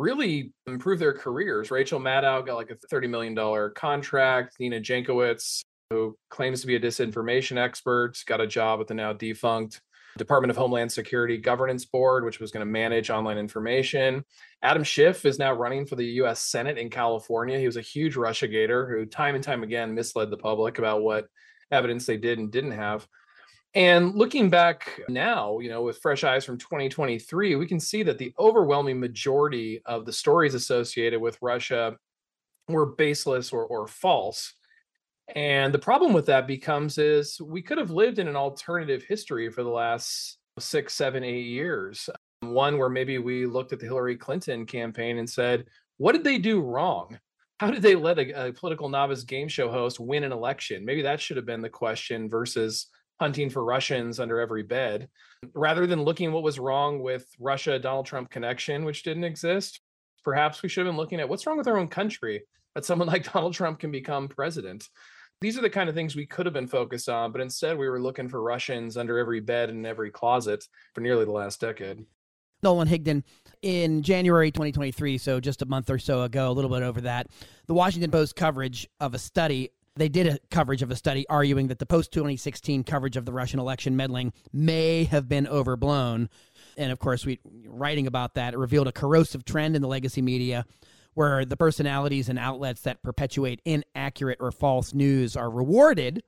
really 0.00 0.52
improved 0.66 1.00
their 1.00 1.12
careers. 1.12 1.70
Rachel 1.70 2.00
Maddow 2.00 2.44
got 2.44 2.54
like 2.54 2.70
a 2.70 2.94
$30 2.94 3.08
million 3.08 3.72
contract. 3.74 4.56
Nina 4.58 4.80
Jankowicz, 4.80 5.60
who 5.90 6.16
claims 6.30 6.62
to 6.62 6.66
be 6.66 6.76
a 6.76 6.80
disinformation 6.80 7.58
expert, 7.58 8.14
got 8.26 8.40
a 8.40 8.46
job 8.46 8.80
at 8.80 8.86
the 8.86 8.94
now 8.94 9.12
defunct 9.12 9.80
Department 10.18 10.50
of 10.50 10.56
Homeland 10.56 10.90
Security 10.90 11.36
Governance 11.36 11.84
Board, 11.84 12.24
which 12.24 12.40
was 12.40 12.50
going 12.50 12.66
to 12.66 12.70
manage 12.70 13.10
online 13.10 13.38
information. 13.38 14.24
Adam 14.62 14.82
Schiff 14.82 15.24
is 15.24 15.38
now 15.38 15.52
running 15.52 15.86
for 15.86 15.96
the 15.96 16.06
US 16.22 16.40
Senate 16.40 16.78
in 16.78 16.90
California. 16.90 17.58
He 17.58 17.66
was 17.66 17.76
a 17.76 17.82
huge 17.82 18.16
Russia 18.16 18.48
gator 18.48 18.88
who, 18.88 19.06
time 19.06 19.34
and 19.34 19.44
time 19.44 19.62
again, 19.62 19.94
misled 19.94 20.30
the 20.30 20.36
public 20.36 20.78
about 20.78 21.02
what 21.02 21.26
evidence 21.70 22.06
they 22.06 22.16
did 22.16 22.38
and 22.38 22.50
didn't 22.50 22.72
have. 22.72 23.06
And 23.74 24.16
looking 24.16 24.50
back 24.50 25.00
now, 25.08 25.60
you 25.60 25.68
know, 25.68 25.82
with 25.82 25.98
fresh 25.98 26.24
eyes 26.24 26.44
from 26.44 26.58
2023, 26.58 27.54
we 27.54 27.66
can 27.66 27.78
see 27.78 28.02
that 28.02 28.18
the 28.18 28.34
overwhelming 28.38 28.98
majority 28.98 29.80
of 29.86 30.06
the 30.06 30.12
stories 30.12 30.54
associated 30.54 31.20
with 31.20 31.38
Russia 31.40 31.96
were 32.68 32.86
baseless 32.86 33.52
or, 33.52 33.64
or 33.64 33.86
false. 33.86 34.54
And 35.36 35.72
the 35.72 35.78
problem 35.78 36.12
with 36.12 36.26
that 36.26 36.48
becomes 36.48 36.98
is 36.98 37.40
we 37.40 37.62
could 37.62 37.78
have 37.78 37.92
lived 37.92 38.18
in 38.18 38.26
an 38.26 38.34
alternative 38.34 39.04
history 39.04 39.50
for 39.50 39.62
the 39.62 39.70
last 39.70 40.38
six, 40.58 40.94
seven, 40.94 41.22
eight 41.22 41.46
years. 41.46 42.10
One 42.40 42.76
where 42.76 42.88
maybe 42.88 43.18
we 43.18 43.46
looked 43.46 43.72
at 43.72 43.78
the 43.78 43.86
Hillary 43.86 44.16
Clinton 44.16 44.66
campaign 44.66 45.18
and 45.18 45.30
said, 45.30 45.66
what 45.98 46.12
did 46.12 46.24
they 46.24 46.38
do 46.38 46.60
wrong? 46.60 47.18
How 47.60 47.70
did 47.70 47.82
they 47.82 47.94
let 47.94 48.18
a, 48.18 48.48
a 48.48 48.52
political 48.52 48.88
novice 48.88 49.22
game 49.22 49.46
show 49.46 49.70
host 49.70 50.00
win 50.00 50.24
an 50.24 50.32
election? 50.32 50.84
Maybe 50.84 51.02
that 51.02 51.20
should 51.20 51.36
have 51.36 51.46
been 51.46 51.60
the 51.60 51.68
question 51.68 52.28
versus 52.28 52.88
hunting 53.20 53.50
for 53.50 53.62
Russians 53.62 54.18
under 54.18 54.40
every 54.40 54.62
bed, 54.62 55.08
rather 55.54 55.86
than 55.86 56.02
looking 56.02 56.32
what 56.32 56.42
was 56.42 56.58
wrong 56.58 57.02
with 57.02 57.26
Russia 57.38 57.78
Donald 57.78 58.06
Trump 58.06 58.30
connection, 58.30 58.86
which 58.86 59.02
didn't 59.02 59.24
exist. 59.24 59.80
Perhaps 60.24 60.62
we 60.62 60.70
should 60.70 60.86
have 60.86 60.92
been 60.92 60.96
looking 60.96 61.20
at 61.20 61.28
what's 61.28 61.46
wrong 61.46 61.58
with 61.58 61.68
our 61.68 61.76
own 61.76 61.88
country 61.88 62.42
that 62.74 62.86
someone 62.86 63.08
like 63.12 63.30
Donald 63.30 63.52
Trump 63.52 63.78
can 63.78 63.90
become 63.90 64.26
president. 64.26 64.88
These 65.42 65.58
are 65.58 65.62
the 65.62 65.70
kind 65.70 65.88
of 65.90 65.94
things 65.94 66.16
we 66.16 66.26
could 66.26 66.46
have 66.46 66.54
been 66.54 66.66
focused 66.66 67.10
on, 67.10 67.30
but 67.30 67.42
instead 67.42 67.76
we 67.76 67.88
were 67.90 68.00
looking 68.00 68.28
for 68.28 68.42
Russians 68.42 68.96
under 68.96 69.18
every 69.18 69.40
bed 69.40 69.68
and 69.68 69.86
every 69.86 70.10
closet 70.10 70.66
for 70.94 71.02
nearly 71.02 71.26
the 71.26 71.30
last 71.30 71.60
decade. 71.60 72.04
Nolan 72.62 72.88
Higdon, 72.88 73.22
in 73.62 74.02
January 74.02 74.50
2023, 74.50 75.18
so 75.18 75.40
just 75.40 75.62
a 75.62 75.66
month 75.66 75.90
or 75.90 75.98
so 75.98 76.22
ago, 76.22 76.50
a 76.50 76.52
little 76.52 76.70
bit 76.70 76.82
over 76.82 77.02
that, 77.02 77.26
the 77.66 77.74
Washington 77.74 78.10
Post 78.10 78.36
coverage 78.36 78.88
of 78.98 79.14
a 79.14 79.18
study 79.18 79.70
they 80.00 80.08
did 80.08 80.26
a 80.26 80.38
coverage 80.50 80.82
of 80.82 80.90
a 80.90 80.96
study 80.96 81.26
arguing 81.28 81.68
that 81.68 81.78
the 81.78 81.86
post 81.86 82.12
2016 82.12 82.84
coverage 82.84 83.16
of 83.16 83.24
the 83.26 83.32
Russian 83.32 83.60
election 83.60 83.96
meddling 83.96 84.32
may 84.52 85.04
have 85.04 85.28
been 85.28 85.46
overblown. 85.46 86.28
And 86.76 86.90
of 86.90 86.98
course, 86.98 87.26
we 87.26 87.40
writing 87.66 88.06
about 88.06 88.34
that, 88.34 88.54
it 88.54 88.58
revealed 88.58 88.88
a 88.88 88.92
corrosive 88.92 89.44
trend 89.44 89.76
in 89.76 89.82
the 89.82 89.88
legacy 89.88 90.22
media 90.22 90.64
where 91.14 91.44
the 91.44 91.56
personalities 91.56 92.28
and 92.28 92.38
outlets 92.38 92.82
that 92.82 93.02
perpetuate 93.02 93.60
inaccurate 93.64 94.38
or 94.40 94.52
false 94.52 94.94
news 94.94 95.36
are 95.36 95.50
rewarded 95.50 96.22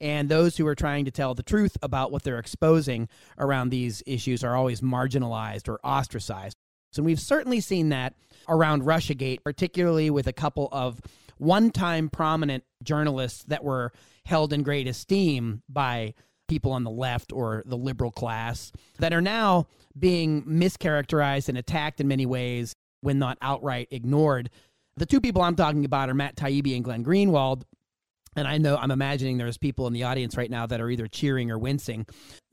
and 0.00 0.28
those 0.28 0.56
who 0.56 0.66
are 0.66 0.74
trying 0.74 1.04
to 1.04 1.10
tell 1.12 1.32
the 1.34 1.44
truth 1.44 1.76
about 1.80 2.10
what 2.10 2.24
they're 2.24 2.40
exposing 2.40 3.08
around 3.38 3.68
these 3.68 4.02
issues 4.04 4.42
are 4.42 4.56
always 4.56 4.80
marginalized 4.80 5.68
or 5.68 5.78
ostracized. 5.84 6.56
So 6.90 7.02
we've 7.02 7.20
certainly 7.20 7.60
seen 7.60 7.90
that 7.90 8.14
around 8.48 8.82
Russiagate, 8.82 9.44
particularly 9.44 10.10
with 10.10 10.26
a 10.26 10.32
couple 10.32 10.68
of 10.72 11.00
one 11.42 11.70
time 11.70 12.08
prominent 12.08 12.62
journalists 12.84 13.44
that 13.48 13.64
were 13.64 13.92
held 14.24 14.52
in 14.52 14.62
great 14.62 14.86
esteem 14.86 15.62
by 15.68 16.14
people 16.48 16.72
on 16.72 16.84
the 16.84 16.90
left 16.90 17.32
or 17.32 17.62
the 17.66 17.76
liberal 17.76 18.12
class 18.12 18.70
that 18.98 19.12
are 19.12 19.20
now 19.20 19.66
being 19.98 20.44
mischaracterized 20.44 21.48
and 21.48 21.58
attacked 21.58 22.00
in 22.00 22.06
many 22.06 22.26
ways 22.26 22.74
when 23.00 23.18
not 23.18 23.38
outright 23.42 23.88
ignored. 23.90 24.50
The 24.96 25.06
two 25.06 25.20
people 25.20 25.42
I'm 25.42 25.56
talking 25.56 25.84
about 25.84 26.08
are 26.08 26.14
Matt 26.14 26.36
Taibbi 26.36 26.76
and 26.76 26.84
Glenn 26.84 27.04
Greenwald. 27.04 27.62
And 28.36 28.46
I 28.46 28.58
know 28.58 28.76
I'm 28.76 28.90
imagining 28.90 29.36
there's 29.36 29.58
people 29.58 29.86
in 29.86 29.92
the 29.92 30.04
audience 30.04 30.36
right 30.36 30.50
now 30.50 30.66
that 30.66 30.80
are 30.80 30.90
either 30.90 31.08
cheering 31.08 31.50
or 31.50 31.58
wincing. 31.58 32.06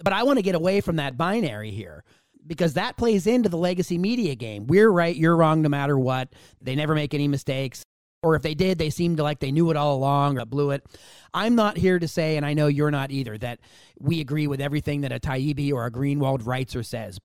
But 0.03 0.13
I 0.13 0.23
want 0.23 0.39
to 0.39 0.43
get 0.43 0.55
away 0.55 0.81
from 0.81 0.95
that 0.95 1.15
binary 1.15 1.71
here 1.71 2.03
because 2.45 2.73
that 2.73 2.97
plays 2.97 3.27
into 3.27 3.49
the 3.49 3.57
legacy 3.57 3.97
media 3.97 4.35
game. 4.35 4.65
We're 4.65 4.89
right, 4.89 5.15
you're 5.15 5.35
wrong 5.35 5.61
no 5.61 5.69
matter 5.69 5.97
what. 5.97 6.29
They 6.61 6.75
never 6.75 6.95
make 6.95 7.13
any 7.13 7.27
mistakes 7.27 7.85
or 8.21 8.35
if 8.35 8.41
they 8.41 8.53
did, 8.53 8.77
they 8.77 8.89
seemed 8.89 9.19
like 9.19 9.39
they 9.39 9.51
knew 9.51 9.69
it 9.71 9.77
all 9.77 9.95
along 9.95 10.39
or 10.39 10.45
blew 10.45 10.71
it. 10.71 10.85
I'm 11.33 11.55
not 11.55 11.77
here 11.77 11.99
to 11.99 12.07
say, 12.07 12.37
and 12.37 12.45
I 12.45 12.53
know 12.53 12.67
you're 12.67 12.91
not 12.91 13.11
either, 13.11 13.37
that 13.37 13.59
we 13.99 14.19
agree 14.19 14.47
with 14.47 14.59
everything 14.61 15.01
that 15.01 15.11
a 15.11 15.19
Taibbi 15.19 15.71
or 15.71 15.85
a 15.85 15.91
Greenwald 15.91 16.45
writes 16.45 16.75
or 16.75 16.83
says. 16.83 17.19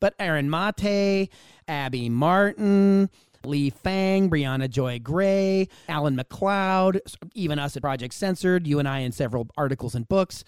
But 0.00 0.14
Aaron 0.18 0.50
Mate, 0.50 1.30
Abby 1.68 2.08
Martin, 2.08 3.08
Lee 3.44 3.70
Fang, 3.70 4.28
Briahna 4.28 4.68
Joy 4.68 4.98
Gray, 4.98 5.68
Alan 5.88 6.16
MacLeod, 6.16 7.00
even 7.34 7.58
us 7.58 7.76
at 7.76 7.82
Project 7.82 8.14
Censored, 8.14 8.66
you 8.66 8.78
and 8.78 8.88
I 8.88 9.00
in 9.00 9.12
several 9.12 9.48
articles 9.56 9.94
and 9.94 10.08
books, 10.08 10.44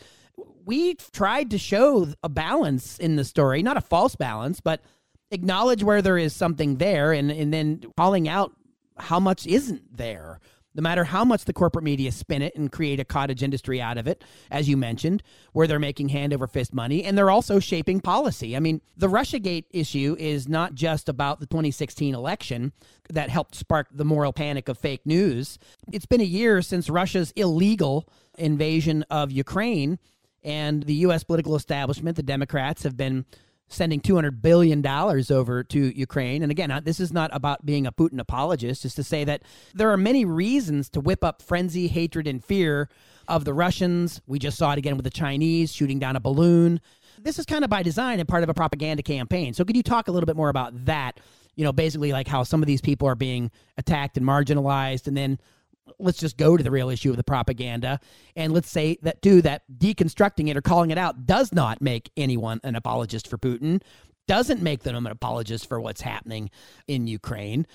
we 0.65 0.95
tried 1.13 1.51
to 1.51 1.59
show 1.59 2.09
a 2.23 2.29
balance 2.29 2.99
in 2.99 3.17
the 3.17 3.25
story, 3.25 3.63
not 3.63 3.77
a 3.77 3.81
false 3.81 4.15
balance, 4.17 4.61
but 4.61 4.81
acknowledge 5.31 5.83
where 5.83 6.03
there 6.03 6.19
is 6.19 6.35
something 6.35 6.77
there 6.77 7.13
and, 7.13 7.31
and 7.31 7.53
then 7.53 7.83
calling 7.97 8.29
out 8.29 8.53
how 8.99 9.21
much 9.21 9.47
isn't 9.47 9.97
there? 9.97 10.41
No 10.75 10.83
matter 10.83 11.03
how 11.03 11.25
much 11.25 11.45
the 11.45 11.53
corporate 11.53 11.85
media 11.85 12.13
spin 12.13 12.41
it 12.41 12.55
and 12.55 12.71
create 12.71 13.01
a 13.01 13.05
cottage 13.05 13.43
industry 13.43 13.81
out 13.81 13.99
of 13.99 14.07
it, 14.07 14.23
as 14.51 14.69
you 14.69 14.77
mentioned, 14.77 15.25
where 15.53 15.67
they're 15.67 15.81
making 15.81 16.11
hand 16.11 16.33
over 16.33 16.47
fist 16.47 16.73
money 16.73 17.03
and 17.03 17.19
they're 17.19 17.31
also 17.31 17.59
shaping 17.59 18.01
policy. 18.01 18.55
I 18.55 18.61
mean, 18.61 18.81
the 18.97 19.09
Russiagate 19.09 19.65
issue 19.71 20.15
is 20.19 20.47
not 20.47 20.75
just 20.75 21.09
about 21.09 21.41
the 21.41 21.47
2016 21.47 22.15
election 22.15 22.73
that 23.11 23.29
helped 23.29 23.57
spark 23.57 23.89
the 23.91 24.05
moral 24.05 24.33
panic 24.33 24.69
of 24.69 24.79
fake 24.79 25.05
news. 25.05 25.59
It's 25.91 26.07
been 26.07 26.21
a 26.21 26.25
year 26.25 26.63
since 26.63 26.89
Russia's 26.89 27.33
illegal 27.33 28.09
invasion 28.37 29.05
of 29.11 29.33
Ukraine, 29.33 29.99
and 30.45 30.85
the 30.85 30.95
U.S. 30.95 31.25
political 31.25 31.57
establishment, 31.57 32.17
the 32.17 32.23
Democrats, 32.23 32.85
have 32.85 32.97
been 32.97 33.27
sending 33.69 34.01
$200 34.01 34.41
billion 34.41 34.85
over 34.87 35.63
to 35.63 35.99
Ukraine. 35.99 36.43
And 36.43 36.51
again, 36.51 36.71
uh, 36.71 36.81
this 36.81 37.01
is 37.01 37.13
not 37.13 37.31
about 37.33 37.65
being 37.65 37.87
a 37.87 37.93
Putin 37.93 38.19
apologist, 38.19 38.83
just 38.83 38.97
to 38.97 39.05
say 39.05 39.25
that 39.25 39.43
there 39.75 39.91
are 39.91 39.97
many 39.97 40.25
reasons 40.25 40.89
to 40.91 41.01
whip 41.01 41.23
up 41.23 41.43
frenzy, 41.43 41.89
hatred, 41.89 42.27
and 42.27 42.45
fear 42.45 42.89
of 43.29 43.45
the 43.45 43.53
Russians. 43.53 44.21
We 44.27 44.39
just 44.39 44.57
saw 44.57 44.73
it 44.73 44.79
again 44.79 44.97
with 44.97 45.05
the 45.05 45.11
Chinese 45.11 45.73
shooting 45.73 45.99
down 45.99 46.17
a 46.17 46.21
balloon. 46.21 46.81
This 47.21 47.39
is 47.39 47.45
kind 47.45 47.65
of 47.65 47.71
by 47.71 47.83
design 47.83 48.21
and 48.21 48.29
part 48.29 48.43
of 48.43 48.49
a 48.49 48.55
propaganda 48.55 49.03
campaign. 49.03 49.53
So, 49.53 49.65
could 49.65 49.77
you 49.77 49.83
talk 49.83 50.09
a 50.09 50.13
little 50.13 50.27
bit 50.27 50.37
more 50.37 50.49
about 50.49 50.87
that? 50.87 51.21
You 51.57 51.65
know, 51.65 51.73
basically, 51.73 52.13
like 52.13 52.29
how 52.29 52.45
some 52.45 52.63
of 52.63 52.67
these 52.67 52.81
people 52.81 53.09
are 53.09 53.17
being 53.17 53.51
attacked 53.77 54.17
and 54.17 54.25
marginalized, 54.25 55.09
and 55.09 55.17
then 55.17 55.39
let's 55.99 56.19
just 56.19 56.37
go 56.37 56.57
to 56.57 56.63
the 56.63 56.71
real 56.71 56.89
issue 56.89 57.11
of 57.11 57.17
the 57.17 57.25
propaganda 57.25 58.01
and 58.37 58.53
let's 58.53 58.71
say 58.71 58.99
that 59.03 59.21
too 59.23 59.43
that 59.43 59.63
deconstructing 59.79 60.49
it 60.49 60.57
or 60.57 60.63
calling 60.63 60.91
it 60.91 60.99
out 60.99 61.27
does 61.27 61.53
not 61.53 61.81
make 61.81 62.11
anyone 62.17 62.61
an 62.65 62.77
apologist 62.77 63.29
for 63.29 63.39
Putin 63.39 63.83
doesn't 64.27 64.63
make 64.63 64.83
them 64.83 65.07
an 65.07 65.13
apologist 65.13 65.69
for 65.69 65.81
what's 65.81 66.03
happening 66.03 66.51
in 66.87 67.07
Ukraine 67.07 67.67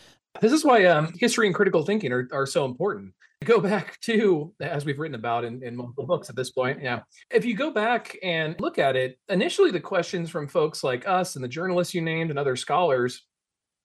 This 0.42 0.52
is 0.52 0.64
why 0.66 0.86
um, 0.86 1.14
history 1.20 1.46
and 1.48 1.56
critical 1.56 1.84
thinking 1.86 2.12
are, 2.12 2.28
are 2.32 2.46
so 2.46 2.66
important. 2.66 3.14
Go 3.44 3.60
back 3.60 4.00
to, 4.02 4.54
as 4.60 4.86
we've 4.86 5.00
written 5.00 5.16
about 5.16 5.46
in, 5.46 5.64
in 5.64 5.76
multiple 5.76 6.06
books 6.06 6.30
at 6.30 6.36
this 6.36 6.52
point. 6.52 6.82
Yeah. 6.82 7.02
If 7.32 7.46
you 7.46 7.56
go 7.56 7.72
back 7.72 8.18
and 8.24 8.60
look 8.60 8.80
at 8.80 8.96
it, 8.96 9.20
initially 9.30 9.72
the 9.72 9.80
questions 9.80 10.30
from 10.30 10.48
folks 10.48 10.84
like 10.84 11.08
us 11.08 11.36
and 11.36 11.44
the 11.44 11.50
journalists 11.50 11.94
you 11.94 12.02
named 12.02 12.30
and 12.30 12.40
other 12.40 12.56
scholars, 12.56 13.26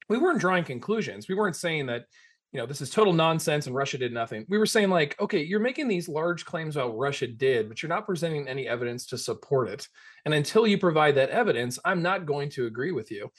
we 0.08 0.18
weren't 0.18 0.40
drawing 0.40 0.64
conclusions. 0.64 1.28
We 1.28 1.34
weren't 1.34 1.56
saying 1.56 1.86
that, 1.86 2.04
you 2.52 2.58
know, 2.58 2.66
this 2.66 2.80
is 2.80 2.88
total 2.88 3.12
nonsense 3.12 3.66
and 3.66 3.76
Russia 3.76 3.98
did 3.98 4.12
nothing. 4.12 4.46
We 4.48 4.56
were 4.56 4.66
saying, 4.66 4.88
like, 4.88 5.20
okay, 5.20 5.42
you're 5.42 5.60
making 5.60 5.86
these 5.86 6.08
large 6.08 6.46
claims 6.46 6.76
about 6.76 6.96
Russia 6.96 7.26
did, 7.26 7.68
but 7.68 7.82
you're 7.82 7.90
not 7.90 8.06
presenting 8.06 8.48
any 8.48 8.66
evidence 8.66 9.04
to 9.06 9.18
support 9.18 9.68
it. 9.68 9.86
And 10.24 10.32
until 10.32 10.66
you 10.66 10.78
provide 10.78 11.14
that 11.16 11.28
evidence, 11.28 11.78
I'm 11.84 12.00
not 12.00 12.24
going 12.24 12.48
to 12.50 12.66
agree 12.66 12.92
with 12.92 13.10
you. 13.10 13.30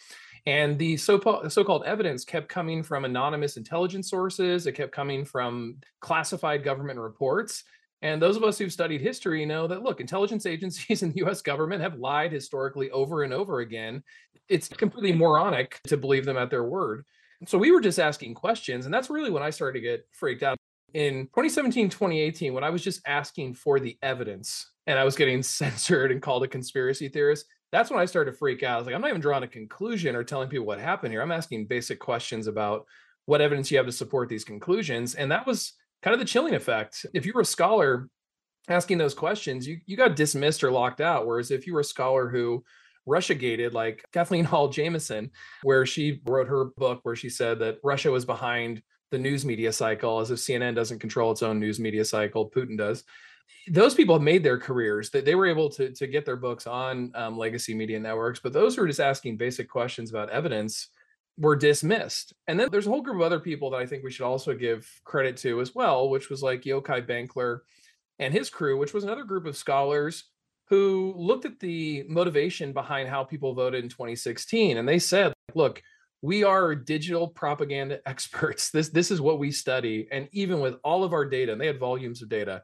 And 0.45 0.77
the 0.77 0.95
so 0.97 1.17
called 1.19 1.83
evidence 1.85 2.23
kept 2.23 2.49
coming 2.49 2.83
from 2.83 3.03
anonymous 3.03 3.57
intelligence 3.57 4.09
sources. 4.09 4.67
It 4.67 4.73
kept 4.73 4.91
coming 4.91 5.25
from 5.25 5.77
classified 6.01 6.63
government 6.63 6.99
reports. 6.99 7.63
And 8.01 8.21
those 8.21 8.37
of 8.37 8.43
us 8.43 8.57
who've 8.57 8.71
studied 8.71 9.01
history 9.01 9.45
know 9.45 9.67
that, 9.67 9.83
look, 9.83 9.99
intelligence 9.99 10.45
agencies 10.45 11.01
in 11.01 11.11
the 11.11 11.25
US 11.25 11.41
government 11.41 11.81
have 11.81 11.99
lied 11.99 12.31
historically 12.31 12.91
over 12.91 13.23
and 13.23 13.33
over 13.33 13.59
again. 13.59 14.03
It's 14.47 14.67
completely 14.67 15.13
moronic 15.13 15.79
to 15.87 15.97
believe 15.97 16.25
them 16.25 16.37
at 16.37 16.49
their 16.49 16.63
word. 16.63 17.05
So 17.45 17.57
we 17.57 17.71
were 17.71 17.81
just 17.81 17.99
asking 17.99 18.33
questions. 18.33 18.85
And 18.85 18.93
that's 18.93 19.09
really 19.09 19.31
when 19.31 19.43
I 19.43 19.49
started 19.49 19.79
to 19.79 19.85
get 19.85 20.05
freaked 20.11 20.43
out. 20.43 20.57
In 20.93 21.25
2017, 21.27 21.89
2018, 21.89 22.53
when 22.53 22.63
I 22.63 22.69
was 22.71 22.83
just 22.83 23.01
asking 23.05 23.53
for 23.53 23.79
the 23.79 23.97
evidence 24.01 24.71
and 24.87 24.97
I 24.97 25.03
was 25.03 25.15
getting 25.15 25.43
censored 25.43 26.11
and 26.11 26.21
called 26.21 26.43
a 26.43 26.47
conspiracy 26.47 27.09
theorist, 27.09 27.45
that's 27.71 27.91
when 27.91 27.99
I 27.99 28.05
started 28.05 28.31
to 28.31 28.37
freak 28.37 28.63
out. 28.63 28.75
I 28.75 28.77
was 28.77 28.85
like, 28.87 28.95
I'm 28.95 29.01
not 29.01 29.09
even 29.09 29.21
drawing 29.21 29.43
a 29.43 29.47
conclusion 29.47 30.15
or 30.15 30.23
telling 30.23 30.49
people 30.49 30.65
what 30.65 30.79
happened 30.79 31.13
here. 31.13 31.21
I'm 31.21 31.31
asking 31.31 31.67
basic 31.67 31.99
questions 31.99 32.47
about 32.47 32.85
what 33.25 33.41
evidence 33.41 33.69
you 33.69 33.77
have 33.77 33.85
to 33.85 33.91
support 33.91 34.27
these 34.27 34.43
conclusions. 34.43 35.13
And 35.13 35.31
that 35.31 35.45
was 35.45 35.73
kind 36.01 36.13
of 36.13 36.19
the 36.19 36.25
chilling 36.25 36.55
effect. 36.55 37.05
If 37.13 37.25
you 37.25 37.33
were 37.33 37.41
a 37.41 37.45
scholar 37.45 38.09
asking 38.67 38.97
those 38.97 39.13
questions, 39.13 39.67
you, 39.67 39.77
you 39.85 39.95
got 39.95 40.15
dismissed 40.15 40.63
or 40.63 40.71
locked 40.71 41.01
out. 41.01 41.27
Whereas 41.27 41.51
if 41.51 41.67
you 41.67 41.73
were 41.73 41.81
a 41.81 41.85
scholar 41.85 42.27
who 42.27 42.63
Russia 43.05 43.35
gated, 43.35 43.73
like 43.73 44.03
Kathleen 44.11 44.45
Hall 44.51 44.69
Jamieson, 44.69 45.31
where 45.63 45.85
she 45.85 46.21
wrote 46.25 46.47
her 46.47 46.65
book 46.77 46.99
where 47.03 47.15
she 47.15 47.29
said 47.29 47.59
that 47.59 47.77
Russia 47.83 48.11
was 48.11 48.25
behind 48.25 48.81
the 49.11 49.17
news 49.17 49.43
media 49.45 49.71
cycle, 49.71 50.19
as 50.19 50.31
if 50.31 50.39
CNN 50.39 50.75
doesn't 50.75 50.99
control 50.99 51.31
its 51.31 51.43
own 51.43 51.59
news 51.59 51.79
media 51.79 52.05
cycle, 52.05 52.49
Putin 52.49 52.77
does. 52.77 53.03
Those 53.67 53.95
people 53.95 54.15
have 54.15 54.21
made 54.21 54.43
their 54.43 54.59
careers. 54.59 55.09
That 55.09 55.25
they 55.25 55.35
were 55.35 55.47
able 55.47 55.69
to, 55.71 55.91
to 55.91 56.07
get 56.07 56.25
their 56.25 56.35
books 56.35 56.67
on 56.67 57.11
um, 57.15 57.37
legacy 57.37 57.73
media 57.73 57.99
networks 57.99 58.39
but 58.39 58.53
those 58.53 58.75
who 58.75 58.83
are 58.83 58.87
just 58.87 58.99
asking 58.99 59.37
basic 59.37 59.69
questions 59.69 60.09
about 60.09 60.29
evidence 60.29 60.89
were 61.39 61.55
dismissed. 61.55 62.33
And 62.47 62.59
then 62.59 62.69
there's 62.69 62.85
a 62.85 62.89
whole 62.89 63.01
group 63.01 63.15
of 63.15 63.21
other 63.21 63.39
people 63.39 63.69
that 63.71 63.77
i 63.77 63.85
think 63.85 64.03
we 64.03 64.11
should 64.11 64.25
also 64.25 64.53
give 64.53 64.87
credit 65.03 65.37
to 65.37 65.61
as 65.61 65.73
well 65.73 66.09
which 66.09 66.29
was 66.29 66.43
like 66.43 66.63
yochai 66.63 67.07
Benkler 67.07 67.59
and 68.19 68.33
his 68.33 68.49
crew 68.49 68.77
which 68.77 68.93
was 68.93 69.03
another 69.03 69.23
group 69.23 69.45
of 69.45 69.57
scholars 69.57 70.25
who 70.69 71.13
looked 71.17 71.45
at 71.45 71.59
the 71.59 72.05
motivation 72.07 72.73
behind 72.73 73.09
how 73.09 73.23
people 73.23 73.53
voted 73.53 73.83
in 73.83 73.89
2016 73.89 74.77
and 74.77 74.87
they 74.87 74.99
said 74.99 75.33
look 75.55 75.81
we 76.21 76.43
are 76.43 76.75
digital 76.75 77.27
propaganda 77.27 77.99
experts 78.05 78.71
this 78.71 78.89
this 78.89 79.11
is 79.11 79.21
what 79.21 79.39
we 79.39 79.51
study 79.51 80.07
and 80.11 80.27
even 80.31 80.59
with 80.59 80.75
all 80.83 81.03
of 81.03 81.13
our 81.13 81.25
data 81.25 81.51
and 81.51 81.59
they 81.59 81.67
had 81.67 81.79
volumes 81.79 82.21
of 82.21 82.29
data 82.29 82.61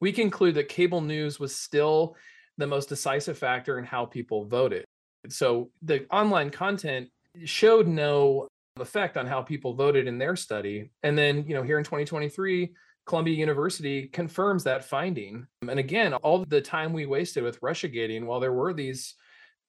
we 0.00 0.12
conclude 0.12 0.54
that 0.54 0.68
cable 0.68 1.00
news 1.00 1.40
was 1.40 1.56
still 1.56 2.16
the 2.58 2.66
most 2.66 2.88
decisive 2.88 3.38
factor 3.38 3.78
in 3.78 3.84
how 3.84 4.04
people 4.06 4.44
voted. 4.44 4.84
So 5.28 5.70
the 5.82 6.06
online 6.10 6.50
content 6.50 7.08
showed 7.44 7.86
no 7.86 8.48
effect 8.78 9.16
on 9.16 9.26
how 9.26 9.42
people 9.42 9.74
voted 9.74 10.06
in 10.06 10.18
their 10.18 10.36
study. 10.36 10.90
And 11.02 11.16
then, 11.16 11.44
you 11.46 11.54
know, 11.54 11.62
here 11.62 11.78
in 11.78 11.84
2023, 11.84 12.74
Columbia 13.06 13.34
University 13.34 14.08
confirms 14.08 14.64
that 14.64 14.84
finding. 14.84 15.46
And 15.68 15.78
again, 15.78 16.12
all 16.14 16.44
the 16.44 16.60
time 16.60 16.92
we 16.92 17.06
wasted 17.06 17.44
with 17.44 17.58
Russia 17.62 17.88
gating, 17.88 18.26
while 18.26 18.40
there 18.40 18.52
were 18.52 18.74
these 18.74 19.14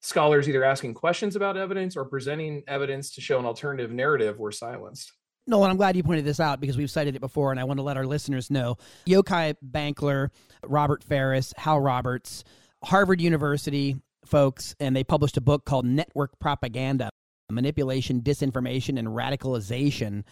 scholars 0.01 0.49
either 0.49 0.63
asking 0.63 0.95
questions 0.95 1.35
about 1.35 1.57
evidence 1.57 1.95
or 1.95 2.05
presenting 2.05 2.63
evidence 2.67 3.11
to 3.11 3.21
show 3.21 3.39
an 3.39 3.45
alternative 3.45 3.91
narrative, 3.91 4.39
were 4.39 4.51
silenced. 4.51 5.11
Nolan, 5.45 5.71
I'm 5.71 5.77
glad 5.77 5.95
you 5.95 6.03
pointed 6.03 6.25
this 6.25 6.39
out 6.39 6.59
because 6.59 6.77
we've 6.77 6.91
cited 6.91 7.15
it 7.15 7.21
before, 7.21 7.51
and 7.51 7.59
I 7.59 7.63
want 7.63 7.79
to 7.79 7.83
let 7.83 7.95
our 7.95 8.05
listeners 8.05 8.51
know. 8.51 8.75
Yochai 9.05 9.55
Benkler, 9.65 10.29
Robert 10.65 11.03
Faris, 11.03 11.53
Hal 11.57 11.79
Roberts, 11.79 12.43
Harvard 12.83 13.21
University 13.21 13.95
folks, 14.25 14.75
and 14.79 14.95
they 14.95 15.03
published 15.03 15.38
a 15.38 15.41
book 15.41 15.63
called 15.63 15.85
Network 15.85 16.38
Propaganda 16.39 17.09
Manipulation, 17.49 18.21
Disinformation, 18.21 18.99
and 18.99 19.07
Radicalization 19.07 20.23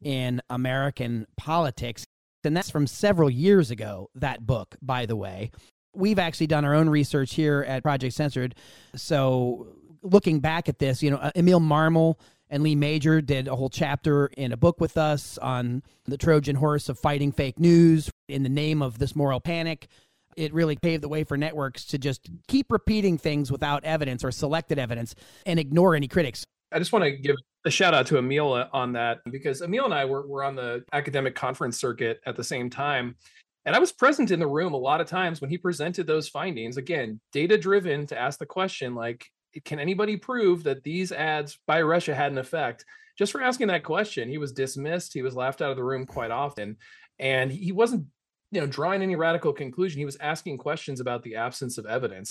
in 0.00 0.40
American 0.48 1.26
Politics. 1.36 2.04
And 2.44 2.56
that's 2.56 2.70
from 2.70 2.86
several 2.86 3.30
years 3.30 3.70
ago, 3.70 4.10
that 4.14 4.46
book, 4.46 4.76
by 4.82 5.06
the 5.06 5.16
way. 5.16 5.50
We've 5.94 6.18
actually 6.18 6.46
done 6.46 6.64
our 6.64 6.74
own 6.74 6.88
research 6.88 7.34
here 7.34 7.64
at 7.68 7.82
Project 7.82 8.14
Censored. 8.14 8.54
So, 8.94 9.76
looking 10.02 10.40
back 10.40 10.68
at 10.68 10.78
this, 10.78 11.02
you 11.02 11.10
know, 11.10 11.18
uh, 11.18 11.30
Emil 11.36 11.60
Marmol 11.60 12.16
and 12.52 12.62
Lee 12.62 12.76
Mager 12.76 13.24
did 13.24 13.48
a 13.48 13.56
whole 13.56 13.70
chapter 13.70 14.26
in 14.26 14.52
a 14.52 14.56
book 14.56 14.80
with 14.80 14.96
us 14.96 15.38
on 15.38 15.82
the 16.04 16.18
Trojan 16.18 16.56
horse 16.56 16.88
of 16.88 16.98
fighting 16.98 17.32
fake 17.32 17.58
news 17.58 18.10
in 18.28 18.42
the 18.42 18.48
name 18.48 18.82
of 18.82 18.98
this 18.98 19.16
moral 19.16 19.40
panic. 19.40 19.88
It 20.36 20.52
really 20.52 20.76
paved 20.76 21.02
the 21.02 21.08
way 21.08 21.24
for 21.24 21.36
networks 21.36 21.84
to 21.86 21.98
just 21.98 22.28
keep 22.48 22.70
repeating 22.70 23.18
things 23.18 23.52
without 23.52 23.84
evidence 23.84 24.24
or 24.24 24.30
selected 24.30 24.78
evidence 24.78 25.14
and 25.46 25.58
ignore 25.58 25.94
any 25.94 26.08
critics. 26.08 26.46
I 26.72 26.78
just 26.78 26.92
want 26.92 27.04
to 27.04 27.10
give 27.12 27.36
a 27.64 27.70
shout 27.70 27.94
out 27.94 28.06
to 28.06 28.18
Emil 28.18 28.52
uh, 28.52 28.68
on 28.72 28.92
that 28.92 29.20
because 29.30 29.62
Emil 29.62 29.84
and 29.84 29.94
I 29.94 30.04
were, 30.04 30.26
were 30.26 30.42
on 30.42 30.56
the 30.56 30.84
academic 30.92 31.34
conference 31.34 31.78
circuit 31.78 32.20
at 32.26 32.36
the 32.36 32.44
same 32.44 32.70
time. 32.70 33.16
And 33.64 33.76
I 33.76 33.78
was 33.78 33.92
present 33.92 34.30
in 34.30 34.40
the 34.40 34.46
room 34.46 34.72
a 34.72 34.78
lot 34.78 35.00
of 35.00 35.06
times 35.06 35.40
when 35.40 35.50
he 35.50 35.58
presented 35.58 36.06
those 36.06 36.28
findings. 36.28 36.76
Again, 36.76 37.20
data 37.32 37.56
driven 37.56 38.06
to 38.08 38.18
ask 38.18 38.38
the 38.38 38.46
question 38.46 38.94
like, 38.94 39.24
can 39.64 39.78
anybody 39.78 40.16
prove 40.16 40.64
that 40.64 40.82
these 40.82 41.12
ads 41.12 41.58
by 41.66 41.82
Russia 41.82 42.14
had 42.14 42.32
an 42.32 42.38
effect? 42.38 42.84
Just 43.18 43.30
for 43.30 43.42
asking 43.42 43.68
that 43.68 43.84
question, 43.84 44.28
he 44.28 44.38
was 44.38 44.52
dismissed. 44.52 45.12
He 45.12 45.22
was 45.22 45.36
laughed 45.36 45.62
out 45.62 45.70
of 45.70 45.76
the 45.76 45.84
room 45.84 46.06
quite 46.06 46.30
often, 46.30 46.76
and 47.18 47.52
he 47.52 47.70
wasn't, 47.70 48.06
you 48.50 48.60
know, 48.60 48.66
drawing 48.66 49.02
any 49.02 49.16
radical 49.16 49.52
conclusion. 49.52 49.98
He 49.98 50.06
was 50.06 50.16
asking 50.16 50.58
questions 50.58 50.98
about 50.98 51.22
the 51.22 51.36
absence 51.36 51.76
of 51.76 51.86
evidence. 51.86 52.30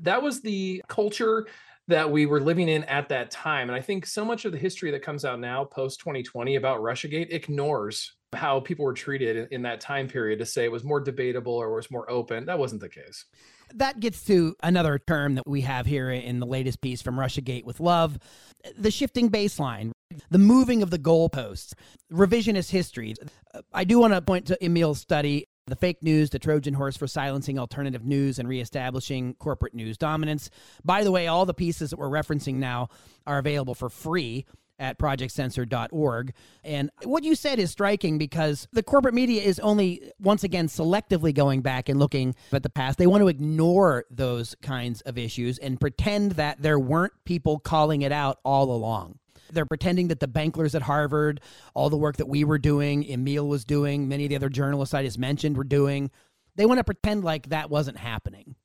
That 0.00 0.22
was 0.22 0.40
the 0.40 0.82
culture 0.88 1.46
that 1.88 2.10
we 2.10 2.26
were 2.26 2.40
living 2.40 2.68
in 2.68 2.84
at 2.84 3.08
that 3.08 3.30
time. 3.30 3.68
And 3.68 3.76
I 3.76 3.80
think 3.80 4.06
so 4.06 4.24
much 4.24 4.44
of 4.44 4.52
the 4.52 4.58
history 4.58 4.90
that 4.92 5.02
comes 5.02 5.24
out 5.24 5.40
now, 5.40 5.64
post 5.64 6.00
2020, 6.00 6.56
about 6.56 6.80
Russiagate 6.80 7.32
ignores 7.32 8.12
how 8.34 8.60
people 8.60 8.84
were 8.84 8.92
treated 8.92 9.48
in 9.50 9.62
that 9.62 9.80
time 9.80 10.06
period 10.06 10.38
to 10.38 10.46
say 10.46 10.64
it 10.64 10.72
was 10.72 10.84
more 10.84 11.00
debatable 11.00 11.54
or 11.54 11.74
was 11.74 11.90
more 11.90 12.08
open. 12.10 12.44
That 12.44 12.58
wasn't 12.58 12.82
the 12.82 12.88
case. 12.90 13.24
That 13.74 14.00
gets 14.00 14.24
to 14.26 14.54
another 14.62 14.98
term 14.98 15.34
that 15.36 15.46
we 15.46 15.62
have 15.62 15.86
here 15.86 16.10
in 16.10 16.40
the 16.40 16.46
latest 16.46 16.80
piece 16.80 17.00
from 17.00 17.16
Russiagate 17.16 17.64
with 17.64 17.80
Love 17.80 18.18
the 18.76 18.90
shifting 18.90 19.30
baseline, 19.30 19.92
the 20.30 20.38
moving 20.38 20.82
of 20.82 20.90
the 20.90 20.98
goalposts, 20.98 21.74
revisionist 22.12 22.70
history. 22.70 23.14
Uh, 23.54 23.62
I 23.72 23.84
do 23.84 23.98
want 23.98 24.14
to 24.14 24.22
point 24.22 24.46
to 24.46 24.64
Emil's 24.64 25.00
study. 25.00 25.46
The 25.68 25.76
fake 25.76 26.02
news, 26.02 26.30
the 26.30 26.38
Trojan 26.38 26.74
horse 26.74 26.96
for 26.96 27.06
silencing 27.06 27.58
alternative 27.58 28.04
news 28.04 28.38
and 28.38 28.48
reestablishing 28.48 29.34
corporate 29.34 29.74
news 29.74 29.98
dominance. 29.98 30.50
By 30.84 31.04
the 31.04 31.12
way, 31.12 31.26
all 31.26 31.44
the 31.44 31.54
pieces 31.54 31.90
that 31.90 31.98
we're 31.98 32.08
referencing 32.08 32.54
now 32.54 32.88
are 33.26 33.38
available 33.38 33.74
for 33.74 33.90
free 33.90 34.46
at 34.78 34.98
projectcensored.org. 34.98 36.32
And 36.64 36.90
what 37.02 37.24
you 37.24 37.34
said 37.34 37.58
is 37.58 37.70
striking 37.70 38.16
because 38.16 38.68
the 38.72 38.82
corporate 38.82 39.14
media 39.14 39.42
is 39.42 39.58
only, 39.58 40.12
once 40.20 40.44
again, 40.44 40.68
selectively 40.68 41.34
going 41.34 41.62
back 41.62 41.88
and 41.88 41.98
looking 41.98 42.34
at 42.52 42.62
the 42.62 42.70
past. 42.70 42.98
They 42.98 43.06
want 43.06 43.22
to 43.22 43.28
ignore 43.28 44.04
those 44.10 44.54
kinds 44.62 45.00
of 45.02 45.18
issues 45.18 45.58
and 45.58 45.80
pretend 45.80 46.32
that 46.32 46.62
there 46.62 46.78
weren't 46.78 47.12
people 47.24 47.58
calling 47.58 48.02
it 48.02 48.12
out 48.12 48.38
all 48.44 48.70
along. 48.70 49.18
They're 49.52 49.66
pretending 49.66 50.08
that 50.08 50.20
the 50.20 50.28
Benklers 50.28 50.74
at 50.74 50.82
Harvard, 50.82 51.40
all 51.74 51.90
the 51.90 51.96
work 51.96 52.16
that 52.16 52.28
we 52.28 52.44
were 52.44 52.58
doing, 52.58 53.04
Emil 53.04 53.46
was 53.46 53.64
doing, 53.64 54.08
many 54.08 54.24
of 54.24 54.30
the 54.30 54.36
other 54.36 54.48
journalists 54.48 54.94
I 54.94 55.02
just 55.02 55.18
mentioned 55.18 55.56
were 55.56 55.64
doing. 55.64 56.10
They 56.56 56.66
want 56.66 56.78
to 56.78 56.84
pretend 56.84 57.24
like 57.24 57.50
that 57.50 57.70
wasn't 57.70 57.98
happening. 57.98 58.56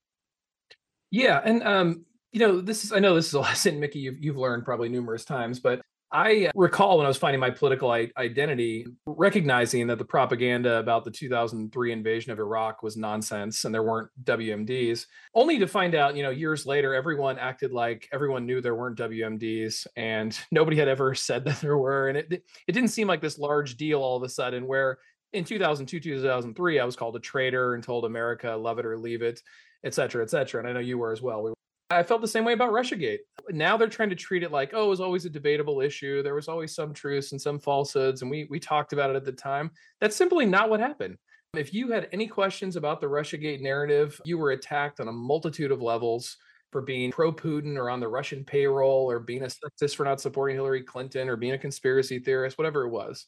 Yeah, 1.12 1.40
and 1.44 1.62
um, 1.64 2.06
you 2.32 2.40
know, 2.40 2.60
this 2.60 2.84
is 2.84 2.92
I 2.92 3.00
know 3.00 3.16
this 3.16 3.28
is 3.28 3.34
a 3.34 3.40
lesson, 3.42 3.80
Mickey, 3.80 4.00
you've 4.00 4.24
you've 4.24 4.38
learned 4.38 4.66
probably 4.66 4.90
numerous 4.90 5.26
times, 5.26 5.60
but 5.60 5.82
I 6.14 6.46
uh, 6.46 6.52
recall 6.54 6.98
when 6.98 7.06
I 7.06 7.10
was 7.10 7.18
finding 7.18 7.40
my 7.40 7.50
political 7.50 7.90
identity, 7.92 8.86
recognizing 9.08 9.88
that 9.88 9.98
the 9.98 10.06
propaganda 10.06 10.78
about 10.78 11.04
the 11.04 11.12
2003 11.12 11.92
invasion 11.92 12.32
of 12.32 12.38
Iraq 12.38 12.84
was 12.84 12.96
nonsense 12.96 13.66
and 13.66 13.74
there 13.74 13.82
weren't 13.82 14.12
WMDs, 14.24 15.08
only 15.34 15.58
to 15.58 15.68
find 15.68 15.96
out, 15.96 16.16
you 16.16 16.22
know, 16.22 16.30
years 16.30 16.68
later, 16.68 16.94
everyone 16.94 17.40
acted 17.40 17.72
like 17.72 18.08
everyone 18.14 18.46
knew 18.46 18.62
there 18.62 18.76
weren't 18.76 19.00
WMDs 19.00 19.88
and 19.96 20.40
nobody 20.52 20.78
had 20.78 20.88
ever 20.88 21.16
said 21.16 21.44
that 21.46 21.60
there 21.62 21.80
were. 21.80 22.10
And 22.10 22.18
it, 22.20 22.32
it 22.32 22.72
didn't 22.72 22.90
seem 22.90 23.08
like 23.08 23.20
this 23.20 23.40
large 23.40 23.76
deal 23.76 24.00
all 24.00 24.16
of 24.16 24.22
a 24.22 24.30
sudden, 24.30 24.68
where 24.68 25.00
in 25.34 25.44
2002, 25.44 26.00
2003, 26.00 26.80
I 26.80 26.86
was 26.86 26.96
called 26.96 27.16
a 27.16 27.20
traitor 27.20 27.74
and 27.74 27.84
told 27.84 28.06
America, 28.06 28.52
love 28.52 28.78
it 28.78 28.86
or 28.86 29.00
leave 29.00 29.24
it, 29.24 29.42
et 29.84 29.96
cetera, 29.96 30.22
et 30.22 30.30
cetera. 30.30 30.60
And 30.62 30.70
I 30.70 30.74
know 30.74 30.80
you 30.80 31.00
were 31.00 31.12
as 31.12 31.24
well. 31.24 31.42
We 31.42 31.54
I 31.98 32.04
felt 32.04 32.22
the 32.22 32.28
same 32.28 32.46
way 32.46 32.54
about 32.54 32.72
Russiagate. 32.72 33.20
Now 33.50 33.78
they're 33.78 33.88
trying 33.88 34.10
to 34.10 34.16
treat 34.16 34.44
it 34.44 34.52
like, 34.52 34.72
oh, 34.74 34.86
it 34.86 34.90
was 34.90 35.02
always 35.02 35.26
a 35.26 35.30
debatable 35.30 35.82
issue. 35.82 36.24
There 36.24 36.36
was 36.36 36.48
always 36.48 36.74
some 36.74 36.94
truths 36.94 37.32
and 37.32 37.42
some 37.42 37.60
falsehoods, 37.60 38.22
and 38.22 38.32
we 38.32 38.48
we 38.50 38.60
talked 38.60 38.94
about 38.94 39.10
it 39.10 39.16
at 39.16 39.26
the 39.26 39.32
time. 39.32 39.72
That's 40.02 40.16
simply 40.16 40.46
not 40.46 40.70
what 40.70 40.80
happened. 40.80 41.18
If 41.56 41.74
you 41.74 41.92
had 41.92 42.10
any 42.12 42.28
questions 42.28 42.76
about 42.76 43.00
the 43.00 43.08
Russiagate 43.08 43.62
narrative, 43.62 44.20
you 44.26 44.40
were 44.40 44.52
attacked 44.52 45.00
on 45.00 45.08
a 45.08 45.12
multitude 45.12 45.72
of 45.72 45.82
levels 45.82 46.38
for 46.72 46.82
being 46.82 47.12
pro 47.12 47.32
Putin 47.32 47.78
or 47.78 47.90
on 47.92 48.00
the 48.00 48.08
Russian 48.08 48.44
payroll 48.44 49.10
or 49.10 49.20
being 49.20 49.44
a 49.44 49.48
sexist 49.48 49.96
for 49.96 50.04
not 50.04 50.20
supporting 50.20 50.56
Hillary 50.56 50.82
Clinton 50.82 51.30
or 51.30 51.36
being 51.36 51.54
a 51.54 51.58
conspiracy 51.58 52.18
theorist, 52.18 52.58
whatever 52.58 52.86
it 52.86 52.90
was. 52.90 53.28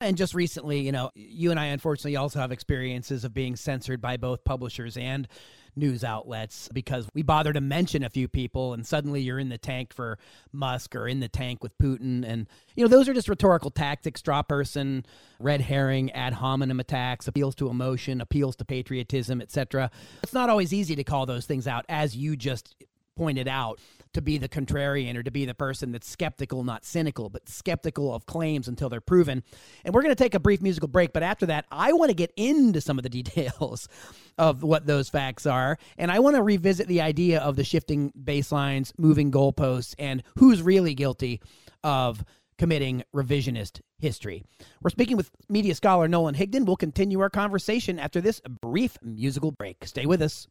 And 0.00 0.16
just 0.16 0.32
recently, 0.32 0.80
you 0.80 0.92
know, 0.92 1.10
you 1.14 1.50
and 1.50 1.60
I 1.60 1.66
unfortunately 1.66 2.16
also 2.16 2.38
have 2.38 2.52
experiences 2.52 3.24
of 3.24 3.34
being 3.34 3.56
censored 3.56 4.00
by 4.00 4.16
both 4.16 4.44
publishers 4.44 4.96
and 4.96 5.28
news 5.76 6.04
outlets 6.04 6.68
because 6.72 7.08
we 7.14 7.22
bother 7.22 7.52
to 7.52 7.60
mention 7.60 8.02
a 8.02 8.10
few 8.10 8.28
people 8.28 8.74
and 8.74 8.86
suddenly 8.86 9.20
you're 9.20 9.38
in 9.38 9.48
the 9.48 9.58
tank 9.58 9.92
for 9.92 10.18
Musk 10.52 10.94
or 10.94 11.06
in 11.06 11.20
the 11.20 11.28
tank 11.28 11.62
with 11.62 11.76
Putin. 11.78 12.24
And, 12.26 12.46
you 12.74 12.84
know, 12.84 12.88
those 12.88 13.08
are 13.08 13.14
just 13.14 13.28
rhetorical 13.28 13.70
tactics, 13.70 14.20
straw 14.20 14.42
person, 14.42 15.04
red 15.38 15.60
herring, 15.60 16.10
ad 16.12 16.34
hominem 16.34 16.80
attacks, 16.80 17.28
appeals 17.28 17.54
to 17.56 17.68
emotion, 17.68 18.20
appeals 18.20 18.56
to 18.56 18.64
patriotism, 18.64 19.40
etc. 19.40 19.90
It's 20.22 20.32
not 20.32 20.50
always 20.50 20.72
easy 20.72 20.96
to 20.96 21.04
call 21.04 21.26
those 21.26 21.46
things 21.46 21.66
out, 21.66 21.84
as 21.88 22.16
you 22.16 22.36
just 22.36 22.74
pointed 23.16 23.48
out 23.48 23.80
to 24.12 24.22
be 24.22 24.38
the 24.38 24.48
contrarian 24.48 25.16
or 25.16 25.22
to 25.22 25.30
be 25.30 25.44
the 25.44 25.54
person 25.54 25.92
that's 25.92 26.08
skeptical, 26.08 26.64
not 26.64 26.84
cynical, 26.84 27.28
but 27.28 27.48
skeptical 27.48 28.14
of 28.14 28.26
claims 28.26 28.68
until 28.68 28.88
they're 28.88 29.00
proven. 29.00 29.42
And 29.84 29.94
we're 29.94 30.02
going 30.02 30.14
to 30.14 30.22
take 30.22 30.34
a 30.34 30.40
brief 30.40 30.60
musical 30.60 30.88
break, 30.88 31.12
but 31.12 31.22
after 31.22 31.46
that, 31.46 31.66
I 31.70 31.92
want 31.92 32.10
to 32.10 32.14
get 32.14 32.32
into 32.36 32.80
some 32.80 32.98
of 32.98 33.02
the 33.02 33.08
details 33.18 33.88
of 34.36 34.62
what 34.62 34.86
those 34.86 35.08
facts 35.08 35.46
are. 35.46 35.78
And 35.96 36.10
I 36.10 36.18
want 36.20 36.36
to 36.36 36.42
revisit 36.42 36.88
the 36.88 37.00
idea 37.00 37.40
of 37.40 37.56
the 37.56 37.64
shifting 37.64 38.12
baselines, 38.22 38.92
moving 38.98 39.30
goalposts, 39.30 39.94
and 39.98 40.22
who's 40.36 40.62
really 40.62 40.94
guilty 40.94 41.40
of 41.84 42.24
committing 42.58 43.04
revisionist 43.14 43.80
history. 43.98 44.44
We're 44.82 44.90
speaking 44.90 45.16
with 45.16 45.30
media 45.48 45.74
scholar 45.74 46.08
Nolan 46.08 46.34
Higdon. 46.34 46.66
We'll 46.66 46.76
continue 46.76 47.20
our 47.20 47.30
conversation 47.30 47.98
after 47.98 48.20
this 48.20 48.40
brief 48.60 48.98
musical 49.02 49.52
break. 49.52 49.84
Stay 49.84 50.06
with 50.06 50.20
us. 50.20 50.48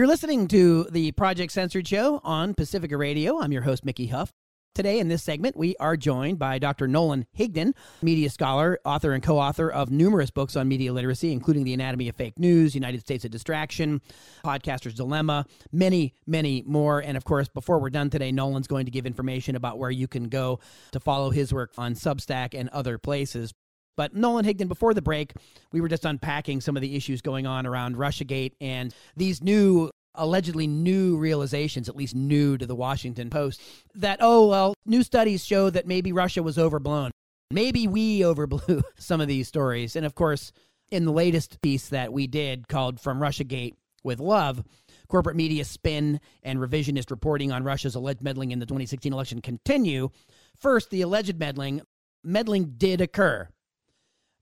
You're 0.00 0.06
listening 0.06 0.48
to 0.48 0.84
the 0.84 1.12
Project 1.12 1.52
Censored 1.52 1.86
Show 1.86 2.22
on 2.24 2.54
Pacifica 2.54 2.96
Radio. 2.96 3.38
I'm 3.38 3.52
your 3.52 3.60
host, 3.60 3.84
Mickey 3.84 4.06
Huff. 4.06 4.32
Today, 4.74 4.98
in 4.98 5.08
this 5.08 5.22
segment, 5.22 5.58
we 5.58 5.76
are 5.78 5.94
joined 5.94 6.38
by 6.38 6.58
Dr. 6.58 6.88
Nolan 6.88 7.26
Higdon, 7.38 7.74
media 8.00 8.30
scholar, 8.30 8.78
author, 8.86 9.12
and 9.12 9.22
co 9.22 9.38
author 9.38 9.70
of 9.70 9.90
numerous 9.90 10.30
books 10.30 10.56
on 10.56 10.68
media 10.68 10.94
literacy, 10.94 11.32
including 11.32 11.64
The 11.64 11.74
Anatomy 11.74 12.08
of 12.08 12.16
Fake 12.16 12.38
News, 12.38 12.74
United 12.74 13.02
States 13.02 13.26
of 13.26 13.30
Distraction, 13.30 14.00
Podcaster's 14.42 14.94
Dilemma, 14.94 15.44
many, 15.70 16.14
many 16.26 16.64
more. 16.66 17.00
And 17.00 17.18
of 17.18 17.24
course, 17.24 17.48
before 17.48 17.78
we're 17.78 17.90
done 17.90 18.08
today, 18.08 18.32
Nolan's 18.32 18.68
going 18.68 18.86
to 18.86 18.90
give 18.90 19.04
information 19.04 19.54
about 19.54 19.78
where 19.78 19.90
you 19.90 20.08
can 20.08 20.30
go 20.30 20.60
to 20.92 21.00
follow 21.00 21.28
his 21.28 21.52
work 21.52 21.72
on 21.76 21.92
Substack 21.92 22.58
and 22.58 22.70
other 22.70 22.96
places. 22.96 23.52
But 24.00 24.16
Nolan 24.16 24.46
Higdon, 24.46 24.66
before 24.66 24.94
the 24.94 25.02
break, 25.02 25.34
we 25.72 25.82
were 25.82 25.88
just 25.88 26.06
unpacking 26.06 26.62
some 26.62 26.74
of 26.74 26.80
the 26.80 26.96
issues 26.96 27.20
going 27.20 27.46
on 27.46 27.66
around 27.66 27.96
Russiagate 27.96 28.52
and 28.58 28.94
these 29.14 29.42
new 29.42 29.90
allegedly 30.14 30.66
new 30.66 31.18
realizations, 31.18 31.86
at 31.86 31.94
least 31.94 32.14
new 32.14 32.56
to 32.56 32.64
the 32.64 32.74
Washington 32.74 33.28
Post, 33.28 33.60
that, 33.94 34.16
oh, 34.22 34.48
well, 34.48 34.72
new 34.86 35.02
studies 35.02 35.44
show 35.44 35.68
that 35.68 35.86
maybe 35.86 36.12
Russia 36.12 36.42
was 36.42 36.56
overblown. 36.56 37.10
Maybe 37.50 37.86
we 37.86 38.20
overblew 38.20 38.82
some 38.96 39.20
of 39.20 39.28
these 39.28 39.48
stories. 39.48 39.94
And 39.94 40.06
of 40.06 40.14
course, 40.14 40.50
in 40.90 41.04
the 41.04 41.12
latest 41.12 41.60
piece 41.60 41.90
that 41.90 42.10
we 42.10 42.26
did 42.26 42.68
called 42.68 43.02
From 43.02 43.20
Russiagate 43.20 43.74
with 44.02 44.18
Love, 44.18 44.64
corporate 45.08 45.36
media 45.36 45.66
spin 45.66 46.20
and 46.42 46.58
revisionist 46.58 47.10
reporting 47.10 47.52
on 47.52 47.64
Russia's 47.64 47.96
alleged 47.96 48.22
meddling 48.22 48.52
in 48.52 48.60
the 48.60 48.66
2016 48.66 49.12
election 49.12 49.42
continue. 49.42 50.08
First, 50.56 50.88
the 50.88 51.02
alleged 51.02 51.38
meddling. 51.38 51.82
Meddling 52.24 52.76
did 52.78 53.02
occur. 53.02 53.50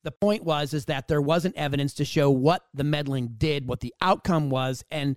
The 0.09 0.13
point 0.13 0.43
was 0.43 0.73
is 0.73 0.87
that 0.87 1.07
there 1.07 1.21
wasn't 1.21 1.55
evidence 1.59 1.93
to 1.93 2.05
show 2.07 2.31
what 2.31 2.65
the 2.73 2.83
meddling 2.83 3.35
did, 3.37 3.69
what 3.69 3.81
the 3.81 3.93
outcome 4.01 4.49
was, 4.49 4.83
and 4.91 5.17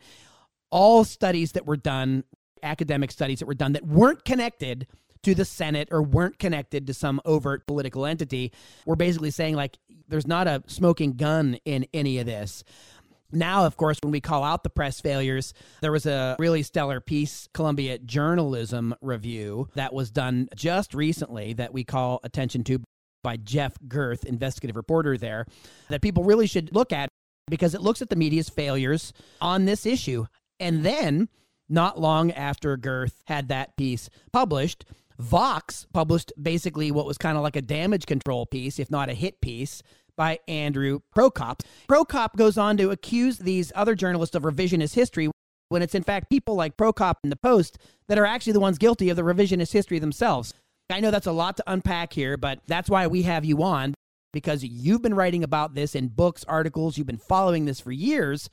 all 0.69 1.05
studies 1.05 1.53
that 1.53 1.65
were 1.65 1.77
done, 1.77 2.25
academic 2.61 3.09
studies 3.09 3.39
that 3.39 3.45
were 3.45 3.53
done 3.53 3.71
that 3.71 3.87
weren't 3.87 4.25
connected 4.25 4.87
to 5.23 5.33
the 5.33 5.45
Senate 5.45 5.87
or 5.93 6.03
weren't 6.03 6.39
connected 6.39 6.87
to 6.87 6.93
some 6.93 7.21
overt 7.23 7.65
political 7.67 8.05
entity 8.05 8.51
were 8.85 8.97
basically 8.97 9.31
saying 9.31 9.55
like 9.55 9.77
there's 10.09 10.27
not 10.27 10.45
a 10.45 10.61
smoking 10.67 11.13
gun 11.13 11.57
in 11.63 11.87
any 11.93 12.17
of 12.17 12.25
this. 12.25 12.65
Now, 13.31 13.65
of 13.65 13.77
course, 13.77 13.97
when 14.03 14.11
we 14.11 14.19
call 14.19 14.43
out 14.43 14.63
the 14.63 14.69
press 14.69 14.99
failures, 14.99 15.53
there 15.79 15.93
was 15.93 16.05
a 16.05 16.35
really 16.37 16.63
stellar 16.63 16.99
piece, 16.99 17.47
Columbia 17.53 17.97
Journalism 17.97 18.93
Review, 18.99 19.69
that 19.75 19.93
was 19.93 20.11
done 20.11 20.49
just 20.53 20.93
recently 20.93 21.53
that 21.53 21.73
we 21.73 21.85
call 21.85 22.19
attention 22.25 22.65
to 22.65 22.81
by 23.23 23.37
Jeff 23.37 23.77
Gerth, 23.87 24.25
investigative 24.25 24.75
reporter 24.75 25.17
there, 25.17 25.45
that 25.89 26.01
people 26.01 26.23
really 26.23 26.47
should 26.47 26.73
look 26.73 26.91
at 26.91 27.09
because 27.47 27.73
it 27.73 27.81
looks 27.81 28.01
at 28.01 28.09
the 28.09 28.15
media's 28.15 28.49
failures 28.49 29.13
on 29.39 29.65
this 29.65 29.85
issue. 29.85 30.25
And 30.59 30.83
then, 30.85 31.29
not 31.69 31.99
long 31.99 32.31
after 32.31 32.77
Gerth 32.77 33.21
had 33.25 33.47
that 33.49 33.75
piece 33.77 34.09
published, 34.31 34.85
Vox 35.19 35.85
published 35.93 36.33
basically 36.41 36.91
what 36.91 37.05
was 37.05 37.17
kind 37.17 37.37
of 37.37 37.43
like 37.43 37.55
a 37.55 37.61
damage 37.61 38.05
control 38.05 38.45
piece, 38.45 38.79
if 38.79 38.89
not 38.89 39.09
a 39.09 39.13
hit 39.13 39.39
piece, 39.41 39.83
by 40.17 40.39
Andrew 40.47 40.99
Prokop. 41.15 41.61
Prokop 41.87 42.35
goes 42.35 42.57
on 42.57 42.77
to 42.77 42.91
accuse 42.91 43.37
these 43.37 43.71
other 43.75 43.95
journalists 43.95 44.35
of 44.35 44.43
revisionist 44.43 44.95
history 44.95 45.29
when 45.69 45.81
it's 45.81 45.95
in 45.95 46.03
fact 46.03 46.29
people 46.29 46.55
like 46.55 46.75
Prokop 46.75 47.15
and 47.23 47.31
the 47.31 47.37
Post 47.37 47.77
that 48.07 48.19
are 48.19 48.25
actually 48.25 48.53
the 48.53 48.59
ones 48.59 48.77
guilty 48.77 49.09
of 49.09 49.15
the 49.15 49.23
revisionist 49.23 49.71
history 49.71 49.99
themselves. 49.99 50.53
I 50.91 50.99
know 50.99 51.11
that's 51.11 51.27
a 51.27 51.31
lot 51.31 51.57
to 51.57 51.63
unpack 51.67 52.13
here, 52.13 52.37
but 52.37 52.59
that's 52.67 52.89
why 52.89 53.07
we 53.07 53.23
have 53.23 53.45
you 53.45 53.63
on 53.63 53.93
because 54.33 54.63
you've 54.63 55.01
been 55.01 55.13
writing 55.13 55.43
about 55.43 55.73
this 55.75 55.95
in 55.95 56.07
books, 56.07 56.45
articles, 56.47 56.97
you've 56.97 57.07
been 57.07 57.17
following 57.17 57.65
this 57.65 57.79
for 57.79 57.91
years. 57.91 58.49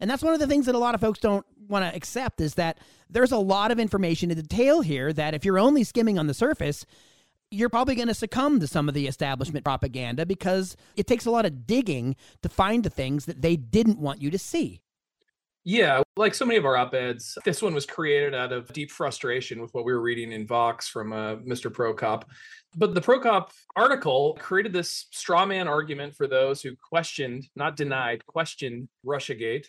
And 0.00 0.10
that's 0.10 0.22
one 0.22 0.34
of 0.34 0.40
the 0.40 0.46
things 0.46 0.66
that 0.66 0.74
a 0.74 0.78
lot 0.78 0.94
of 0.94 1.00
folks 1.00 1.20
don't 1.20 1.46
want 1.68 1.84
to 1.84 1.96
accept 1.96 2.40
is 2.40 2.54
that 2.54 2.78
there's 3.08 3.32
a 3.32 3.38
lot 3.38 3.70
of 3.70 3.78
information 3.78 4.30
in 4.30 4.40
detail 4.40 4.80
here 4.80 5.12
that 5.12 5.34
if 5.34 5.44
you're 5.44 5.58
only 5.58 5.84
skimming 5.84 6.18
on 6.18 6.26
the 6.26 6.34
surface, 6.34 6.84
you're 7.50 7.68
probably 7.68 7.94
going 7.94 8.08
to 8.08 8.14
succumb 8.14 8.58
to 8.58 8.66
some 8.66 8.88
of 8.88 8.94
the 8.94 9.06
establishment 9.06 9.64
propaganda 9.64 10.26
because 10.26 10.76
it 10.96 11.06
takes 11.06 11.26
a 11.26 11.30
lot 11.30 11.46
of 11.46 11.66
digging 11.66 12.16
to 12.42 12.48
find 12.48 12.82
the 12.82 12.90
things 12.90 13.26
that 13.26 13.42
they 13.42 13.56
didn't 13.56 13.98
want 13.98 14.20
you 14.20 14.30
to 14.30 14.38
see. 14.38 14.80
Yeah, 15.64 16.02
like 16.16 16.34
so 16.34 16.44
many 16.44 16.58
of 16.58 16.64
our 16.64 16.76
op 16.76 16.92
eds, 16.92 17.38
this 17.44 17.62
one 17.62 17.72
was 17.72 17.86
created 17.86 18.34
out 18.34 18.52
of 18.52 18.72
deep 18.72 18.90
frustration 18.90 19.62
with 19.62 19.72
what 19.72 19.84
we 19.84 19.92
were 19.92 20.00
reading 20.00 20.32
in 20.32 20.44
Vox 20.44 20.88
from 20.88 21.12
uh, 21.12 21.36
Mr. 21.36 21.70
Prokop. 21.70 22.24
But 22.74 22.94
the 22.94 23.00
Prokop 23.00 23.50
article 23.76 24.36
created 24.40 24.72
this 24.72 25.06
straw 25.12 25.46
man 25.46 25.68
argument 25.68 26.16
for 26.16 26.26
those 26.26 26.62
who 26.62 26.72
questioned, 26.76 27.46
not 27.54 27.76
denied, 27.76 28.26
questioned 28.26 28.88
Russiagate. 29.06 29.66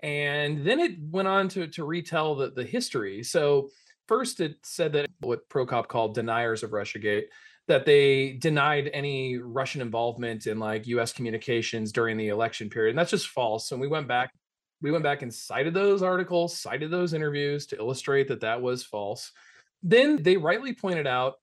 And 0.00 0.66
then 0.66 0.80
it 0.80 0.92
went 0.98 1.28
on 1.28 1.48
to, 1.50 1.66
to 1.68 1.84
retell 1.84 2.34
the, 2.36 2.50
the 2.50 2.64
history. 2.64 3.22
So, 3.22 3.68
first, 4.08 4.40
it 4.40 4.56
said 4.62 4.92
that 4.94 5.10
what 5.20 5.48
Prokop 5.50 5.88
called 5.88 6.14
deniers 6.14 6.62
of 6.62 6.70
Russiagate 6.70 7.24
that 7.68 7.84
they 7.84 8.34
denied 8.34 8.88
any 8.92 9.38
Russian 9.38 9.80
involvement 9.80 10.46
in 10.46 10.58
like 10.58 10.86
US 10.86 11.12
communications 11.12 11.92
during 11.92 12.16
the 12.16 12.28
election 12.28 12.70
period. 12.70 12.90
And 12.90 12.98
that's 12.98 13.10
just 13.10 13.28
false. 13.28 13.72
And 13.72 13.80
we 13.80 13.88
went 13.88 14.06
back 14.06 14.30
we 14.82 14.90
went 14.90 15.04
back 15.04 15.22
and 15.22 15.32
cited 15.32 15.74
those 15.74 16.02
articles, 16.02 16.58
cited 16.58 16.90
those 16.90 17.14
interviews 17.14 17.66
to 17.66 17.76
illustrate 17.76 18.28
that 18.28 18.40
that 18.40 18.60
was 18.60 18.84
false. 18.84 19.32
Then 19.82 20.22
they 20.22 20.36
rightly 20.36 20.72
pointed 20.74 21.06
out 21.06 21.34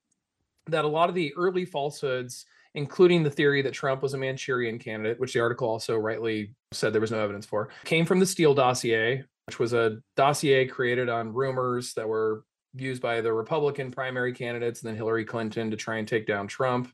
that 0.68 0.86
a 0.86 0.88
lot 0.88 1.10
of 1.10 1.16
the 1.16 1.34
early 1.36 1.66
falsehoods, 1.66 2.46
including 2.76 3.24
the 3.24 3.30
theory 3.30 3.62
that 3.62 3.74
Trump 3.74 4.02
was 4.02 4.14
a 4.14 4.18
Manchurian 4.18 4.80
candidate, 4.80 5.20
which 5.20 5.34
the 5.34 5.40
article 5.40 5.70
also 5.70 5.98
rightly 5.98 6.56
said 6.72 6.94
there 6.94 7.02
was 7.02 7.12
no 7.12 7.20
evidence 7.20 7.46
for, 7.46 7.70
came 7.86 8.06
from 8.06 8.20
the 8.20 8.26
Steele 8.26 8.54
dossier, 8.54 9.24
which 9.48 9.60
was 9.60 9.74
a 9.74 9.98
dossier 10.16 10.66
created 10.66 11.10
on 11.10 11.34
rumors 11.34 11.94
that 11.94 12.08
were 12.08 12.46
used 12.76 13.02
by 13.02 13.22
the 13.22 13.32
Republican 13.32 13.92
primary 13.92 14.34
candidates 14.34 14.82
and 14.82 14.90
then 14.90 14.96
Hillary 14.96 15.26
Clinton 15.26 15.70
to 15.70 15.78
try 15.78 15.98
and 15.98 16.08
take 16.08 16.26
down 16.26 16.48
Trump. 16.48 16.92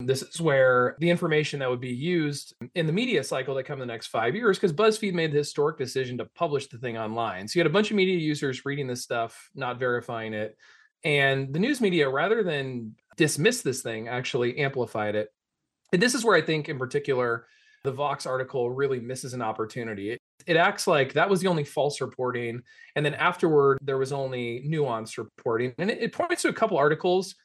This 0.00 0.22
is 0.22 0.40
where 0.40 0.96
the 0.98 1.08
information 1.08 1.60
that 1.60 1.70
would 1.70 1.80
be 1.80 1.94
used 1.94 2.54
in 2.74 2.86
the 2.86 2.92
media 2.92 3.22
cycle 3.22 3.54
that 3.54 3.64
come 3.64 3.78
the 3.78 3.86
next 3.86 4.08
five 4.08 4.34
years, 4.34 4.58
because 4.58 4.72
BuzzFeed 4.72 5.14
made 5.14 5.32
the 5.32 5.38
historic 5.38 5.78
decision 5.78 6.18
to 6.18 6.24
publish 6.34 6.66
the 6.66 6.78
thing 6.78 6.98
online. 6.98 7.46
So 7.46 7.58
you 7.58 7.60
had 7.60 7.70
a 7.70 7.72
bunch 7.72 7.90
of 7.90 7.96
media 7.96 8.18
users 8.18 8.64
reading 8.64 8.88
this 8.88 9.02
stuff, 9.02 9.50
not 9.54 9.78
verifying 9.78 10.34
it. 10.34 10.56
And 11.04 11.52
the 11.54 11.58
news 11.60 11.80
media, 11.80 12.08
rather 12.08 12.42
than 12.42 12.96
dismiss 13.16 13.62
this 13.62 13.82
thing, 13.82 14.08
actually 14.08 14.58
amplified 14.58 15.14
it. 15.14 15.28
And 15.92 16.02
this 16.02 16.14
is 16.14 16.24
where 16.24 16.36
I 16.36 16.42
think, 16.42 16.68
in 16.68 16.78
particular, 16.78 17.46
the 17.84 17.92
Vox 17.92 18.26
article 18.26 18.70
really 18.70 18.98
misses 18.98 19.34
an 19.34 19.42
opportunity. 19.42 20.10
It, 20.10 20.18
it 20.46 20.56
acts 20.56 20.86
like 20.86 21.12
that 21.12 21.30
was 21.30 21.40
the 21.40 21.48
only 21.48 21.64
false 21.64 22.00
reporting. 22.00 22.62
And 22.96 23.06
then 23.06 23.14
afterward, 23.14 23.78
there 23.80 23.98
was 23.98 24.12
only 24.12 24.66
nuanced 24.68 25.18
reporting. 25.18 25.74
And 25.78 25.90
it, 25.90 26.02
it 26.02 26.12
points 26.12 26.42
to 26.42 26.48
a 26.48 26.52
couple 26.52 26.78
articles 26.78 27.36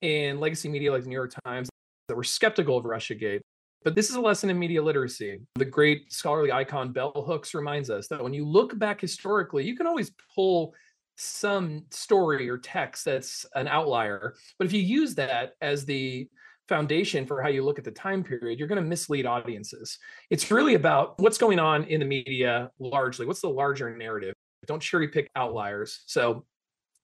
in 0.00 0.40
legacy 0.40 0.68
media 0.68 0.92
like 0.92 1.02
the 1.02 1.08
New 1.08 1.14
York 1.14 1.32
Times 1.44 1.68
that 2.10 2.16
were 2.16 2.24
skeptical 2.24 2.76
of 2.76 2.84
Russiagate. 2.84 3.40
But 3.82 3.94
this 3.94 4.10
is 4.10 4.16
a 4.16 4.20
lesson 4.20 4.50
in 4.50 4.58
media 4.58 4.82
literacy. 4.82 5.40
The 5.54 5.64
great 5.64 6.12
scholarly 6.12 6.52
icon 6.52 6.92
Bell 6.92 7.12
Hooks 7.14 7.54
reminds 7.54 7.88
us 7.88 8.08
that 8.08 8.22
when 8.22 8.34
you 8.34 8.44
look 8.44 8.78
back 8.78 9.00
historically, 9.00 9.64
you 9.64 9.74
can 9.74 9.86
always 9.86 10.12
pull 10.34 10.74
some 11.16 11.84
story 11.90 12.50
or 12.50 12.58
text 12.58 13.04
that's 13.04 13.46
an 13.54 13.68
outlier. 13.68 14.34
But 14.58 14.66
if 14.66 14.72
you 14.72 14.82
use 14.82 15.14
that 15.14 15.52
as 15.62 15.84
the 15.84 16.28
foundation 16.68 17.26
for 17.26 17.40
how 17.40 17.48
you 17.48 17.64
look 17.64 17.78
at 17.78 17.84
the 17.84 17.90
time 17.90 18.22
period, 18.22 18.58
you're 18.58 18.68
going 18.68 18.82
to 18.82 18.86
mislead 18.88 19.24
audiences. 19.24 19.98
It's 20.30 20.50
really 20.50 20.74
about 20.74 21.18
what's 21.18 21.38
going 21.38 21.58
on 21.58 21.84
in 21.84 22.00
the 22.00 22.06
media 22.06 22.70
largely. 22.78 23.24
What's 23.24 23.40
the 23.40 23.48
larger 23.48 23.96
narrative? 23.96 24.34
Don't 24.66 24.82
cherry 24.82 25.08
pick 25.08 25.30
outliers. 25.36 26.02
So 26.06 26.44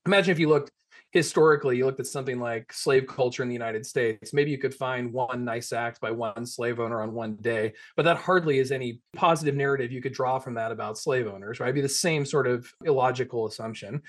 imagine 0.05 0.33
if 0.33 0.39
you 0.39 0.49
looked 0.49 0.71
historically, 1.17 1.79
you 1.79 1.87
looked 1.87 1.99
at 1.99 2.07
something 2.07 2.39
like 2.39 2.71
slave 2.73 3.07
culture 3.07 3.43
in 3.43 3.49
the 3.49 3.55
United 3.55 3.87
States. 3.87 4.35
Maybe 4.35 4.51
you 4.51 4.59
could 4.59 4.75
find 4.75 5.11
one 5.11 5.47
nice 5.47 5.73
act 5.73 5.99
by 5.99 6.11
one 6.11 6.45
slave 6.45 6.79
owner 6.79 7.01
on 7.01 7.15
one 7.15 7.37
day, 7.37 7.73
but 7.97 8.05
that 8.05 8.19
hardly 8.19 8.59
is 8.59 8.71
any 8.71 9.01
positive 9.15 9.55
narrative 9.55 9.91
you 9.91 10.03
could 10.03 10.13
draw 10.13 10.39
from 10.39 10.53
that 10.55 10.73
about 10.73 10.99
slave 10.99 11.27
owners, 11.27 11.59
right? 11.59 11.69
It'd 11.69 11.75
be 11.75 11.81
the 11.81 11.89
same 11.89 12.27
sort 12.27 12.47
of 12.47 12.71
illogical 12.85 13.47
assumption. 13.47 14.03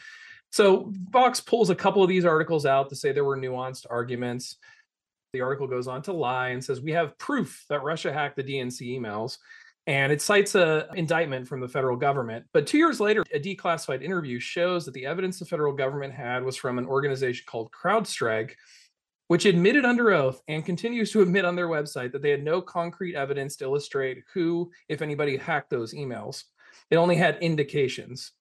So 0.52 0.92
Vox 1.10 1.40
pulls 1.40 1.70
a 1.70 1.76
couple 1.76 2.04
of 2.04 2.10
these 2.10 2.26
articles 2.26 2.66
out 2.66 2.90
to 2.90 2.96
say 2.96 3.14
there 3.14 3.24
were 3.24 3.38
nuanced 3.38 3.86
arguments. 3.90 4.58
The 5.32 5.42
article 5.42 5.68
goes 5.68 5.88
on 5.88 6.02
to 6.04 6.14
lie 6.14 6.50
and 6.50 6.64
says, 6.64 6.82
We 6.82 6.92
have 6.92 7.18
proof 7.18 7.64
that 7.70 7.84
Russia 7.84 8.12
hacked 8.12 8.36
the 8.36 8.44
DNC 8.44 9.00
emails. 9.00 9.38
And 9.88 10.12
it 10.12 10.22
cites 10.22 10.54
a 10.56 10.88
indictment 10.96 11.48
from 11.48 11.62
the 11.62 11.68
federal 11.68 11.96
government. 11.96 12.46
But 12.52 12.68
two 12.68 12.78
years 12.78 13.00
later, 13.00 13.24
a 13.34 13.40
declassified 13.40 14.04
interview 14.04 14.38
shows 14.40 14.84
that 14.86 14.94
the 14.94 15.06
evidence 15.06 15.40
the 15.40 15.46
federal 15.46 15.72
government 15.72 16.14
had 16.14 16.44
was 16.44 16.58
from 16.58 16.78
an 16.78 16.86
organization 16.86 17.46
called 17.48 17.72
CrowdStrike, 17.72 18.52
which 19.30 19.46
admitted 19.46 19.86
under 19.86 20.12
oath 20.12 20.42
and 20.50 20.66
continues 20.66 21.12
to 21.14 21.22
admit 21.22 21.46
on 21.46 21.56
their 21.56 21.70
website 21.70 22.12
that 22.12 22.22
they 22.22 22.32
had 22.32 22.44
no 22.44 22.62
concrete 22.62 23.16
evidence 23.16 23.56
to 23.56 23.64
illustrate 23.64 24.24
who, 24.34 24.70
if 24.90 25.02
anybody, 25.02 25.38
hacked 25.38 25.70
those 25.70 25.94
emails. 25.94 26.44
It 26.92 26.98
only 26.98 27.16
had 27.16 27.38
indications. 27.40 28.34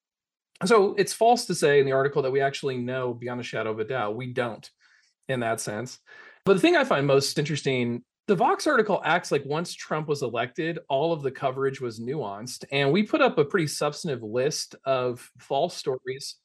So 0.65 0.95
it's 0.99 1.13
false 1.13 1.45
to 1.47 1.55
say 1.55 1.79
in 1.79 1.87
the 1.87 1.93
article 1.93 2.23
that 2.23 2.33
we 2.33 2.41
actually 2.41 2.79
know 2.79 3.15
beyond 3.15 3.41
a 3.41 3.45
shadow 3.45 3.71
of 3.71 3.79
a 3.79 3.85
doubt. 3.85 4.17
We 4.17 4.33
don't 4.33 4.69
in 5.29 5.41
that 5.41 5.61
sense. 5.61 5.99
But 6.45 6.55
the 6.55 6.61
thing 6.61 6.77
I 6.77 6.85
find 6.85 7.07
most 7.07 7.39
interesting, 7.39 8.03
the 8.27 8.35
Vox 8.35 8.67
article 8.67 9.01
acts 9.05 9.31
like 9.31 9.45
once 9.45 9.73
Trump 9.73 10.09
was 10.09 10.23
elected, 10.23 10.81
all 10.89 11.13
of 11.13 11.23
the 11.23 11.31
coverage 11.31 11.81
was 11.81 12.01
nuanced. 12.01 12.65
And 12.73 12.91
we 12.91 13.05
put 13.05 13.21
up 13.21 13.39
a 13.39 13.45
pretty 13.45 13.69
substantive 13.69 14.23
list 14.23 14.75
of 14.85 15.31
false 15.39 15.77
stories 15.77 16.37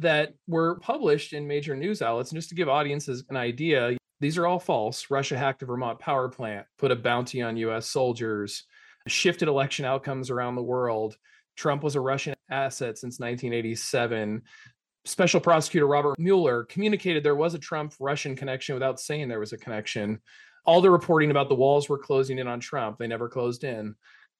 that 0.00 0.34
were 0.48 0.80
published 0.80 1.32
in 1.32 1.46
major 1.46 1.76
news 1.76 2.02
outlets. 2.02 2.32
And 2.32 2.38
just 2.38 2.48
to 2.48 2.54
give 2.54 2.68
audiences 2.68 3.24
an 3.28 3.36
idea, 3.36 3.96
these 4.18 4.38
are 4.38 4.46
all 4.46 4.58
false. 4.58 5.08
Russia 5.08 5.38
hacked 5.38 5.62
a 5.62 5.66
Vermont 5.66 6.00
power 6.00 6.28
plant, 6.28 6.66
put 6.78 6.90
a 6.90 6.96
bounty 6.96 7.42
on 7.42 7.56
US 7.56 7.86
soldiers, 7.86 8.64
shifted 9.06 9.46
election 9.46 9.84
outcomes 9.84 10.30
around 10.30 10.56
the 10.56 10.62
world. 10.62 11.16
Trump 11.56 11.82
was 11.82 11.94
a 11.94 12.00
Russian 12.00 12.34
asset 12.50 12.98
since 12.98 13.20
1987. 13.20 14.42
Special 15.04 15.40
Prosecutor 15.40 15.86
Robert 15.86 16.18
Mueller 16.18 16.64
communicated 16.64 17.22
there 17.22 17.36
was 17.36 17.54
a 17.54 17.58
Trump 17.58 17.94
Russian 18.00 18.34
connection 18.34 18.74
without 18.74 18.98
saying 18.98 19.28
there 19.28 19.40
was 19.40 19.52
a 19.52 19.58
connection. 19.58 20.20
All 20.64 20.80
the 20.80 20.90
reporting 20.90 21.30
about 21.30 21.48
the 21.48 21.54
walls 21.54 21.88
were 21.88 21.98
closing 21.98 22.38
in 22.38 22.48
on 22.48 22.60
Trump, 22.60 22.98
they 22.98 23.06
never 23.06 23.28
closed 23.28 23.64
in. 23.64 23.94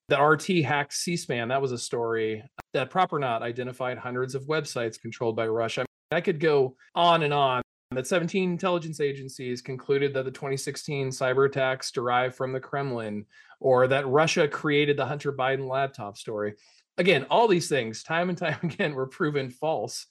The 0.08 0.20
RT 0.20 0.64
hacked 0.64 0.92
C 0.92 1.16
SPAN, 1.16 1.48
that 1.48 1.62
was 1.62 1.72
a 1.72 1.78
story. 1.78 2.42
That 2.72 2.90
PropOrNot 2.90 3.42
identified 3.42 3.98
hundreds 3.98 4.34
of 4.34 4.44
websites 4.44 5.00
controlled 5.00 5.36
by 5.36 5.46
Russia. 5.46 5.84
I, 6.10 6.16
I 6.16 6.20
could 6.20 6.40
go 6.40 6.76
on 6.94 7.22
and 7.22 7.32
on. 7.32 7.62
That 7.92 8.06
17 8.06 8.50
intelligence 8.50 9.00
agencies 9.00 9.62
concluded 9.62 10.14
that 10.14 10.24
the 10.24 10.30
2016 10.30 11.08
cyber 11.08 11.46
attacks 11.46 11.90
derived 11.90 12.36
from 12.36 12.52
the 12.52 12.60
Kremlin, 12.60 13.26
or 13.58 13.88
that 13.88 14.06
Russia 14.06 14.46
created 14.46 14.96
the 14.96 15.06
Hunter 15.06 15.32
Biden 15.32 15.68
laptop 15.68 16.16
story. 16.16 16.54
Again, 16.98 17.26
all 17.30 17.48
these 17.48 17.68
things, 17.68 18.02
time 18.02 18.28
and 18.28 18.38
time 18.38 18.58
again, 18.62 18.94
were 18.94 19.06
proven 19.06 19.50
false 19.50 20.06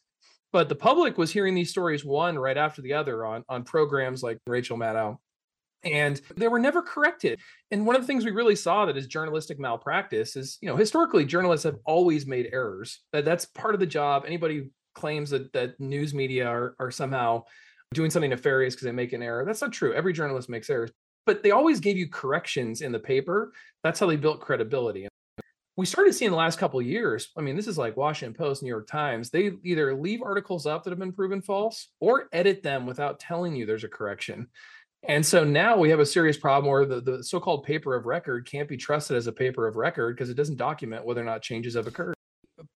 but 0.52 0.70
the 0.70 0.76
public 0.76 1.18
was 1.18 1.32
hearing 1.32 1.54
these 1.54 1.70
stories 1.70 2.04
one 2.04 2.38
right 2.38 2.58
after 2.58 2.82
the 2.82 2.94
other 2.94 3.26
on 3.26 3.44
on 3.50 3.64
programs 3.64 4.24
like 4.24 4.40
Rachel 4.48 4.78
Maddow 4.78 5.18
and 5.84 6.22
they 6.36 6.48
were 6.48 6.60
never 6.60 6.82
corrected 6.82 7.40
and 7.72 7.86
one 7.86 7.96
of 7.96 8.02
the 8.02 8.08
things 8.08 8.26
we 8.26 8.32
really 8.32 8.56
saw 8.56 8.86
that 8.86 8.98
is 8.98 9.08
journalistic 9.08 9.60
malpractice 9.60 10.36
is 10.36 10.58
you 10.62 10.68
know 10.68 10.76
historically 10.76 11.26
journalists 11.26 11.64
have 11.64 11.78
always 11.86 12.26
made 12.26 12.50
errors 12.52 13.02
that 13.14 13.26
that's 13.26 13.46
part 13.46 13.74
of 13.74 13.80
the 13.80 13.86
job 13.86 14.24
anybody 14.26 14.70
claims 14.96 15.30
that 15.30 15.52
that 15.54 15.80
news 15.80 16.14
media 16.14 16.46
are, 16.46 16.76
are 16.80 16.92
somehow 16.92 17.42
doing 17.94 18.10
something 18.10 18.30
nefarious 18.30 18.76
because 18.76 18.86
they 18.86 18.92
make 18.92 19.14
an 19.14 19.24
error 19.24 19.46
that's 19.46 19.62
not 19.62 19.72
true 19.72 19.94
every 19.94 20.14
journalist 20.14 20.50
makes 20.50 20.70
errors 20.70 20.92
but 21.26 21.44
they 21.44 21.52
always 21.52 21.80
gave 21.80 21.98
you 21.98 22.10
corrections 22.10 22.82
in 22.82 22.92
the 22.92 23.00
paper 23.00 23.54
that's 23.84 24.00
how 24.00 24.06
they 24.06 24.18
built 24.18 24.42
credibility 24.42 25.08
we 25.80 25.86
started 25.86 26.14
seeing 26.14 26.32
the 26.32 26.36
last 26.36 26.60
couple 26.60 26.82
years. 26.82 27.30
I 27.38 27.42
mean, 27.42 27.56
this 27.56 27.66
is 27.66 27.78
like 27.78 27.96
Washington 27.96 28.34
Post, 28.34 28.62
New 28.62 28.68
York 28.68 28.86
Times. 28.86 29.30
They 29.30 29.54
either 29.64 29.96
leave 29.96 30.22
articles 30.22 30.66
up 30.66 30.84
that 30.84 30.90
have 30.90 31.00
been 31.00 31.14
proven 31.14 31.42
false 31.42 31.88
or 32.02 32.28
edit 32.34 32.62
them 32.62 32.86
without 32.86 33.18
telling 33.18 33.56
you 33.56 33.66
there's 33.66 33.86
a 33.86 33.88
correction. 33.88 34.50
And 35.04 35.26
so 35.26 35.44
now 35.44 35.78
we 35.78 35.90
have 35.90 36.00
a 36.00 36.06
serious 36.06 36.38
problem 36.38 36.70
where 36.70 36.86
the, 36.86 37.00
the 37.00 37.24
so 37.24 37.40
called 37.40 37.64
paper 37.64 37.96
of 37.96 38.06
record 38.06 38.46
can't 38.50 38.68
be 38.68 38.78
trusted 38.78 39.16
as 39.16 39.28
a 39.28 39.32
paper 39.32 39.66
of 39.66 39.76
record 39.76 40.16
because 40.16 40.30
it 40.30 40.36
doesn't 40.36 40.58
document 40.58 41.06
whether 41.06 41.22
or 41.22 41.26
not 41.26 41.42
changes 41.42 41.76
have 41.76 41.88
occurred. 41.88 42.16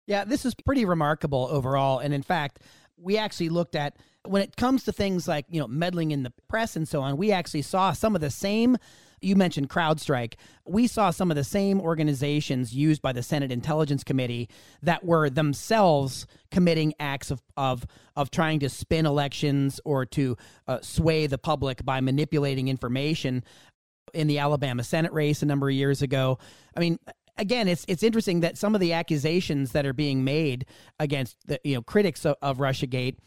Yeah, 0.07 0.23
this 0.23 0.45
is 0.45 0.55
pretty 0.65 0.85
remarkable 0.85 1.47
overall. 1.51 1.99
And 1.99 2.13
in 2.13 2.23
fact, 2.23 2.59
we 2.97 3.17
actually 3.17 3.49
looked 3.49 3.75
at 3.75 3.97
when 4.25 4.41
it 4.41 4.55
comes 4.55 4.85
to 4.85 4.93
things 4.93 5.27
like, 5.27 5.45
you 5.49 5.59
know, 5.59 5.67
meddling 5.67 6.11
in 6.11 6.23
the 6.23 6.31
press 6.47 6.77
and 6.77 6.87
so 6.87 7.01
on, 7.01 7.17
we 7.17 7.31
actually 7.31 7.61
saw 7.63 7.91
some 7.91 8.15
of 8.15 8.21
the 8.21 8.29
same 8.29 8.77
you 9.23 9.35
mentioned 9.35 9.69
CrowdStrike. 9.69 10.35
We 10.65 10.87
saw 10.87 11.11
some 11.11 11.31
of 11.31 11.35
the 11.35 11.43
same 11.43 11.79
organizations 11.79 12.75
used 12.75 13.01
by 13.01 13.13
the 13.13 13.23
Senate 13.23 13.51
Intelligence 13.51 14.03
Committee 14.03 14.49
that 14.81 15.03
were 15.03 15.29
themselves 15.29 16.27
committing 16.51 16.93
acts 16.99 17.31
of 17.31 17.41
of 17.57 17.85
of 18.15 18.31
trying 18.31 18.59
to 18.59 18.69
spin 18.69 19.05
elections 19.05 19.79
or 19.85 20.05
to 20.07 20.37
uh, 20.67 20.79
sway 20.81 21.27
the 21.27 21.37
public 21.37 21.83
by 21.83 22.01
manipulating 22.01 22.67
information 22.67 23.43
in 24.13 24.27
the 24.27 24.39
Alabama 24.39 24.83
Senate 24.83 25.13
race 25.13 25.41
a 25.41 25.45
number 25.45 25.69
of 25.69 25.75
years 25.75 26.01
ago. 26.01 26.37
I 26.75 26.79
mean, 26.79 26.99
again, 27.37 27.67
it's 27.67 27.85
it's 27.87 28.03
interesting 28.03 28.41
that 28.41 28.57
some 28.57 28.75
of 28.75 28.81
the 28.81 28.93
accusations 28.93 29.71
that 29.71 29.85
are 29.85 29.93
being 29.93 30.23
made 30.23 30.65
against 30.99 31.37
the 31.47 31.59
you 31.63 31.75
know 31.75 31.81
critics 31.81 32.25
of, 32.25 32.35
of 32.41 32.57
RussiaGate 32.57 33.17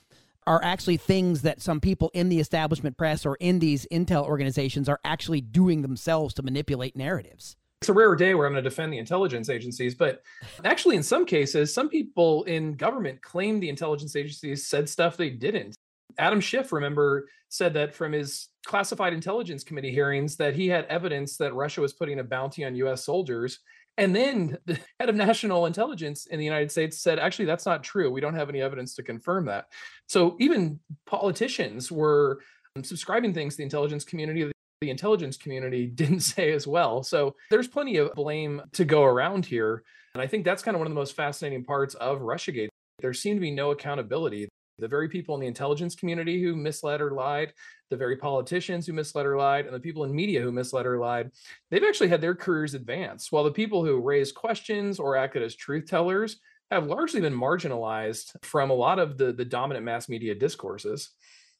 are 0.47 0.62
actually 0.62 0.97
things 0.97 1.42
that 1.42 1.61
some 1.61 1.80
people 1.80 2.11
in 2.14 2.28
the 2.28 2.40
establishment 2.40 2.97
press 2.97 3.26
or 3.26 3.36
in 3.36 3.59
these 3.59 3.86
intel 3.90 4.24
organizations 4.24 4.88
are 4.88 5.01
actually 5.05 5.40
doing 5.40 5.82
themselves 5.82 6.34
to 6.34 6.42
manipulate 6.42 6.97
narratives. 6.97 7.57
It's 7.82 7.88
a 7.88 7.92
rare 7.92 8.14
day 8.14 8.34
where 8.34 8.47
I'm 8.47 8.53
going 8.53 8.64
to 8.64 8.68
defend 8.70 8.92
the 8.92 8.99
intelligence 8.99 9.49
agencies, 9.49 9.94
but 9.94 10.22
actually, 10.64 10.97
in 10.97 11.03
some 11.03 11.26
cases, 11.26 11.74
some 11.74 11.88
people 11.88 12.44
in 12.44 12.74
government 12.74 13.20
claim 13.20 13.61
the 13.61 13.68
intelligence 13.68 14.16
agencies 14.16 14.66
said 14.66 14.88
stuff 14.88 15.16
they 15.16 15.30
didn't. 15.30 15.76
Adam 16.18 16.40
Schiff, 16.40 16.72
remember, 16.72 17.28
said 17.49 17.74
that 17.74 17.94
from 17.94 18.12
his 18.12 18.49
classified 18.64 19.12
intelligence 19.12 19.62
committee 19.62 19.90
hearings 19.90 20.36
that 20.36 20.55
he 20.55 20.68
had 20.68 20.86
evidence 20.86 21.36
that 21.36 21.55
Russia 21.55 21.80
was 21.80 21.92
putting 21.92 22.18
a 22.18 22.24
bounty 22.24 22.64
on 22.64 22.74
US 22.76 23.05
soldiers 23.05 23.61
and 23.99 24.14
then 24.14 24.59
the 24.66 24.78
head 25.01 25.09
of 25.09 25.16
national 25.16 25.66
intelligence 25.66 26.26
in 26.26 26.38
the 26.38 26.44
United 26.44 26.70
States 26.70 27.01
said, 27.01 27.18
actually, 27.18 27.47
that's 27.47 27.66
not 27.66 27.82
true. 27.82 28.11
We 28.11 28.20
don't 28.20 28.34
have 28.34 28.49
any 28.49 28.61
evidence 28.61 28.94
to 28.97 29.03
confirm 29.03 29.47
that. 29.47 29.66
So 30.09 30.36
even 30.38 30.80
politicians 31.07 31.90
were 31.90 32.40
um, 32.76 32.84
subscribing 32.84 33.34
things 33.34 33.57
the 33.57 33.62
intelligence 33.62 34.05
community 34.05 34.51
the 34.82 34.90
intelligence 34.90 35.38
community 35.38 35.86
didn't 35.94 36.20
say 36.20 36.53
as 36.53 36.66
well. 36.66 37.03
So 37.03 37.34
there's 37.51 37.68
plenty 37.68 37.97
of 37.97 38.12
blame 38.14 38.62
to 38.72 38.84
go 38.84 39.05
around 39.05 39.47
here. 39.47 39.82
And 40.14 40.22
I 40.22 40.26
think 40.26 40.44
that's 40.44 40.62
kind 40.62 40.74
of 40.74 40.80
one 40.80 40.86
of 40.86 40.90
the 40.90 41.01
most 41.01 41.16
fascinating 41.16 41.64
parts 41.64 41.94
of 41.94 42.20
Russiagate. 42.20 42.68
There 43.01 43.12
seemed 43.12 43.36
to 43.36 43.40
be 43.40 43.51
no 43.51 43.70
accountability 43.70 44.49
the 44.79 44.89
very 44.89 45.09
people 45.09 45.35
in 45.35 45.41
the 45.41 45.47
intelligence 45.47 45.95
community 45.95 46.43
who 46.43 46.55
misled 46.55 47.01
or 47.01 47.12
lied, 47.12 47.53
the 47.91 47.97
very 47.97 48.16
politicians 48.16 48.87
who 48.87 48.93
misled 48.93 49.27
or 49.27 49.37
lied, 49.37 49.66
and 49.66 49.74
the 49.74 49.81
people 49.81 50.05
in 50.05 50.14
media 50.14 50.41
who 50.41 50.53
misled 50.53 50.87
or 50.87 50.99
lied, 50.99 51.31
they've 51.70 51.85
actually 51.85 52.09
had 52.09 52.20
their 52.20 52.35
careers 52.35 52.74
advance, 52.74 53.33
while 53.33 53.45
the 53.45 53.51
people 53.51 53.85
who 53.85 54.01
raised 54.01 54.35
questions 54.35 54.99
or 54.99 55.16
acted 55.16 55.43
as 55.43 55.55
truth 55.55 55.87
tellers 55.87 56.41
have 56.70 56.87
largely 56.87 57.20
been 57.20 57.35
marginalized 57.35 58.33
from 58.43 58.70
a 58.70 58.74
lot 58.74 58.99
of 58.99 59.18
the, 59.18 59.33
the 59.33 59.45
dominant 59.45 59.85
mass 59.85 60.09
media 60.09 60.35
discourses. 60.35 61.11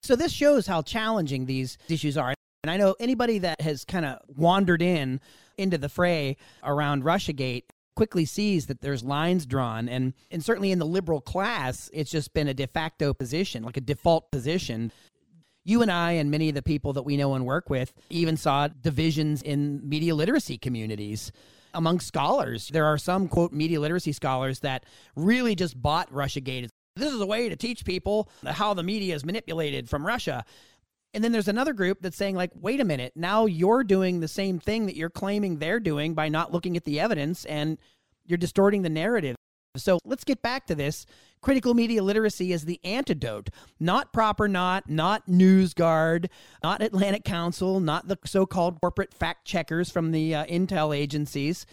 So 0.03 0.17
this 0.17 0.33
shows 0.33 0.67
how 0.67 0.83
challenging 0.83 1.47
these 1.47 1.79
issues 1.89 2.17
are. 2.19 2.35
And 2.63 2.71
I 2.71 2.77
know 2.77 2.97
anybody 2.99 3.39
that 3.39 3.61
has 3.61 3.85
kind 3.85 4.05
of 4.05 4.19
wandered 4.27 4.83
in 4.83 5.21
into 5.57 5.79
the 5.79 5.89
fray 5.89 6.37
around 6.65 7.05
Russiagate 7.05 7.63
quickly 7.97 8.25
sees 8.25 8.67
that 8.67 8.81
there's 8.81 9.03
lines 9.03 9.47
drawn 9.47 9.89
and 9.89 10.15
and 10.31 10.45
certainly 10.45 10.71
in 10.71 10.79
the 10.79 10.87
liberal 10.87 11.21
class 11.21 11.91
it's 11.93 12.11
just 12.11 12.33
been 12.33 12.47
a 12.47 12.55
de 12.55 12.67
facto 12.67 13.13
position 13.13 13.65
like 13.65 13.77
a 13.77 13.81
default 13.81 14.31
position 14.31 14.93
you 15.67 15.83
and 15.83 15.91
I 15.91 16.13
and 16.13 16.31
many 16.31 16.49
of 16.49 16.55
the 16.55 16.63
people 16.63 16.93
that 16.93 17.03
we 17.03 17.17
know 17.17 17.35
and 17.35 17.45
work 17.45 17.69
with 17.69 17.93
even 18.09 18.37
saw 18.37 18.69
divisions 18.69 19.43
in 19.43 19.87
media 19.87 20.15
literacy 20.15 20.59
communities 20.59 21.33
among 21.75 21.99
scholars. 22.01 22.69
There 22.69 22.87
are 22.87 22.97
some 22.97 23.27
quote 23.27 23.53
media 23.53 23.81
literacy 23.81 24.13
scholars 24.13 24.61
that 24.61 24.85
really 25.17 25.57
just 25.57 25.81
bought 25.81 26.11
Russiagate. 26.13 26.69
This 26.95 27.13
is 27.13 27.21
a 27.21 27.27
way 27.27 27.49
to 27.49 27.57
teach 27.57 27.85
people 27.85 28.31
how 28.47 28.75
the 28.75 28.85
media 28.85 29.15
is 29.15 29.25
manipulated 29.25 29.89
from 29.91 30.07
Russia. 30.07 30.45
And 31.17 31.25
then 31.25 31.33
there's 31.33 31.49
another 31.49 31.73
group 31.73 32.03
that's 32.03 32.19
saying, 32.19 32.37
like, 32.37 32.51
wait 32.55 32.79
a 32.79 32.85
minute, 32.85 33.15
now 33.17 33.47
you're 33.47 33.85
doing 33.85 34.21
the 34.21 34.29
same 34.29 34.59
thing 34.59 34.85
that 34.85 34.97
you're 34.97 35.09
claiming 35.09 35.57
they're 35.57 35.81
doing 35.81 36.13
by 36.13 36.29
not 36.29 36.53
looking 36.53 36.77
at 36.77 36.85
the 36.85 37.01
evidence 37.01 37.47
and 37.47 37.79
you're 38.27 38.37
distorting 38.37 38.83
the 38.83 38.91
narrative. 38.91 39.35
So 39.79 39.99
let's 40.05 40.25
get 40.25 40.43
back 40.43 40.67
to 40.67 40.75
this. 40.75 41.07
Critical 41.41 41.73
media 41.73 42.03
literacy 42.03 42.53
is 42.53 42.67
the 42.67 42.79
antidote, 42.85 43.49
not 43.81 44.13
PropOrNot, 44.13 44.91
not 44.91 45.27
NewsGuard, 45.27 46.29
not 46.63 46.83
Atlantic 46.83 47.25
Council, 47.25 47.81
not 47.81 48.09
the 48.09 48.19
so 48.27 48.45
called 48.45 48.79
corporate 48.83 49.15
fact 49.15 49.47
checkers 49.47 49.91
from 49.91 50.13
the 50.13 50.35
uh, 50.35 50.45
intel 50.45 50.95
agencies. 50.95 51.65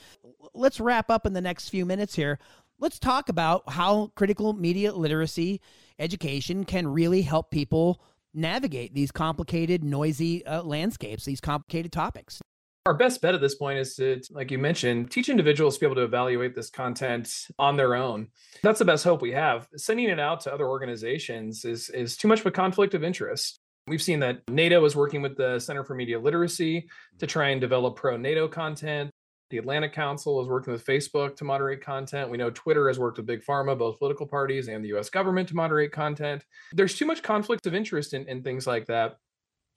Let's 0.54 0.80
wrap 0.80 1.12
up 1.12 1.26
in 1.26 1.34
the 1.34 1.42
next 1.42 1.68
few 1.68 1.86
minutes 1.86 2.16
here. 2.16 2.40
Let's 2.80 2.98
talk 2.98 3.28
about 3.28 3.70
how 3.72 4.14
critical 4.16 4.54
media 4.54 4.94
literacy 4.94 5.60
education 6.00 6.64
can 6.64 6.88
really 6.88 7.24
help 7.24 7.52
people 7.52 8.02
navigate 8.34 8.94
these 8.94 9.12
complicated, 9.12 9.84
noisy 9.84 10.46
uh, 10.46 10.64
landscapes, 10.64 11.26
these 11.26 11.42
complicated 11.42 11.92
topics? 11.92 12.42
Our 12.86 12.94
best 12.94 13.22
bet 13.22 13.34
at 13.34 13.40
this 13.40 13.56
point 13.56 13.80
is 13.80 13.96
to, 13.96 14.22
like 14.32 14.52
you 14.52 14.58
mentioned, 14.58 15.10
teach 15.10 15.30
individuals 15.30 15.76
to 15.76 15.80
be 15.80 15.86
able 15.86 15.96
to 15.96 16.04
evaluate 16.04 16.54
this 16.54 16.70
content 16.70 17.48
on 17.58 17.78
their 17.78 17.96
own. 17.96 18.28
That's 18.62 18.80
the 18.80 18.86
best 18.86 19.06
hope 19.06 19.22
we 19.22 19.32
have. 19.32 19.70
Sending 19.78 20.10
it 20.10 20.20
out 20.20 20.42
to 20.42 20.54
other 20.54 20.68
organizations 20.68 21.64
is, 21.64 21.90
is 21.92 22.18
too 22.18 22.28
much 22.28 22.42
of 22.42 22.46
a 22.46 22.52
conflict 22.52 22.94
of 22.94 23.04
interest. 23.04 23.60
We've 23.88 24.02
seen 24.02 24.20
that 24.20 24.42
NATO 24.50 24.84
is 24.84 24.98
working 24.98 25.22
with 25.22 25.38
the 25.38 25.60
Center 25.60 25.86
for 25.86 25.96
Media 25.96 26.20
Literacy 26.20 26.90
to 27.20 27.28
try 27.28 27.50
and 27.50 27.62
develop 27.62 27.96
pro 27.96 28.18
NATO 28.18 28.50
content. 28.50 29.12
The 29.50 29.58
Atlantic 29.58 29.94
Council 29.94 30.42
is 30.42 30.48
working 30.48 30.74
with 30.74 30.86
Facebook 30.86 31.36
to 31.36 31.44
moderate 31.44 31.82
content. 31.82 32.30
We 32.30 32.38
know 32.38 32.50
Twitter 32.50 32.88
has 32.88 32.98
worked 32.98 33.18
with 33.18 33.28
Big 33.28 33.44
Pharma, 33.44 33.78
both 33.78 34.00
political 34.00 34.26
parties 34.26 34.68
and 34.68 34.84
the 34.84 34.98
US 34.98 35.10
government 35.10 35.50
to 35.50 35.56
moderate 35.56 35.92
content. 35.92 36.44
There's 36.72 36.98
too 36.98 37.06
much 37.06 37.22
conflict 37.22 37.68
of 37.68 37.76
interest 37.76 38.14
in, 38.14 38.28
in 38.28 38.42
things 38.42 38.66
like 38.66 38.88
that. 38.88 39.18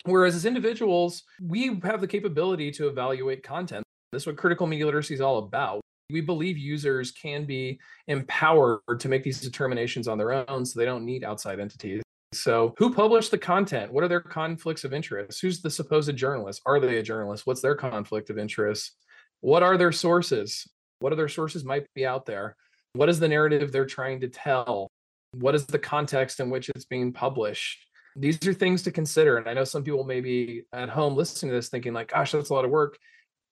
Whereas 0.05 0.35
as 0.35 0.45
individuals, 0.45 1.25
we 1.43 1.79
have 1.83 2.01
the 2.01 2.07
capability 2.07 2.71
to 2.73 2.89
evaluate 2.89 3.43
content. 3.43 3.85
This 4.12 4.23
is 4.23 4.27
what 4.27 4.37
critical 4.37 4.67
media 4.67 4.87
literacy 4.87 5.14
is 5.14 5.21
all 5.21 5.39
about. 5.39 5.81
We 6.11 6.21
believe 6.21 6.57
users 6.57 7.11
can 7.11 7.45
be 7.45 7.81
empowered 8.07 8.81
to 8.99 9.09
make 9.09 9.25
these 9.25 9.41
determinations 9.41 10.07
on 10.07 10.19
their 10.19 10.49
own 10.49 10.64
so 10.64 10.79
they 10.79 10.87
don't 10.87 11.05
need 11.05 11.25
outside 11.25 11.59
entities. 11.59 12.03
So, 12.33 12.75
who 12.79 12.93
published 12.93 13.31
the 13.31 13.39
content? 13.39 13.93
What 13.93 14.05
are 14.05 14.09
their 14.09 14.21
conflicts 14.21 14.85
of 14.85 14.93
interest? 14.93 15.41
Who's 15.41 15.61
the 15.62 15.71
supposed 15.71 16.14
journalist? 16.17 16.61
Are 16.67 16.79
they 16.79 16.99
a 16.99 17.03
journalist? 17.03 17.47
What's 17.47 17.62
their 17.62 17.75
conflict 17.75 18.31
of 18.31 18.39
interest? 18.39 18.93
What 19.41 19.62
are 19.62 19.76
their 19.76 19.93
sources? 19.93 20.66
What 21.01 21.12
other 21.12 21.28
sources 21.28 21.64
might 21.64 21.87
be 21.95 22.07
out 22.07 22.26
there? 22.26 22.57
What 22.95 23.09
is 23.09 23.20
the 23.20 23.28
narrative 23.28 23.70
they're 23.70 23.87
trying 23.87 24.20
to 24.20 24.28
tell? 24.28 24.91
What 25.32 25.55
is 25.55 25.66
the 25.66 25.78
context 25.78 26.41
in 26.41 26.51
which 26.51 26.68
it's 26.70 26.87
being 26.87 27.12
published? 27.12 27.87
These 28.16 28.47
are 28.47 28.55
things 28.55 28.82
to 28.84 28.91
consider. 28.91 29.37
And 29.37 29.49
I 29.49 29.53
know 29.53 29.64
some 29.64 29.84
people 29.84 30.05
may 30.05 30.20
be 30.20 30.62
at 30.72 30.89
home 30.89 31.14
listening 31.14 31.51
to 31.51 31.57
this 31.57 31.68
thinking, 31.68 31.93
like, 31.93 32.12
gosh, 32.12 32.32
that's 32.32 32.49
a 32.49 32.55
lot 32.55 32.64
of 32.64 32.70
work. 32.70 32.97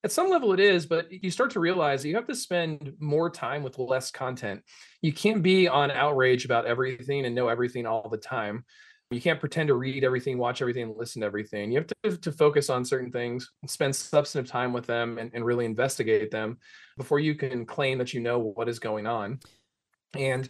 At 0.02 0.12
some 0.12 0.28
level, 0.30 0.52
it 0.52 0.60
is, 0.60 0.86
but 0.86 1.06
you 1.10 1.30
start 1.30 1.50
to 1.52 1.60
realize 1.60 2.04
you 2.04 2.14
have 2.16 2.26
to 2.26 2.34
spend 2.34 2.92
more 2.98 3.30
time 3.30 3.62
with 3.62 3.78
less 3.78 4.10
content. 4.10 4.62
You 5.02 5.12
can't 5.12 5.42
be 5.42 5.68
on 5.68 5.90
outrage 5.90 6.44
about 6.44 6.66
everything 6.66 7.24
and 7.24 7.34
know 7.34 7.48
everything 7.48 7.86
all 7.86 8.08
the 8.10 8.18
time 8.18 8.64
you 9.10 9.20
can't 9.20 9.40
pretend 9.40 9.68
to 9.68 9.74
read 9.74 10.02
everything, 10.02 10.38
watch 10.38 10.60
everything, 10.60 10.94
listen 10.96 11.20
to 11.20 11.26
everything. 11.26 11.70
You 11.70 11.78
have 11.78 11.86
to, 12.02 12.16
to 12.18 12.32
focus 12.32 12.70
on 12.70 12.84
certain 12.84 13.10
things, 13.10 13.50
spend 13.66 13.94
substantive 13.94 14.50
time 14.50 14.72
with 14.72 14.86
them, 14.86 15.18
and, 15.18 15.30
and 15.34 15.44
really 15.44 15.66
investigate 15.66 16.30
them 16.30 16.58
before 16.96 17.20
you 17.20 17.34
can 17.34 17.66
claim 17.66 17.98
that 17.98 18.14
you 18.14 18.20
know 18.20 18.38
what 18.38 18.68
is 18.68 18.78
going 18.78 19.06
on. 19.06 19.40
And 20.16 20.48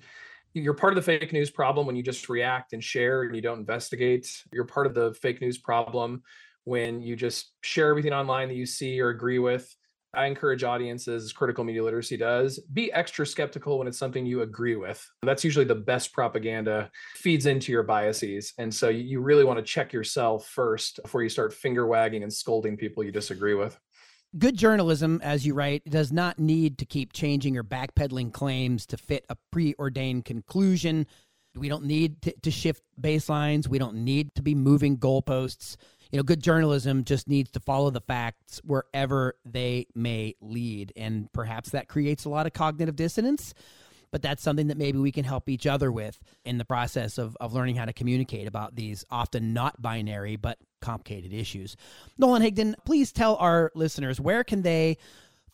you're 0.52 0.74
part 0.74 0.92
of 0.92 0.96
the 0.96 1.02
fake 1.02 1.32
news 1.32 1.50
problem 1.50 1.86
when 1.86 1.96
you 1.96 2.02
just 2.02 2.28
react 2.28 2.72
and 2.72 2.82
share 2.82 3.22
and 3.22 3.34
you 3.34 3.42
don't 3.42 3.58
investigate. 3.58 4.30
You're 4.52 4.64
part 4.64 4.86
of 4.86 4.94
the 4.94 5.14
fake 5.14 5.40
news 5.40 5.58
problem 5.58 6.22
when 6.62 7.02
you 7.02 7.16
just 7.16 7.52
share 7.62 7.90
everything 7.90 8.12
online 8.12 8.48
that 8.48 8.54
you 8.54 8.66
see 8.66 9.00
or 9.00 9.08
agree 9.08 9.40
with 9.40 9.74
I 10.16 10.26
encourage 10.26 10.64
audiences, 10.64 11.32
critical 11.32 11.64
media 11.64 11.82
literacy 11.84 12.16
does, 12.16 12.58
be 12.72 12.92
extra 12.92 13.26
skeptical 13.26 13.78
when 13.78 13.88
it's 13.88 13.98
something 13.98 14.26
you 14.26 14.42
agree 14.42 14.76
with. 14.76 15.04
That's 15.22 15.44
usually 15.44 15.64
the 15.64 15.74
best 15.74 16.12
propaganda, 16.12 16.90
feeds 17.14 17.46
into 17.46 17.72
your 17.72 17.82
biases. 17.82 18.52
And 18.58 18.74
so 18.74 18.88
you 18.88 19.20
really 19.20 19.44
want 19.44 19.58
to 19.58 19.64
check 19.64 19.92
yourself 19.92 20.46
first 20.46 21.00
before 21.02 21.22
you 21.22 21.28
start 21.28 21.52
finger 21.52 21.86
wagging 21.86 22.22
and 22.22 22.32
scolding 22.32 22.76
people 22.76 23.04
you 23.04 23.12
disagree 23.12 23.54
with. 23.54 23.78
Good 24.36 24.56
journalism, 24.56 25.20
as 25.22 25.46
you 25.46 25.54
write, 25.54 25.84
does 25.84 26.10
not 26.10 26.40
need 26.40 26.78
to 26.78 26.86
keep 26.86 27.12
changing 27.12 27.56
or 27.56 27.62
backpedaling 27.62 28.32
claims 28.32 28.84
to 28.86 28.96
fit 28.96 29.24
a 29.28 29.36
preordained 29.52 30.24
conclusion. 30.24 31.06
We 31.54 31.68
don't 31.68 31.84
need 31.84 32.20
to, 32.22 32.34
to 32.42 32.50
shift 32.50 32.82
baselines. 33.00 33.68
We 33.68 33.78
don't 33.78 34.04
need 34.04 34.34
to 34.34 34.42
be 34.42 34.56
moving 34.56 34.98
goalposts 34.98 35.76
you 36.14 36.18
know, 36.18 36.22
good 36.22 36.44
journalism 36.44 37.02
just 37.02 37.26
needs 37.26 37.50
to 37.50 37.58
follow 37.58 37.90
the 37.90 38.00
facts 38.00 38.60
wherever 38.62 39.34
they 39.44 39.88
may 39.96 40.36
lead. 40.40 40.92
And 40.94 41.28
perhaps 41.32 41.70
that 41.70 41.88
creates 41.88 42.24
a 42.24 42.28
lot 42.28 42.46
of 42.46 42.52
cognitive 42.52 42.94
dissonance, 42.94 43.52
but 44.12 44.22
that's 44.22 44.40
something 44.40 44.68
that 44.68 44.78
maybe 44.78 44.96
we 44.96 45.10
can 45.10 45.24
help 45.24 45.48
each 45.48 45.66
other 45.66 45.90
with 45.90 46.20
in 46.44 46.56
the 46.56 46.64
process 46.64 47.18
of, 47.18 47.36
of 47.40 47.52
learning 47.52 47.74
how 47.74 47.84
to 47.84 47.92
communicate 47.92 48.46
about 48.46 48.76
these 48.76 49.04
often 49.10 49.52
not 49.54 49.82
binary 49.82 50.36
but 50.36 50.56
complicated 50.80 51.32
issues. 51.32 51.76
Nolan 52.16 52.42
Higdon, 52.42 52.76
please 52.84 53.10
tell 53.10 53.34
our 53.34 53.72
listeners 53.74 54.20
where 54.20 54.44
can 54.44 54.62
they 54.62 54.98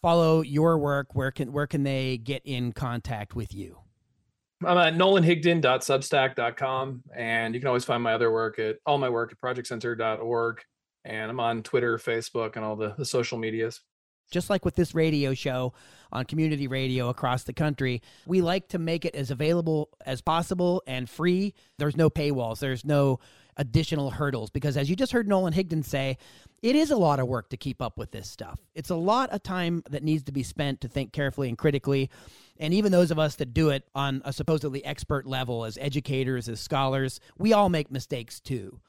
follow 0.02 0.42
your 0.42 0.76
work? 0.76 1.14
Where 1.14 1.30
can 1.30 1.52
where 1.52 1.68
can 1.68 1.84
they 1.84 2.18
get 2.18 2.42
in 2.44 2.72
contact 2.72 3.34
with 3.34 3.54
you? 3.54 3.78
I'm 4.64 4.76
at 4.76 4.94
nolanhigdon.substack.com, 4.94 7.02
and 7.16 7.54
you 7.54 7.60
can 7.60 7.68
always 7.68 7.84
find 7.84 8.02
my 8.02 8.12
other 8.12 8.30
work 8.30 8.58
at 8.58 8.76
all 8.84 8.98
my 8.98 9.08
work 9.08 9.32
at 9.32 9.40
projectcensored.org. 9.40 10.60
And 11.04 11.30
I'm 11.30 11.40
on 11.40 11.62
Twitter, 11.62 11.96
Facebook, 11.96 12.56
and 12.56 12.64
all 12.64 12.76
the, 12.76 12.94
the 12.98 13.06
social 13.06 13.38
medias. 13.38 13.80
Just 14.30 14.50
like 14.50 14.64
with 14.64 14.76
this 14.76 14.94
radio 14.94 15.34
show 15.34 15.72
on 16.12 16.26
community 16.26 16.68
radio 16.68 17.08
across 17.08 17.44
the 17.44 17.54
country, 17.54 18.02
we 18.26 18.42
like 18.42 18.68
to 18.68 18.78
make 18.78 19.04
it 19.04 19.16
as 19.16 19.30
available 19.30 19.88
as 20.04 20.20
possible 20.20 20.82
and 20.86 21.08
free. 21.08 21.54
There's 21.78 21.96
no 21.96 22.10
paywalls, 22.10 22.58
there's 22.58 22.84
no 22.84 23.18
additional 23.56 24.10
hurdles 24.10 24.50
because, 24.50 24.76
as 24.76 24.88
you 24.88 24.96
just 24.96 25.12
heard 25.12 25.26
Nolan 25.26 25.52
Higdon 25.52 25.84
say, 25.84 26.18
it 26.62 26.76
is 26.76 26.90
a 26.90 26.96
lot 26.96 27.18
of 27.18 27.26
work 27.26 27.48
to 27.50 27.56
keep 27.56 27.80
up 27.80 27.98
with 27.98 28.10
this 28.10 28.28
stuff. 28.28 28.60
It's 28.74 28.90
a 28.90 28.96
lot 28.96 29.30
of 29.30 29.42
time 29.42 29.82
that 29.90 30.02
needs 30.02 30.22
to 30.24 30.32
be 30.32 30.42
spent 30.42 30.80
to 30.82 30.88
think 30.88 31.12
carefully 31.12 31.48
and 31.48 31.58
critically. 31.58 32.10
And 32.60 32.74
even 32.74 32.92
those 32.92 33.10
of 33.10 33.18
us 33.18 33.36
that 33.36 33.54
do 33.54 33.70
it 33.70 33.88
on 33.94 34.20
a 34.24 34.34
supposedly 34.34 34.84
expert 34.84 35.26
level 35.26 35.64
as 35.64 35.78
educators, 35.78 36.46
as 36.46 36.60
scholars, 36.60 37.18
we 37.38 37.54
all 37.54 37.70
make 37.70 37.90
mistakes 37.90 38.38
too. 38.38 38.80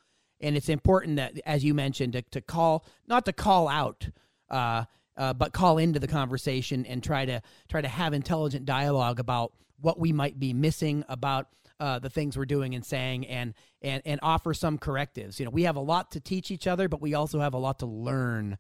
And 0.42 0.58
it's 0.58 0.68
important 0.68 1.16
that, 1.16 1.40
as 1.46 1.64
you 1.64 1.74
mentioned, 1.74 2.14
to, 2.14 2.22
to 2.22 2.42
call, 2.42 2.86
not 3.08 3.24
to 3.26 3.34
call 3.34 3.70
out, 3.70 4.10
uh, 4.50 4.84
uh, 5.16 5.34
but 5.34 5.54
call 5.54 5.78
into 5.78 6.00
the 6.00 6.08
conversation 6.08 6.86
and 6.86 7.02
try 7.02 7.26
to 7.26 7.42
try 7.70 7.80
to 7.80 7.88
have 7.88 8.14
intelligent 8.14 8.66
dialogue 8.66 9.22
about 9.22 9.54
what 9.80 9.98
we 9.98 10.12
might 10.12 10.38
be 10.38 10.52
missing 10.52 11.06
about 11.08 11.48
uh, 11.80 12.00
the 12.00 12.10
things 12.10 12.38
we're 12.38 12.46
doing 12.46 12.76
and 12.76 12.86
saying, 12.86 13.26
and 13.28 13.54
and 13.82 14.02
and 14.06 14.20
offer 14.22 14.54
some 14.54 14.78
correctives. 14.78 15.40
You 15.40 15.46
know, 15.46 15.52
we 15.52 15.64
have 15.64 15.78
a 15.78 15.82
lot 15.82 16.12
to 16.12 16.20
teach 16.20 16.52
each 16.52 16.68
other, 16.68 16.90
but 16.90 17.02
we 17.02 17.14
also 17.14 17.40
have 17.40 17.54
a 17.54 17.58
lot 17.58 17.80
to 17.80 17.86
learn 17.86 18.58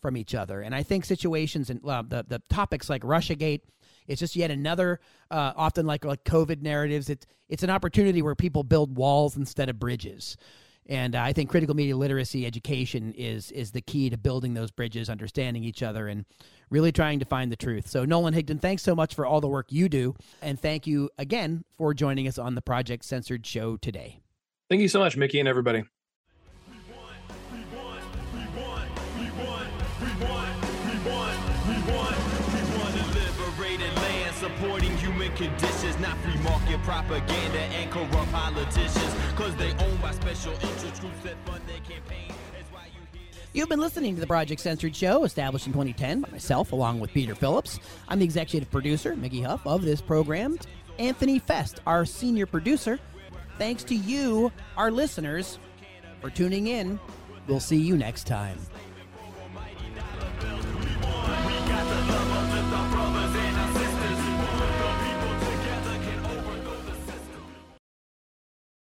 from 0.00 0.16
each 0.16 0.34
other. 0.34 0.60
And 0.60 0.74
I 0.74 0.82
think 0.82 1.04
situations 1.04 1.70
and 1.70 1.80
uh, 1.84 2.02
the 2.06 2.24
the 2.26 2.42
topics 2.48 2.88
like 2.90 3.02
RussiaGate 3.02 3.60
it's 4.08 4.20
just 4.20 4.34
yet 4.34 4.50
another, 4.50 5.00
uh, 5.30 5.52
often 5.56 5.86
like 5.86 6.04
like 6.04 6.24
COVID 6.24 6.62
narratives. 6.62 7.08
It's 7.08 7.26
it's 7.48 7.62
an 7.62 7.70
opportunity 7.70 8.22
where 8.22 8.34
people 8.34 8.64
build 8.64 8.96
walls 8.96 9.36
instead 9.36 9.68
of 9.68 9.78
bridges. 9.78 10.36
And 10.88 11.14
uh, 11.14 11.20
I 11.20 11.34
think 11.34 11.50
critical 11.50 11.76
media 11.76 11.96
literacy 11.96 12.46
education 12.46 13.12
is 13.12 13.50
is 13.52 13.72
the 13.72 13.82
key 13.82 14.08
to 14.10 14.16
building 14.16 14.54
those 14.54 14.70
bridges, 14.70 15.10
understanding 15.10 15.62
each 15.62 15.82
other, 15.82 16.08
and 16.08 16.24
really 16.70 16.92
trying 16.92 17.18
to 17.18 17.26
find 17.26 17.52
the 17.52 17.56
truth. 17.56 17.88
So, 17.88 18.06
Nolan 18.06 18.34
Higdon, 18.34 18.60
thanks 18.60 18.82
so 18.82 18.94
much 18.94 19.14
for 19.14 19.26
all 19.26 19.42
the 19.42 19.48
work 19.48 19.66
you 19.70 19.88
do, 19.90 20.14
and 20.40 20.58
thank 20.58 20.86
you 20.86 21.10
again 21.18 21.64
for 21.76 21.92
joining 21.92 22.26
us 22.26 22.38
on 22.38 22.54
the 22.54 22.62
Project 22.62 23.04
Censored 23.04 23.46
show 23.46 23.76
today. 23.76 24.20
Thank 24.70 24.80
you 24.80 24.88
so 24.88 24.98
much, 24.98 25.16
Mickey, 25.16 25.40
and 25.40 25.48
everybody. 25.48 25.84
Conditions, 35.38 35.98
not 36.00 36.18
free 36.18 36.36
market 36.42 36.82
propaganda 36.82 37.60
and 37.60 37.90
corrupt 37.92 38.32
politicians, 38.32 39.14
cause 39.36 39.54
they 39.54 39.70
owned 39.70 40.02
by 40.02 40.10
special 40.10 40.52
interest 40.52 41.00
groups 41.00 41.20
that 41.22 41.36
fund 41.46 41.62
their 41.68 41.78
campaign. 41.78 42.34
You've 43.52 43.68
been 43.68 43.80
listening 43.80 44.14
to 44.16 44.20
the 44.20 44.26
Project 44.26 44.60
Censored 44.60 44.94
Show, 44.94 45.24
established 45.24 45.66
in 45.66 45.72
2010 45.72 46.22
by 46.22 46.30
myself, 46.30 46.72
along 46.72 47.00
with 47.00 47.12
Peter 47.12 47.34
Phillips. 47.34 47.78
I'm 48.08 48.18
the 48.18 48.24
executive 48.24 48.70
producer, 48.70 49.16
Mickey 49.16 49.40
Huff, 49.40 49.64
of 49.64 49.82
this 49.82 50.00
program. 50.00 50.58
Anthony 50.98 51.38
Fest, 51.38 51.80
our 51.86 52.04
senior 52.04 52.44
producer. 52.44 52.98
Thanks 53.58 53.84
to 53.84 53.94
you, 53.94 54.52
our 54.76 54.90
listeners, 54.90 55.58
for 56.20 56.30
tuning 56.30 56.66
in. 56.66 56.98
We'll 57.46 57.60
see 57.60 57.78
you 57.78 57.96
next 57.96 58.26
time. 58.26 58.58